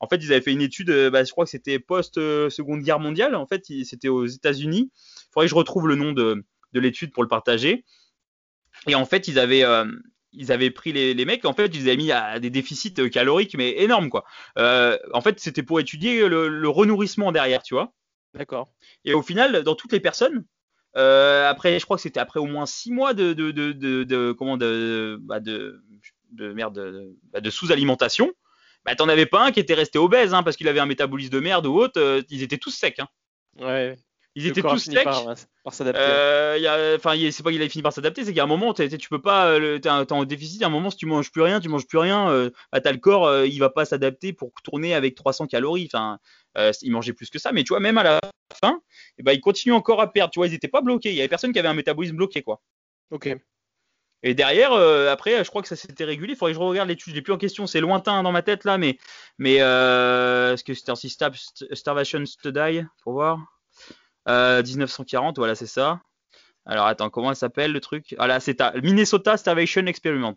en 0.00 0.08
fait, 0.08 0.16
ils 0.16 0.32
avaient 0.32 0.42
fait 0.42 0.52
une 0.52 0.62
étude. 0.62 0.90
Bah, 1.10 1.24
je 1.24 1.30
crois 1.30 1.44
que 1.44 1.50
c'était 1.50 1.78
post 1.78 2.14
Seconde 2.16 2.82
Guerre 2.82 3.00
mondiale. 3.00 3.34
En 3.34 3.46
fait, 3.46 3.64
c'était 3.84 4.08
aux 4.08 4.26
États-Unis. 4.26 4.90
Il 4.92 5.32
faudrait 5.32 5.46
que 5.46 5.50
je 5.50 5.54
retrouve 5.54 5.88
le 5.88 5.94
nom 5.94 6.12
de, 6.12 6.44
de 6.72 6.80
l'étude 6.80 7.12
pour 7.12 7.22
le 7.22 7.28
partager. 7.28 7.84
Et 8.86 8.94
en 8.94 9.06
fait, 9.06 9.28
ils 9.28 9.38
avaient, 9.38 9.64
ils 10.36 10.52
avaient 10.52 10.70
pris 10.70 10.92
les, 10.92 11.14
les, 11.14 11.24
mecs, 11.24 11.44
en 11.44 11.52
fait, 11.52 11.74
ils 11.74 11.82
avaient 11.88 11.96
mis 11.96 12.12
à 12.12 12.38
des 12.38 12.50
déficits 12.50 12.94
caloriques, 13.10 13.56
mais 13.56 13.82
énormes, 13.82 14.10
quoi. 14.10 14.24
Euh, 14.58 14.98
en 15.12 15.20
fait, 15.20 15.40
c'était 15.40 15.62
pour 15.62 15.80
étudier 15.80 16.28
le, 16.28 16.48
le, 16.48 16.68
renourrissement 16.68 17.32
derrière, 17.32 17.62
tu 17.62 17.74
vois. 17.74 17.92
D'accord. 18.34 18.70
Et 19.04 19.14
au 19.14 19.22
final, 19.22 19.62
dans 19.62 19.74
toutes 19.74 19.92
les 19.92 20.00
personnes, 20.00 20.44
euh, 20.96 21.48
après, 21.48 21.78
je 21.78 21.84
crois 21.84 21.96
que 21.96 22.02
c'était 22.02 22.20
après 22.20 22.40
au 22.40 22.46
moins 22.46 22.66
six 22.66 22.92
mois 22.92 23.14
de, 23.14 23.32
de, 23.32 23.50
de, 23.50 23.72
de, 23.72 24.04
de 24.04 24.32
comment 24.32 24.56
de, 24.56 25.18
bah 25.20 25.40
de, 25.40 25.82
de 26.32 26.52
merde, 26.52 26.74
de, 26.74 27.16
bah 27.32 27.40
de 27.40 27.50
sous-alimentation, 27.50 28.32
bah, 28.84 28.94
t'en 28.94 29.08
avais 29.08 29.26
pas 29.26 29.44
un 29.44 29.52
qui 29.52 29.60
était 29.60 29.74
resté 29.74 29.98
obèse, 29.98 30.32
hein, 30.32 30.42
parce 30.42 30.56
qu'il 30.56 30.68
avait 30.68 30.80
un 30.80 30.86
métabolisme 30.86 31.32
de 31.32 31.40
merde 31.40 31.66
ou 31.66 31.74
autre. 31.74 32.00
Euh, 32.00 32.22
ils 32.30 32.42
étaient 32.42 32.58
tous 32.58 32.70
secs. 32.70 32.98
Hein. 32.98 33.08
Ouais. 33.58 33.96
Ils 34.36 34.46
étaient 34.46 34.60
tous 34.60 34.78
secs. 34.78 35.02
Par, 35.02 35.34
par 35.64 35.72
s'adapter. 35.72 36.02
Euh, 36.02 36.96
enfin, 36.96 37.14
c'est 37.30 37.42
pas 37.42 37.50
qu'il 37.50 37.62
a 37.62 37.68
fini 37.70 37.82
par 37.82 37.94
s'adapter, 37.94 38.22
c'est 38.22 38.34
qu'à 38.34 38.42
un 38.42 38.46
moment, 38.46 38.74
tu 38.74 39.08
peux 39.08 39.20
pas, 39.20 39.48
euh, 39.48 39.78
t'es 39.78 39.88
en 39.88 40.24
déficit. 40.24 40.62
À 40.62 40.66
un 40.66 40.68
moment, 40.68 40.90
si 40.90 40.98
tu 40.98 41.06
manges 41.06 41.32
plus 41.32 41.40
rien, 41.40 41.58
tu 41.58 41.70
manges 41.70 41.86
plus 41.86 41.96
rien, 41.96 42.28
euh, 42.28 42.50
bah, 42.70 42.82
t'as 42.82 42.92
le 42.92 42.98
corps, 42.98 43.26
euh, 43.26 43.46
il 43.46 43.58
va 43.58 43.70
pas 43.70 43.86
s'adapter 43.86 44.34
pour 44.34 44.52
tourner 44.62 44.94
avec 44.94 45.14
300 45.14 45.46
calories. 45.46 45.88
Enfin, 45.90 46.18
euh, 46.58 46.70
il 46.82 46.92
mangeait 46.92 47.14
plus 47.14 47.30
que 47.30 47.38
ça, 47.38 47.50
mais 47.52 47.64
tu 47.64 47.70
vois, 47.70 47.80
même 47.80 47.96
à 47.96 48.02
la 48.02 48.20
fin, 48.60 48.82
eh 49.16 49.22
ben, 49.22 49.32
il 49.32 49.40
continue 49.40 49.72
encore 49.72 50.02
à 50.02 50.12
perdre. 50.12 50.30
Tu 50.32 50.38
vois, 50.38 50.48
ils 50.48 50.54
étaient 50.54 50.68
pas 50.68 50.82
bloqués. 50.82 51.10
Il 51.10 51.16
y 51.16 51.20
avait 51.20 51.28
personne 51.28 51.54
qui 51.54 51.58
avait 51.58 51.68
un 51.68 51.74
métabolisme 51.74 52.16
bloqué, 52.16 52.42
quoi. 52.42 52.60
Ok. 53.10 53.34
Et 54.22 54.34
derrière, 54.34 54.72
euh, 54.72 55.10
après, 55.10 55.44
je 55.44 55.48
crois 55.48 55.62
que 55.62 55.68
ça 55.68 55.76
s'était 55.76 56.04
régulé. 56.04 56.34
Il 56.34 56.36
faudrait 56.36 56.52
que 56.52 56.58
je 56.58 56.62
regarde 56.62 56.88
l'étude. 56.90 57.12
Je 57.12 57.16
l'ai 57.16 57.22
plus 57.22 57.32
en 57.32 57.38
question. 57.38 57.66
C'est 57.66 57.80
lointain 57.80 58.22
dans 58.22 58.32
ma 58.32 58.42
tête 58.42 58.64
là, 58.64 58.76
mais 58.76 58.98
mais 59.38 59.58
euh, 59.60 60.54
est-ce 60.54 60.64
que 60.64 60.74
c'était 60.74 60.92
un 60.92 61.32
Starvation 61.72 62.24
to 62.42 62.50
Die 62.50 62.84
pour 63.02 63.24
voir 64.26 64.62
1940, 64.62 65.38
euh, 65.38 65.40
voilà, 65.40 65.54
c'est 65.54 65.66
ça. 65.66 66.00
Alors 66.64 66.86
attends, 66.86 67.10
comment 67.10 67.30
elle 67.30 67.36
s'appelle 67.36 67.72
le 67.72 67.80
truc? 67.80 68.14
Ah 68.18 68.26
là, 68.26 68.40
c'est 68.40 68.60
Minnesota 68.82 69.36
Starvation 69.36 69.86
Experiment. 69.86 70.34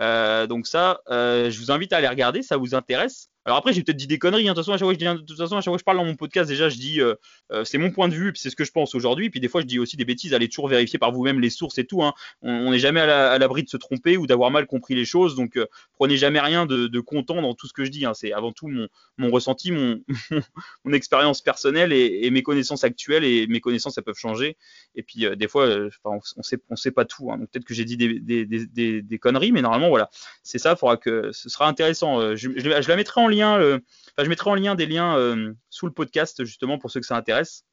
Euh, 0.00 0.46
donc 0.46 0.66
ça, 0.66 1.00
euh, 1.08 1.50
je 1.50 1.58
vous 1.60 1.70
invite 1.70 1.92
à 1.92 1.98
aller 1.98 2.08
regarder, 2.08 2.42
ça 2.42 2.56
vous 2.56 2.74
intéresse. 2.74 3.28
Alors 3.44 3.58
après, 3.58 3.72
j'ai 3.72 3.82
peut-être 3.82 3.96
dit 3.96 4.06
des 4.06 4.18
conneries. 4.18 4.48
Hein. 4.48 4.52
De 4.52 4.58
toute 4.58 4.64
façon, 4.64 4.72
à 4.72 4.76
chaque 4.76 4.84
fois, 4.84 4.92
je 4.92 4.98
dis, 4.98 5.04
que 5.04 5.78
je 5.78 5.84
parle 5.84 5.96
dans 5.96 6.04
mon 6.04 6.14
podcast, 6.14 6.48
déjà, 6.48 6.68
je 6.68 6.76
dis, 6.76 7.00
euh, 7.00 7.14
euh 7.50 7.64
c'est 7.64 7.78
mon 7.78 7.90
point 7.90 8.08
de 8.08 8.14
vue, 8.14 8.32
c'est 8.36 8.50
ce 8.50 8.56
que 8.56 8.64
je 8.64 8.70
pense 8.70 8.94
aujourd'hui. 8.94 9.30
Puis 9.30 9.40
des 9.40 9.48
fois, 9.48 9.60
je 9.60 9.66
dis 9.66 9.80
aussi 9.80 9.96
des 9.96 10.04
bêtises. 10.04 10.32
Allez 10.32 10.48
toujours 10.48 10.68
vérifier 10.68 10.98
par 10.98 11.10
vous-même 11.10 11.40
les 11.40 11.50
sources 11.50 11.78
et 11.78 11.84
tout. 11.84 12.04
Hein. 12.04 12.14
On 12.42 12.70
n'est 12.70 12.78
jamais 12.78 13.00
à 13.00 13.38
l'abri 13.38 13.64
de 13.64 13.68
se 13.68 13.76
tromper 13.76 14.16
ou 14.16 14.26
d'avoir 14.28 14.50
mal 14.50 14.66
compris 14.66 14.94
les 14.94 15.04
choses. 15.04 15.34
Donc, 15.34 15.56
euh, 15.56 15.66
prenez 15.94 16.16
jamais 16.16 16.38
rien 16.38 16.66
de, 16.66 17.00
content 17.00 17.42
dans 17.42 17.54
tout 17.54 17.66
ce 17.66 17.72
que 17.72 17.84
je 17.84 17.90
dis. 17.90 18.06
Hein. 18.06 18.14
C'est 18.14 18.32
avant 18.32 18.52
tout 18.52 18.68
mon, 18.68 18.88
mon 19.18 19.30
ressenti, 19.30 19.72
mon, 19.72 20.00
mon 20.84 20.92
expérience 20.92 21.40
personnelle 21.40 21.92
et, 21.92 22.30
mes 22.30 22.42
connaissances 22.42 22.84
actuelles. 22.84 23.24
Et 23.24 23.48
mes 23.48 23.60
connaissances, 23.60 23.98
elles 23.98 24.04
peuvent 24.04 24.14
changer. 24.14 24.56
Et 24.94 25.02
puis, 25.02 25.26
des 25.36 25.48
fois, 25.48 25.68
on, 26.04 26.20
on 26.36 26.42
sait, 26.42 26.58
on 26.70 26.76
sait 26.76 26.92
pas 26.92 27.04
tout. 27.04 27.26
Donc, 27.26 27.50
peut-être 27.50 27.64
que 27.64 27.74
j'ai 27.74 27.84
dit 27.84 27.96
des, 27.96 28.20
des, 28.20 28.46
des, 28.46 29.02
des, 29.02 29.18
conneries, 29.18 29.50
mais 29.50 29.62
normalement, 29.62 29.88
voilà, 29.88 30.10
c'est 30.44 30.58
ça. 30.58 30.76
Faudra 30.76 30.96
que 30.96 31.32
ce 31.32 31.48
sera 31.48 31.66
intéressant. 31.66 32.36
Je, 32.36 32.50
je, 32.56 32.82
je 32.82 32.88
la 32.88 32.96
mettrai 32.96 33.20
en 33.20 33.31
lien. 33.32 33.58
Euh, 33.58 33.78
enfin, 34.12 34.24
je 34.24 34.28
mettrai 34.28 34.50
en 34.50 34.54
lien 34.54 34.74
des 34.74 34.86
liens 34.86 35.16
euh, 35.16 35.52
sous 35.70 35.86
le 35.86 35.92
podcast 35.92 36.44
justement 36.44 36.78
pour 36.78 36.90
ceux 36.90 37.00
que 37.00 37.06
ça 37.06 37.16
intéresse. 37.16 37.64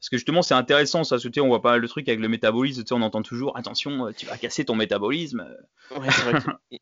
Parce 0.00 0.10
que 0.10 0.16
justement, 0.16 0.42
c'est 0.42 0.54
intéressant, 0.54 1.02
ça. 1.02 1.18
Tu 1.18 1.30
sais, 1.32 1.40
on 1.40 1.48
voit 1.48 1.62
pas 1.62 1.76
le 1.76 1.88
truc 1.88 2.08
avec 2.08 2.20
le 2.20 2.28
métabolisme. 2.28 2.82
Tu 2.82 2.88
sais, 2.88 2.94
on 2.94 3.02
entend 3.02 3.22
toujours, 3.22 3.56
attention, 3.56 4.06
euh, 4.06 4.12
tu 4.12 4.26
vas 4.26 4.36
casser 4.36 4.64
ton 4.64 4.76
métabolisme. 4.76 5.46
Ouais, 5.90 6.10
c'est 6.10 6.30
vrai. 6.30 6.40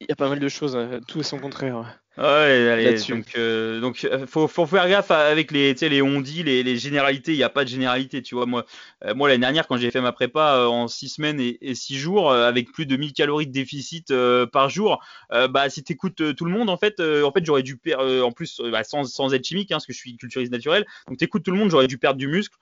Il 0.00 0.06
y 0.08 0.12
a 0.12 0.16
pas 0.16 0.28
mal 0.28 0.38
de 0.38 0.48
choses, 0.48 0.78
tout 1.08 1.18
et 1.18 1.24
son 1.24 1.40
contraire. 1.40 2.00
Ouais, 2.18 2.68
allez, 2.68 2.98
donc, 3.08 3.26
euh, 3.36 3.78
donc 3.78 4.02
euh, 4.02 4.26
faut, 4.26 4.48
faut 4.48 4.66
faire 4.66 4.88
gaffe 4.88 5.12
avec 5.12 5.52
les, 5.52 5.72
tu 5.74 5.80
sais, 5.80 5.88
les 5.88 6.02
on 6.02 6.20
dit, 6.20 6.42
les, 6.42 6.64
les 6.64 6.76
généralités. 6.76 7.32
Il 7.32 7.36
n'y 7.36 7.44
a 7.44 7.48
pas 7.48 7.62
de 7.62 7.68
généralité, 7.68 8.22
tu 8.22 8.34
vois. 8.34 8.44
Moi, 8.44 8.64
euh, 9.04 9.14
moi 9.14 9.28
l'année 9.28 9.42
dernière, 9.42 9.68
quand 9.68 9.76
j'ai 9.76 9.92
fait 9.92 10.00
ma 10.00 10.10
prépa 10.10 10.56
euh, 10.56 10.66
en 10.66 10.88
6 10.88 11.10
semaines 11.10 11.38
et, 11.38 11.58
et 11.60 11.76
6 11.76 11.96
jours, 11.96 12.32
avec 12.32 12.72
plus 12.72 12.86
de 12.86 12.96
1000 12.96 13.12
calories 13.12 13.46
de 13.46 13.52
déficit 13.52 14.12
par 14.52 14.68
jour, 14.68 15.00
bah 15.30 15.70
si 15.70 15.84
t'écoutes 15.84 16.34
tout 16.34 16.44
le 16.44 16.50
monde, 16.50 16.70
en 16.70 16.76
fait, 16.76 17.00
en 17.00 17.30
fait, 17.30 17.46
j'aurais 17.46 17.62
dû 17.62 17.76
perdre, 17.76 18.24
en 18.24 18.32
plus, 18.32 18.60
bah, 18.72 18.82
sans, 18.82 19.04
sans 19.04 19.32
être 19.32 19.44
chimique, 19.44 19.70
hein, 19.70 19.76
parce 19.76 19.86
que 19.86 19.92
je 19.92 19.98
suis 19.98 20.16
culturiste 20.16 20.50
naturel. 20.50 20.86
Donc 21.06 21.18
t'écoutes 21.18 21.44
tout 21.44 21.52
le 21.52 21.56
monde, 21.56 21.70
j'aurais 21.70 21.86
dû 21.86 21.98
perdre 21.98 22.18
du 22.18 22.26
muscle, 22.26 22.56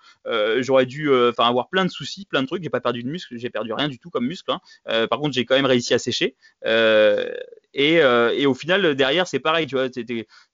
j'aurais 0.59 0.85
dû, 0.85 1.11
enfin, 1.11 1.49
avoir 1.49 1.71
plein 1.71 1.87
de 1.87 1.91
soucis, 1.91 2.27
plein 2.27 2.43
de 2.43 2.47
trucs. 2.47 2.63
J'ai 2.63 2.69
pas 2.69 2.81
perdu 2.81 3.03
de 3.03 3.09
muscle, 3.09 3.39
j'ai 3.39 3.51
perdu 3.51 3.73
rien 3.73 3.89
du 3.89 3.99
tout 3.99 4.11
comme 4.11 4.27
muscle. 4.27 4.51
Hein. 4.51 5.07
par 5.07 5.19
contre, 5.19 5.33
j'ai 5.33 5.47
quand 5.47 5.57
même 5.57 5.65
réussi 5.65 5.95
à 5.95 5.99
sécher. 5.99 6.35
Et, 7.79 7.97
et 7.97 8.47
au 8.47 8.55
final, 8.55 8.95
derrière, 8.95 9.27
c'est 9.27 9.39
pareil, 9.39 9.67
tu 9.67 9.77
vois, 9.77 9.89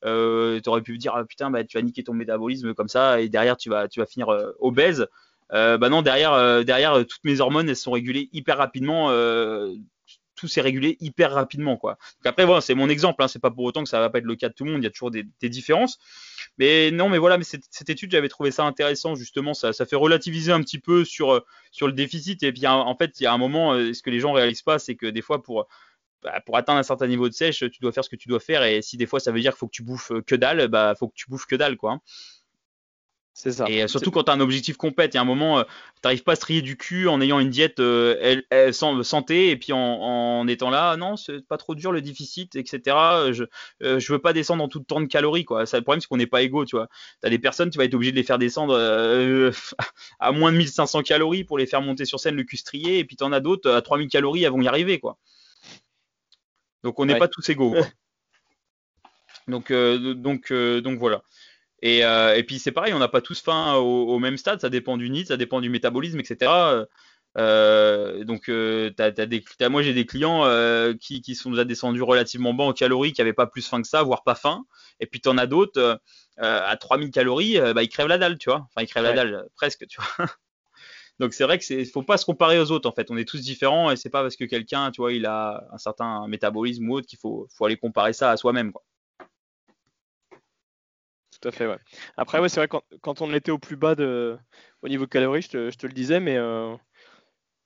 euh, 0.04 0.60
aurais 0.66 0.82
pu 0.82 0.98
dire 0.98 1.14
ah, 1.14 1.24
putain, 1.24 1.50
bah, 1.50 1.62
tu 1.62 1.78
vas 1.78 1.82
niquer 1.82 2.02
ton 2.02 2.14
métabolisme 2.14 2.74
comme 2.74 2.88
ça 2.88 3.20
et 3.20 3.28
derrière 3.28 3.56
tu 3.56 3.70
vas, 3.70 3.88
tu 3.88 4.00
vas 4.00 4.06
finir 4.06 4.28
euh, 4.28 4.52
obèse. 4.58 5.06
Euh, 5.52 5.78
bah 5.78 5.88
non, 5.88 6.02
derrière, 6.02 6.64
derrière 6.64 6.94
toutes 7.06 7.24
mes 7.24 7.40
hormones 7.40 7.68
elles 7.68 7.76
sont 7.76 7.90
régulées 7.92 8.28
hyper 8.32 8.56
rapidement 8.56 9.10
tout 10.34 10.48
s'est 10.48 10.62
régulé 10.62 10.96
hyper 10.98 11.30
rapidement, 11.30 11.76
quoi. 11.76 11.92
Donc 11.92 12.26
après, 12.26 12.44
voilà, 12.44 12.60
c'est 12.60 12.74
mon 12.74 12.88
exemple, 12.88 13.22
hein, 13.22 13.28
c'est 13.28 13.38
pas 13.38 13.52
pour 13.52 13.62
autant 13.62 13.84
que 13.84 13.88
ça 13.88 14.00
va 14.00 14.10
pas 14.10 14.18
être 14.18 14.24
le 14.24 14.34
cas 14.34 14.48
de 14.48 14.54
tout 14.54 14.64
le 14.64 14.72
monde, 14.72 14.80
il 14.80 14.84
y 14.84 14.88
a 14.88 14.90
toujours 14.90 15.12
des, 15.12 15.24
différences. 15.48 16.00
Mais 16.58 16.90
non, 16.90 17.08
mais 17.08 17.18
voilà, 17.18 17.38
mais 17.38 17.44
cette, 17.44 17.62
cette 17.70 17.90
étude, 17.90 18.10
j'avais 18.10 18.28
trouvé 18.28 18.50
ça 18.50 18.64
intéressant, 18.64 19.14
justement, 19.14 19.54
ça, 19.54 19.72
ça 19.72 19.86
fait 19.86 19.94
relativiser 19.94 20.50
un 20.50 20.60
petit 20.60 20.80
peu 20.80 21.04
sur, 21.04 21.44
sur 21.70 21.86
le 21.86 21.92
déficit. 21.92 22.42
Et 22.42 22.52
puis, 22.52 22.66
en 22.66 22.96
fait, 22.96 23.20
il 23.20 23.22
y 23.22 23.26
a 23.26 23.32
un 23.32 23.38
moment, 23.38 23.74
ce 23.74 24.02
que 24.02 24.10
les 24.10 24.18
gens 24.18 24.32
réalisent 24.32 24.62
pas, 24.62 24.80
c'est 24.80 24.96
que 24.96 25.06
des 25.06 25.22
fois, 25.22 25.44
pour 25.44 25.68
bah, 26.22 26.40
pour 26.44 26.56
atteindre 26.56 26.78
un 26.78 26.84
certain 26.84 27.06
niveau 27.06 27.28
de 27.28 27.34
sèche, 27.34 27.60
tu 27.70 27.80
dois 27.80 27.92
faire 27.92 28.04
ce 28.04 28.10
que 28.10 28.16
tu 28.16 28.28
dois 28.28 28.40
faire. 28.40 28.64
Et 28.64 28.82
si 28.82 28.96
des 28.96 29.06
fois 29.06 29.20
ça 29.20 29.32
veut 29.32 29.40
dire 29.40 29.52
qu'il 29.52 29.58
faut 29.58 29.68
que 29.68 29.72
tu 29.72 29.82
bouffes 29.82 30.12
que 30.26 30.34
dalle, 30.34 30.68
bah 30.68 30.94
faut 30.98 31.08
que 31.08 31.14
tu 31.14 31.26
bouffes 31.28 31.46
que 31.46 31.56
dalle, 31.56 31.76
quoi. 31.76 31.92
Hein. 31.92 32.00
C'est 33.34 33.52
ça. 33.52 33.64
Et 33.68 33.82
euh, 33.82 33.88
surtout 33.88 34.10
quand 34.10 34.24
tu 34.24 34.30
as 34.30 34.34
un 34.34 34.40
objectif 34.40 34.76
compète, 34.76 35.14
il 35.14 35.16
y 35.16 35.18
a 35.18 35.22
un 35.22 35.26
moment, 35.26 35.60
euh, 35.60 35.62
tu 35.64 36.00
n'arrives 36.04 36.22
pas 36.22 36.32
à 36.32 36.36
se 36.36 36.42
trier 36.42 36.60
du 36.60 36.76
cul 36.76 37.08
en 37.08 37.18
ayant 37.22 37.40
une 37.40 37.48
diète 37.48 37.80
euh, 37.80 38.42
santé 38.72 39.50
et 39.50 39.56
puis 39.56 39.72
en, 39.72 40.46
étant 40.48 40.68
là, 40.68 40.96
non, 40.98 41.16
c'est 41.16 41.46
pas 41.46 41.56
trop 41.56 41.74
dur 41.74 41.92
le 41.92 42.02
déficit, 42.02 42.56
etc. 42.56 42.94
Je, 43.32 43.44
je 43.80 44.12
veux 44.12 44.18
pas 44.18 44.34
descendre 44.34 44.62
en 44.62 44.68
tout 44.68 44.80
temps 44.80 45.00
de 45.00 45.06
calories, 45.06 45.44
quoi. 45.44 45.64
Ça, 45.64 45.78
le 45.78 45.82
problème, 45.82 46.00
c'est 46.02 46.08
qu'on 46.08 46.18
n'est 46.18 46.26
pas 46.26 46.42
égaux, 46.42 46.66
tu 46.66 46.76
vois. 46.76 46.88
Tu 47.22 47.26
as 47.26 47.30
des 47.30 47.38
personnes, 47.38 47.70
tu 47.70 47.78
vas 47.78 47.84
être 47.84 47.94
obligé 47.94 48.12
de 48.12 48.16
les 48.16 48.22
faire 48.22 48.38
descendre 48.38 48.76
à 50.20 50.32
moins 50.32 50.52
de 50.52 50.58
1500 50.58 51.02
calories 51.02 51.44
pour 51.44 51.56
les 51.56 51.66
faire 51.66 51.80
monter 51.80 52.04
sur 52.04 52.20
scène 52.20 52.36
le 52.36 52.44
cul 52.44 52.58
strié, 52.58 52.98
et 52.98 53.04
puis 53.04 53.16
tu 53.16 53.24
en 53.24 53.32
as 53.32 53.40
d'autres 53.40 53.70
à 53.70 53.80
3000 53.80 54.08
calories, 54.08 54.44
elles 54.44 54.52
vont 54.52 54.60
y 54.60 54.68
arriver, 54.68 55.00
quoi. 55.00 55.16
Donc 56.82 56.98
on 56.98 57.04
n'est 57.04 57.18
pas 57.18 57.28
tous 57.28 57.48
égaux. 57.48 57.74
donc, 59.48 59.72
donc, 59.72 60.52
donc 60.52 60.98
voilà. 60.98 61.22
Euh, 61.84 62.34
et, 62.34 62.42
puis 62.44 62.58
c'est 62.58 62.72
pareil, 62.72 62.92
on 62.92 62.98
n'a 62.98 63.08
pas 63.08 63.20
tous 63.20 63.40
faim 63.40 63.74
au, 63.74 64.18
même 64.18 64.36
stade, 64.36 64.60
ça 64.60 64.70
dépend 64.70 64.96
du 64.96 65.10
nid, 65.10 65.26
ça 65.26 65.36
dépend 65.36 65.60
du 65.60 65.68
métabolisme, 65.68 66.20
etc. 66.20 66.50
Euh, 67.38 68.24
donc, 68.24 68.48
euh, 68.48 68.90
moi 69.62 69.82
j'ai 69.82 69.94
des 69.94 70.06
clients 70.06 70.44
qui, 71.00 71.34
sont 71.34 71.50
déjà 71.50 71.64
descendus 71.64 72.02
relativement 72.02 72.54
bas 72.54 72.64
en 72.64 72.72
calories, 72.72 73.12
qui 73.12 73.20
n'avaient 73.20 73.32
pas 73.32 73.46
plus 73.46 73.66
faim 73.66 73.82
que 73.82 73.88
ça, 73.88 74.02
voire 74.02 74.22
pas 74.22 74.34
faim. 74.34 74.64
Et 75.00 75.06
puis 75.06 75.20
tu 75.20 75.28
en 75.28 75.38
as 75.38 75.46
d'autres 75.46 76.00
à 76.38 76.76
3000 76.76 77.10
calories, 77.10 77.58
bah, 77.74 77.82
ils 77.82 77.88
crèvent 77.88 78.08
la 78.08 78.18
dalle, 78.18 78.38
tu 78.38 78.50
vois. 78.50 78.66
Enfin, 78.68 78.82
ils 78.82 78.88
crèvent 78.88 79.04
la 79.04 79.12
dalle, 79.12 79.48
presque, 79.56 79.86
tu 79.88 80.00
vois. 80.00 80.26
Donc 81.22 81.34
c'est 81.34 81.44
vrai 81.44 81.56
que 81.56 81.64
c'est, 81.64 81.84
faut 81.84 82.02
pas 82.02 82.16
se 82.16 82.24
comparer 82.24 82.58
aux 82.58 82.72
autres 82.72 82.88
en 82.88 82.92
fait. 82.92 83.08
On 83.12 83.16
est 83.16 83.24
tous 83.24 83.40
différents 83.40 83.92
et 83.92 83.96
c'est 83.96 84.10
pas 84.10 84.22
parce 84.22 84.34
que 84.34 84.44
quelqu'un, 84.44 84.90
tu 84.90 85.00
vois, 85.00 85.12
il 85.12 85.24
a 85.24 85.64
un 85.70 85.78
certain 85.78 86.26
métabolisme 86.26 86.90
ou 86.90 86.94
autre 86.94 87.06
qu'il 87.06 87.18
faut, 87.20 87.46
faut 87.56 87.64
aller 87.64 87.76
comparer 87.76 88.12
ça 88.12 88.32
à 88.32 88.36
soi-même, 88.36 88.72
tout 91.40 91.48
à 91.48 91.52
fait, 91.52 91.68
ouais. 91.68 91.78
Après, 92.16 92.40
ouais, 92.40 92.48
c'est 92.48 92.58
vrai, 92.58 92.66
quand, 92.66 92.82
quand 93.02 93.20
on 93.20 93.32
était 93.32 93.52
au 93.52 93.58
plus 93.58 93.76
bas 93.76 93.94
de, 93.94 94.36
au 94.82 94.88
niveau 94.88 95.06
calories, 95.06 95.42
je 95.42 95.48
te, 95.48 95.70
je 95.70 95.78
te 95.78 95.86
le 95.86 95.92
disais, 95.92 96.18
mais 96.18 96.36
euh, 96.36 96.74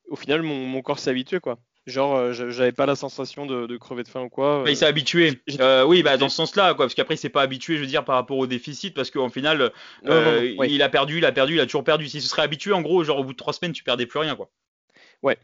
au 0.08 0.16
final, 0.16 0.42
mon, 0.42 0.66
mon 0.66 0.82
corps 0.82 0.98
s'est 0.98 1.10
habitué, 1.10 1.40
quoi. 1.40 1.58
Genre, 1.86 2.16
euh, 2.16 2.32
j'avais 2.32 2.72
pas 2.72 2.84
la 2.84 2.96
sensation 2.96 3.46
de, 3.46 3.66
de, 3.66 3.76
crever 3.76 4.02
de 4.02 4.08
faim 4.08 4.22
ou 4.22 4.28
quoi. 4.28 4.64
il 4.66 4.76
s'est 4.76 4.86
habitué. 4.86 5.40
Euh, 5.60 5.84
oui, 5.84 6.02
bah 6.02 6.16
dans 6.16 6.28
ce 6.28 6.36
sens-là, 6.36 6.74
quoi, 6.74 6.86
parce 6.86 6.94
qu'après 6.94 7.14
il 7.14 7.18
s'est 7.18 7.28
pas 7.28 7.42
habitué, 7.42 7.76
je 7.76 7.82
veux 7.82 7.86
dire, 7.86 8.04
par 8.04 8.16
rapport 8.16 8.38
au 8.38 8.48
déficit, 8.48 8.92
parce 8.92 9.10
qu'en 9.10 9.30
final, 9.30 9.72
il 10.04 10.82
a 10.82 10.88
perdu, 10.88 11.18
il 11.18 11.24
a 11.24 11.32
perdu, 11.32 11.54
il 11.54 11.60
a 11.60 11.66
toujours 11.66 11.84
perdu. 11.84 12.08
S'il 12.08 12.22
se 12.22 12.28
serait 12.28 12.42
habitué, 12.42 12.72
en 12.72 12.82
gros, 12.82 13.04
genre 13.04 13.18
au 13.18 13.24
bout 13.24 13.32
de 13.32 13.38
trois 13.38 13.52
semaines, 13.52 13.72
tu 13.72 13.84
perdais 13.84 14.06
plus 14.06 14.18
rien, 14.18 14.34
quoi. 14.34 14.50
Ouais, 15.22 15.38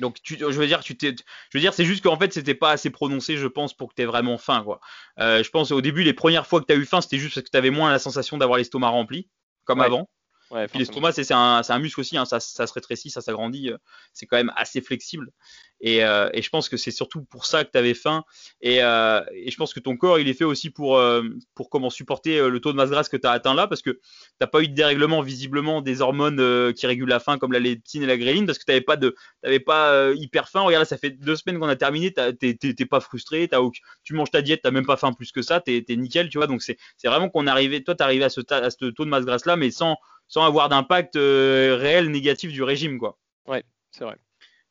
donc, 0.00 0.20
tu, 0.22 0.36
je 0.38 0.44
veux 0.44 0.66
dire, 0.66 0.80
tu 0.80 0.96
t'es, 0.96 1.14
je 1.50 1.58
veux 1.58 1.60
dire, 1.60 1.72
c'est 1.72 1.84
juste 1.84 2.02
qu'en 2.02 2.18
fait, 2.18 2.32
c'était 2.32 2.54
pas 2.54 2.70
assez 2.72 2.90
prononcé, 2.90 3.36
je 3.36 3.46
pense, 3.46 3.74
pour 3.74 3.90
que 3.90 3.94
tu 3.94 4.02
aies 4.02 4.06
vraiment 4.06 4.38
faim, 4.38 4.62
quoi. 4.64 4.80
Euh, 5.20 5.42
je 5.42 5.50
pense 5.50 5.70
au 5.70 5.80
début, 5.80 6.02
les 6.02 6.14
premières 6.14 6.46
fois 6.46 6.60
que 6.60 6.66
tu 6.66 6.72
as 6.72 6.76
eu 6.76 6.84
faim, 6.84 7.00
c'était 7.00 7.18
juste 7.18 7.34
parce 7.34 7.44
que 7.44 7.50
tu 7.50 7.56
avais 7.56 7.70
moins 7.70 7.90
la 7.90 7.98
sensation 7.98 8.36
d'avoir 8.36 8.58
l'estomac 8.58 8.88
rempli, 8.88 9.28
comme 9.64 9.80
avant. 9.80 10.08
Ouais, 10.54 10.68
Puis 10.68 10.78
l'estomac, 10.78 11.10
c'est 11.10 11.32
un, 11.32 11.62
un, 11.68 11.78
muscle 11.80 11.98
aussi, 11.98 12.16
hein, 12.16 12.24
ça, 12.24 12.38
ça, 12.38 12.68
se 12.68 12.72
rétrécit, 12.72 13.10
ça 13.10 13.20
s'agrandit, 13.20 13.70
euh, 13.70 13.78
c'est 14.12 14.24
quand 14.24 14.36
même 14.36 14.52
assez 14.54 14.80
flexible. 14.80 15.32
Et, 15.80 16.04
euh, 16.04 16.30
et 16.32 16.42
je 16.42 16.48
pense 16.48 16.68
que 16.68 16.76
c'est 16.76 16.92
surtout 16.92 17.24
pour 17.24 17.44
ça 17.44 17.64
que 17.64 17.72
tu 17.72 17.76
avais 17.76 17.92
faim. 17.92 18.22
Et, 18.60 18.80
euh, 18.80 19.20
et, 19.32 19.50
je 19.50 19.56
pense 19.56 19.74
que 19.74 19.80
ton 19.80 19.96
corps, 19.96 20.20
il 20.20 20.28
est 20.28 20.34
fait 20.34 20.44
aussi 20.44 20.70
pour, 20.70 21.02
pour 21.56 21.70
comment 21.70 21.90
supporter 21.90 22.48
le 22.48 22.60
taux 22.60 22.70
de 22.70 22.76
masse 22.76 22.90
grasse 22.90 23.08
que 23.08 23.16
tu 23.16 23.26
as 23.26 23.32
atteint 23.32 23.54
là, 23.54 23.66
parce 23.66 23.82
que 23.82 23.90
tu 23.90 24.00
n'as 24.40 24.46
pas 24.46 24.62
eu 24.62 24.68
de 24.68 24.74
dérèglement 24.74 25.22
visiblement 25.22 25.82
des 25.82 26.00
hormones 26.02 26.72
qui 26.72 26.86
régulent 26.86 27.08
la 27.08 27.18
faim, 27.18 27.36
comme 27.36 27.50
la 27.50 27.58
leptine 27.58 28.04
et 28.04 28.06
la 28.06 28.16
gréline, 28.16 28.46
parce 28.46 28.58
que 28.58 28.64
tu 28.64 28.70
n'avais 28.70 28.80
pas, 28.80 28.96
de, 28.96 29.16
avais 29.42 29.58
pas 29.58 30.12
hyper 30.14 30.48
faim. 30.48 30.60
Regarde, 30.60 30.82
là, 30.82 30.86
ça 30.86 30.98
fait 30.98 31.10
deux 31.10 31.34
semaines 31.34 31.58
qu'on 31.58 31.68
a 31.68 31.76
terminé, 31.76 32.12
tu 32.12 32.58
n'es 32.62 32.86
pas 32.86 33.00
frustré, 33.00 33.48
as, 33.50 33.58
tu 34.04 34.14
manges 34.14 34.30
ta 34.30 34.40
diète, 34.40 34.60
tu 34.64 34.70
même 34.70 34.86
pas 34.86 34.96
faim 34.96 35.12
plus 35.12 35.32
que 35.32 35.42
ça, 35.42 35.60
tu 35.60 35.84
es, 35.86 35.96
nickel, 35.96 36.28
tu 36.28 36.38
vois. 36.38 36.46
Donc 36.46 36.62
c'est 36.62 36.78
vraiment 37.04 37.28
qu'on 37.28 37.48
arrivé, 37.48 37.82
toi, 37.82 37.96
tu 37.96 38.04
arrivé 38.04 38.22
à 38.22 38.28
ce, 38.28 38.40
à 38.52 38.70
ce 38.70 38.84
taux 38.86 39.04
de 39.04 39.10
masse 39.10 39.24
grasse 39.24 39.46
là, 39.46 39.56
mais 39.56 39.72
sans 39.72 39.96
sans 40.34 40.42
avoir 40.42 40.68
d'impact 40.68 41.14
euh, 41.14 41.76
réel 41.78 42.10
négatif 42.10 42.50
du 42.50 42.64
régime, 42.64 42.98
quoi. 42.98 43.16
Ouais, 43.46 43.62
c'est 43.92 44.02
vrai. 44.02 44.16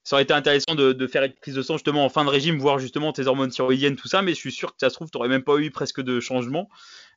Ça 0.04 0.18
aurait 0.18 0.24
été 0.24 0.34
intéressant 0.34 0.76
de, 0.76 1.08
faire 1.08 1.24
une 1.24 1.32
prise 1.32 1.56
de 1.56 1.62
sang 1.62 1.76
justement 1.76 2.04
en 2.04 2.10
fin 2.10 2.26
de 2.26 2.30
régime, 2.30 2.60
voir 2.60 2.80
justement 2.80 3.14
tes 3.14 3.28
hormones 3.28 3.50
thyroïdiennes, 3.50 3.96
tout 3.96 4.10
ça, 4.10 4.22
mais 4.22 4.32
je 4.32 4.40
suis 4.40 4.52
sûr 4.52 4.72
que 4.72 4.78
ça 4.82 4.90
se 4.90 4.96
trouve, 4.96 5.10
tu 5.10 5.18
n'aurais 5.18 5.30
même 5.30 5.46
pas 5.46 5.56
eu 5.56 5.72
presque 5.72 6.02
de 6.02 6.20
changement. 6.20 6.68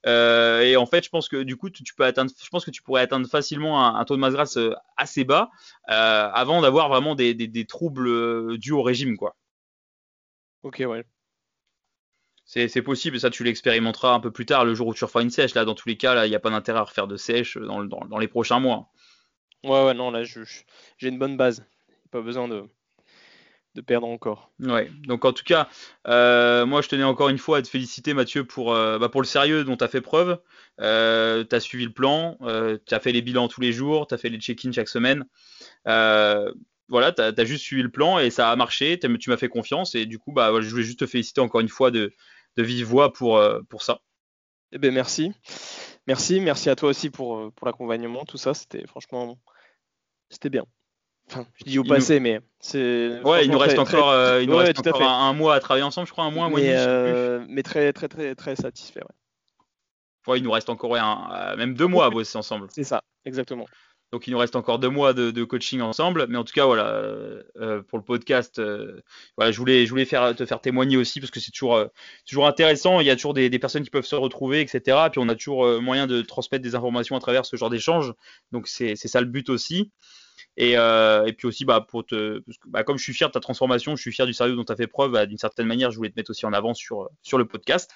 Euh, 0.06 0.60
et 0.60 0.76
en 0.76 0.86
fait, 0.86 1.04
je 1.04 1.10
pense 1.10 1.28
que 1.28 1.42
du 1.42 1.56
coup, 1.56 1.70
tu, 1.70 1.82
peux 1.96 2.04
atteindre, 2.04 2.30
je 2.40 2.48
pense 2.48 2.64
que 2.64 2.70
tu 2.70 2.82
pourrais 2.82 3.02
atteindre 3.02 3.28
facilement 3.28 3.84
un, 3.84 4.04
taux 4.04 4.14
de 4.14 4.20
masse 4.20 4.34
grasse 4.34 4.58
euh, 4.58 4.74
assez 4.96 5.24
bas 5.24 5.50
avant 5.88 6.62
d'avoir 6.62 6.88
vraiment 6.88 7.16
des, 7.16 7.34
des, 7.34 7.66
troubles 7.66 8.56
dus 8.58 8.70
au 8.70 8.82
régime, 8.84 9.16
quoi. 9.16 9.34
Ok, 10.62 10.84
ouais. 10.86 11.04
C'est 12.46 12.82
possible, 12.82 13.18
ça 13.18 13.28
tu 13.28 13.42
l'expérimenteras 13.42 14.14
un 14.14 14.20
peu 14.20 14.30
plus 14.30 14.46
tard, 14.46 14.64
le 14.64 14.74
jour 14.74 14.86
où 14.86 14.94
tu 14.94 15.04
referas 15.04 15.22
une 15.22 15.30
sèche. 15.30 15.54
Là, 15.54 15.64
dans 15.64 15.74
tous 15.74 15.88
les 15.88 15.96
cas, 15.96 16.24
il 16.24 16.28
n'y 16.30 16.36
a 16.36 16.40
pas 16.40 16.50
d'intérêt 16.50 16.78
à 16.78 16.84
refaire 16.84 17.08
de 17.08 17.16
sèche 17.16 17.58
dans, 17.58 17.82
dans, 17.84 18.18
les 18.18 18.28
prochains 18.28 18.60
mois. 18.60 18.88
Ouais, 19.64 19.84
ouais, 19.84 19.94
non, 19.94 20.12
là, 20.12 20.22
j'ai 20.22 21.08
une 21.08 21.18
bonne 21.18 21.36
base. 21.36 21.66
Pas 22.12 22.20
besoin 22.20 22.46
de, 22.46 22.62
de 23.76 23.80
perdre 23.80 24.06
encore. 24.06 24.50
Ouais, 24.60 24.90
donc 25.06 25.24
en 25.24 25.32
tout 25.32 25.44
cas, 25.44 25.68
euh, 26.08 26.64
moi 26.66 26.82
je 26.82 26.88
tenais 26.88 27.04
encore 27.04 27.28
une 27.28 27.38
fois 27.38 27.58
à 27.58 27.62
te 27.62 27.68
féliciter 27.68 28.14
Mathieu 28.14 28.44
pour, 28.44 28.72
euh, 28.72 28.98
bah, 28.98 29.08
pour 29.08 29.20
le 29.20 29.26
sérieux 29.26 29.64
dont 29.64 29.76
tu 29.76 29.84
as 29.84 29.88
fait 29.88 30.00
preuve. 30.00 30.40
Euh, 30.80 31.44
tu 31.48 31.54
as 31.54 31.60
suivi 31.60 31.84
le 31.84 31.92
plan, 31.92 32.38
tu 32.86 32.94
as 32.94 33.00
fait 33.00 33.12
les 33.12 33.22
bilans 33.22 33.48
tous 33.48 33.60
les 33.60 33.72
jours, 33.72 34.06
tu 34.06 34.14
as 34.14 34.18
fait 34.18 34.28
les 34.28 34.38
check-ins 34.38 34.72
chaque 34.72 34.88
semaine. 34.88 35.24
voilà, 35.84 37.12
tu 37.12 37.22
as, 37.22 37.44
juste 37.44 37.64
suivi 37.64 37.82
le 37.82 37.90
plan 37.90 38.18
et 38.18 38.30
ça 38.30 38.50
a 38.50 38.56
marché, 38.56 38.98
tu 38.98 39.30
m'as 39.30 39.36
fait 39.36 39.48
confiance 39.48 39.94
et 39.94 40.06
du 40.06 40.18
coup, 40.18 40.32
bah, 40.32 40.52
je 40.60 40.70
voulais 40.70 40.84
juste 40.84 41.00
te 41.00 41.06
féliciter 41.06 41.40
encore 41.40 41.60
une 41.60 41.68
fois 41.68 41.90
de, 41.90 42.12
de 42.56 42.62
vive 42.62 42.86
voix 42.86 43.12
pour, 43.12 43.36
euh, 43.36 43.60
pour 43.68 43.82
ça. 43.82 44.00
Eh 44.72 44.78
ben 44.78 44.92
merci. 44.92 45.32
Merci, 46.06 46.40
merci 46.40 46.70
à 46.70 46.76
toi 46.76 46.90
aussi 46.90 47.10
pour, 47.10 47.36
euh, 47.36 47.52
pour 47.54 47.66
l'accompagnement, 47.66 48.24
tout 48.24 48.36
ça, 48.36 48.54
c'était 48.54 48.86
franchement, 48.86 49.38
c'était 50.30 50.50
bien. 50.50 50.64
Enfin, 51.28 51.44
je 51.54 51.64
dis 51.64 51.78
au 51.78 51.84
passé, 51.84 52.20
mais 52.20 52.40
c'est. 52.60 53.20
Ouais, 53.24 53.44
il 53.44 53.50
nous 53.50 53.58
reste 53.58 53.78
encore, 53.78 54.10
euh, 54.10 54.40
il 54.42 54.48
nous 54.48 54.56
reste 54.56 54.78
encore 54.78 55.02
un, 55.02 55.32
mois 55.32 55.56
à 55.56 55.60
travailler 55.60 55.84
ensemble, 55.84 56.06
je 56.06 56.12
crois, 56.12 56.24
un 56.24 56.30
mois, 56.30 56.46
un 56.46 56.50
mois 56.50 56.60
mais, 56.60 56.66
et 56.66 56.76
demi. 56.76 57.46
mais 57.48 57.62
très, 57.64 57.92
très, 57.92 58.06
très, 58.06 58.36
très 58.36 58.54
satisfait. 58.54 59.00
Ouais. 59.00 60.32
ouais 60.32 60.38
il 60.38 60.44
nous 60.44 60.52
reste 60.52 60.70
encore 60.70 60.94
un, 60.94 61.56
même 61.56 61.74
deux 61.74 61.88
mois 61.88 62.06
à 62.06 62.10
bosser 62.10 62.38
ensemble. 62.38 62.68
C'est 62.70 62.84
ça, 62.84 63.02
exactement. 63.24 63.66
Donc 64.12 64.26
il 64.26 64.30
nous 64.30 64.38
reste 64.38 64.54
encore 64.54 64.78
deux 64.78 64.88
mois 64.88 65.12
de, 65.14 65.44
coaching 65.44 65.80
ensemble, 65.80 66.26
mais 66.28 66.38
en 66.38 66.44
tout 66.44 66.52
cas 66.52 66.64
voilà 66.64 66.88
euh, 66.90 67.42
euh, 67.56 67.82
pour 67.82 67.98
le 67.98 68.04
podcast, 68.04 68.58
euh, 68.58 69.00
voilà 69.36 69.50
je 69.50 69.58
voulais 69.58 69.84
je 69.84 69.90
voulais 69.90 70.04
faire 70.04 70.34
te 70.34 70.46
faire 70.46 70.60
témoigner 70.60 70.96
aussi 70.96 71.18
parce 71.18 71.32
que 71.32 71.40
c'est 71.40 71.50
toujours 71.50 71.84
toujours 72.26 72.46
intéressant. 72.46 73.00
Il 73.00 73.06
y 73.06 73.10
a 73.10 73.16
toujours 73.16 73.34
des, 73.34 73.50
personnes 73.58 73.82
qui 73.82 73.90
peuvent 73.90 74.06
se 74.06 74.14
retrouver, 74.14 74.60
etc. 74.60 75.08
Puis 75.10 75.18
on 75.18 75.28
a 75.28 75.34
toujours 75.34 75.82
moyen 75.82 76.06
de 76.06 76.22
transmettre 76.22 76.62
des 76.62 76.74
informations 76.76 77.16
à 77.16 77.20
travers 77.20 77.44
ce 77.46 77.56
genre 77.56 77.70
d'échange. 77.70 78.12
Donc 78.52 78.68
c'est 78.68 78.96
ça 78.96 79.20
le 79.20 79.26
but 79.26 79.48
aussi. 79.48 79.90
Et, 80.56 80.72
et 80.72 81.32
puis 81.36 81.48
aussi 81.48 81.64
bah 81.64 81.84
pour 81.86 82.06
te 82.06 82.42
bah, 82.66 82.84
comme 82.84 82.98
je 82.98 83.02
suis 83.02 83.12
fier 83.12 83.28
de 83.28 83.32
ta 83.32 83.40
transformation, 83.40 83.96
je 83.96 84.02
suis 84.02 84.12
fier 84.12 84.26
du 84.26 84.34
sérieux 84.34 84.54
dont 84.54 84.64
tu 84.64 84.72
as 84.72 84.76
fait 84.76 84.86
preuve. 84.86 85.12
Bah, 85.12 85.26
d'une 85.26 85.38
certaine 85.38 85.66
manière, 85.66 85.90
je 85.90 85.96
voulais 85.96 86.10
te 86.10 86.16
mettre 86.16 86.30
aussi 86.30 86.46
en 86.46 86.52
avant 86.52 86.74
sur 86.74 87.08
sur 87.22 87.38
le 87.38 87.44
podcast. 87.46 87.90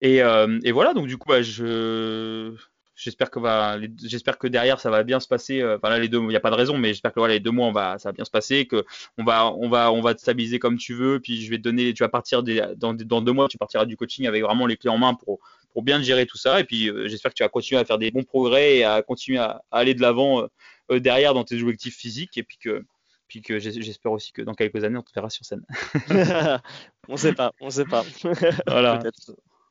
Et, 0.00 0.18
et, 0.18 0.72
voilà, 0.72 0.94
donc 0.94 1.06
du 1.06 1.16
coup, 1.18 1.28
bah, 1.28 1.42
je, 1.42 2.54
J'espère 2.96 3.30
que 3.30 3.38
va, 3.38 3.78
j'espère 4.02 4.38
que 4.38 4.46
derrière 4.46 4.80
ça 4.80 4.88
va 4.90 5.02
bien 5.02 5.20
se 5.20 5.28
passer. 5.28 5.60
Euh, 5.60 5.76
enfin 5.76 5.90
là 5.90 5.98
les 5.98 6.08
deux, 6.08 6.18
il 6.18 6.28
n'y 6.28 6.36
a 6.36 6.40
pas 6.40 6.50
de 6.50 6.56
raison, 6.56 6.78
mais 6.78 6.88
j'espère 6.88 7.12
que 7.12 7.20
voilà, 7.20 7.34
les 7.34 7.40
deux 7.40 7.50
mois 7.50 7.66
on 7.66 7.72
va, 7.72 7.98
ça 7.98 8.08
va 8.08 8.14
bien 8.14 8.24
se 8.24 8.30
passer, 8.30 8.66
que 8.66 8.86
on 9.18 9.24
va, 9.24 9.52
on 9.52 9.68
va, 9.68 9.92
on 9.92 10.00
va 10.00 10.14
te 10.14 10.20
stabiliser 10.20 10.58
comme 10.58 10.78
tu 10.78 10.94
veux. 10.94 11.20
Puis 11.20 11.42
je 11.42 11.50
vais 11.50 11.58
te 11.58 11.62
donner, 11.62 11.92
tu 11.92 12.02
vas 12.02 12.08
partir 12.08 12.42
des, 12.42 12.64
dans, 12.76 12.94
dans, 12.94 13.20
deux 13.20 13.32
mois, 13.32 13.48
tu 13.48 13.58
partiras 13.58 13.84
du 13.84 13.98
coaching 13.98 14.26
avec 14.26 14.42
vraiment 14.42 14.66
les 14.66 14.78
clés 14.78 14.88
en 14.88 14.96
main 14.96 15.12
pour, 15.12 15.40
pour 15.74 15.82
bien 15.82 16.00
gérer 16.00 16.24
tout 16.24 16.38
ça. 16.38 16.58
Et 16.58 16.64
puis 16.64 16.88
euh, 16.88 17.06
j'espère 17.06 17.32
que 17.32 17.36
tu 17.36 17.42
vas 17.42 17.50
continuer 17.50 17.78
à 17.78 17.84
faire 17.84 17.98
des 17.98 18.10
bons 18.10 18.24
progrès 18.24 18.78
et 18.78 18.84
à 18.84 19.02
continuer 19.02 19.40
à, 19.40 19.62
aller 19.70 19.92
de 19.92 20.00
l'avant 20.00 20.48
euh, 20.90 20.98
derrière 20.98 21.34
dans 21.34 21.44
tes 21.44 21.60
objectifs 21.60 21.96
physiques. 21.96 22.38
Et 22.38 22.44
puis 22.44 22.56
que, 22.56 22.82
puis 23.28 23.42
que 23.42 23.58
j'espère 23.58 24.12
aussi 24.12 24.32
que 24.32 24.40
dans 24.40 24.54
quelques 24.54 24.82
années 24.84 24.96
on 24.96 25.02
te 25.02 25.12
verra 25.14 25.28
sur 25.28 25.44
scène. 25.44 25.66
on 27.08 27.18
sait 27.18 27.34
pas, 27.34 27.52
on 27.60 27.68
sait 27.68 27.84
pas. 27.84 28.06
voilà. 28.66 29.02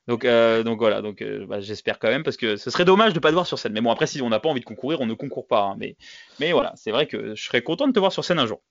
Donc, 0.07 0.23
euh, 0.23 0.61
donc 0.61 0.77
voilà, 0.77 1.01
donc 1.01 1.21
euh, 1.21 1.45
bah, 1.47 1.59
j'espère 1.59 1.97
quand 1.97 2.09
même 2.09 2.23
parce 2.23 2.37
que 2.37 2.57
ce 2.57 2.69
serait 2.69 2.85
dommage 2.85 3.13
de 3.13 3.19
pas 3.19 3.29
te 3.29 3.33
voir 3.33 3.47
sur 3.47 3.57
scène. 3.57 3.73
Mais 3.73 3.81
bon, 3.81 3.89
après, 3.89 4.05
si 4.05 4.21
on 4.21 4.29
n'a 4.29 4.39
pas 4.39 4.49
envie 4.49 4.59
de 4.59 4.65
concourir, 4.65 5.01
on 5.01 5.07
ne 5.07 5.13
concourt 5.13 5.47
pas. 5.47 5.61
Hein. 5.61 5.75
mais, 5.79 5.95
mais 6.39 6.51
voilà, 6.51 6.73
c'est 6.75 6.91
vrai 6.91 7.07
que 7.07 7.33
je 7.33 7.43
serais 7.43 7.63
content 7.63 7.87
de 7.87 7.93
te 7.93 7.99
voir 7.99 8.11
sur 8.11 8.23
scène 8.23 8.37
un 8.37 8.45
jour. 8.45 8.61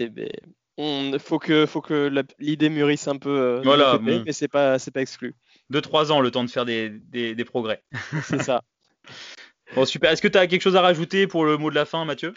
Eh 0.00 0.08
ben, 0.08 0.28
on 0.78 1.16
faut 1.20 1.38
que, 1.38 1.66
faut 1.66 1.80
que 1.80 2.10
l'idée 2.40 2.68
mûrisse 2.68 3.06
un 3.06 3.16
peu. 3.16 3.30
Euh, 3.30 3.60
voilà, 3.62 3.98
mais 4.02 4.32
c'est 4.32 4.48
pas, 4.48 4.78
c'est 4.80 4.90
pas 4.90 5.02
exclu. 5.02 5.34
Deux 5.70 5.80
trois 5.80 6.10
ans, 6.10 6.20
le 6.20 6.32
temps 6.32 6.42
de 6.42 6.50
faire 6.50 6.64
des, 6.64 6.90
des, 6.90 7.36
des 7.36 7.44
progrès. 7.44 7.84
c'est 8.24 8.42
ça. 8.42 8.62
bon 9.76 9.84
super. 9.84 10.10
Est-ce 10.10 10.22
que 10.22 10.28
tu 10.28 10.38
as 10.38 10.48
quelque 10.48 10.62
chose 10.62 10.76
à 10.76 10.80
rajouter 10.80 11.28
pour 11.28 11.44
le 11.44 11.58
mot 11.58 11.70
de 11.70 11.76
la 11.76 11.84
fin, 11.84 12.04
Mathieu? 12.04 12.34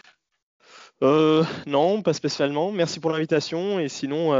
Non, 1.02 2.00
pas 2.02 2.12
spécialement. 2.12 2.70
Merci 2.70 3.00
pour 3.00 3.10
l'invitation. 3.10 3.80
Et 3.80 3.88
sinon, 3.88 4.30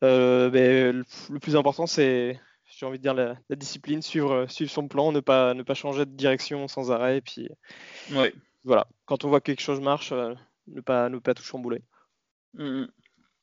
ben, 0.00 1.04
le 1.30 1.38
plus 1.40 1.56
important, 1.56 1.86
c'est, 1.86 2.40
j'ai 2.76 2.84
envie 2.84 2.98
de 2.98 3.02
dire, 3.02 3.14
la, 3.14 3.36
discipline, 3.50 4.02
suivre, 4.02 4.46
suivre 4.48 4.70
son 4.70 4.86
plan, 4.86 5.10
ne 5.10 5.20
pas, 5.20 5.54
ne 5.54 5.62
pas 5.62 5.74
changer 5.74 6.04
de 6.04 6.10
direction 6.10 6.68
sans 6.68 6.92
arrêt. 6.92 7.18
Et 7.18 7.20
puis, 7.22 7.48
voilà, 8.64 8.86
quand 9.06 9.24
on 9.24 9.28
voit 9.28 9.40
que 9.40 9.46
quelque 9.46 9.62
chose 9.62 9.80
marche, 9.80 10.12
ne, 10.12 10.80
pas, 10.82 11.08
ne 11.08 11.18
pas 11.18 11.32
tout 11.32 11.42
chambouler. 11.42 11.82
Mmh, 12.54 12.82
mmh. 12.82 12.88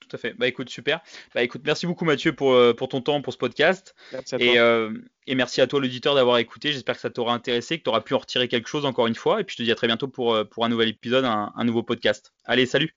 Tout 0.02 0.16
à 0.16 0.18
fait. 0.18 0.34
Bah 0.34 0.48
écoute, 0.48 0.70
super. 0.70 1.00
Bah 1.34 1.44
écoute, 1.44 1.62
merci 1.66 1.88
beaucoup 1.88 2.04
Mathieu 2.04 2.34
pour, 2.34 2.52
euh, 2.52 2.74
pour 2.74 2.90
ton 2.90 3.02
temps, 3.02 3.22
pour 3.22 3.32
ce 3.32 3.38
podcast. 3.38 3.96
Merci 4.12 4.36
à 4.36 4.38
toi. 4.38 4.48
Et, 4.48 4.60
euh, 4.60 4.94
et 5.28 5.36
merci 5.36 5.62
à 5.62 5.68
toi 5.68 5.80
l'auditeur 5.80 6.14
d'avoir 6.14 6.40
écouté. 6.40 6.74
J'espère 6.74 6.96
que 6.96 7.02
ça 7.02 7.10
t'aura 7.10 7.34
intéressé, 7.34 7.78
que 7.78 7.84
tu 7.84 7.90
auras 7.90 8.02
pu 8.02 8.14
en 8.14 8.18
retirer 8.18 8.50
quelque 8.50 8.68
chose 8.68 8.86
encore 8.86 9.08
une 9.08 9.16
fois. 9.16 9.40
Et 9.40 9.46
puis 9.46 9.54
je 9.54 9.58
te 9.60 9.64
dis 9.64 9.72
à 9.72 9.76
très 9.76 9.88
bientôt 9.88 10.10
pour, 10.10 10.34
euh, 10.34 10.44
pour 10.44 10.66
un 10.66 10.70
nouvel 10.70 10.90
épisode, 10.90 11.24
un 11.26 11.64
nouveau 11.64 11.84
podcast. 11.84 12.34
Allez, 12.44 12.66
salut 12.66 12.94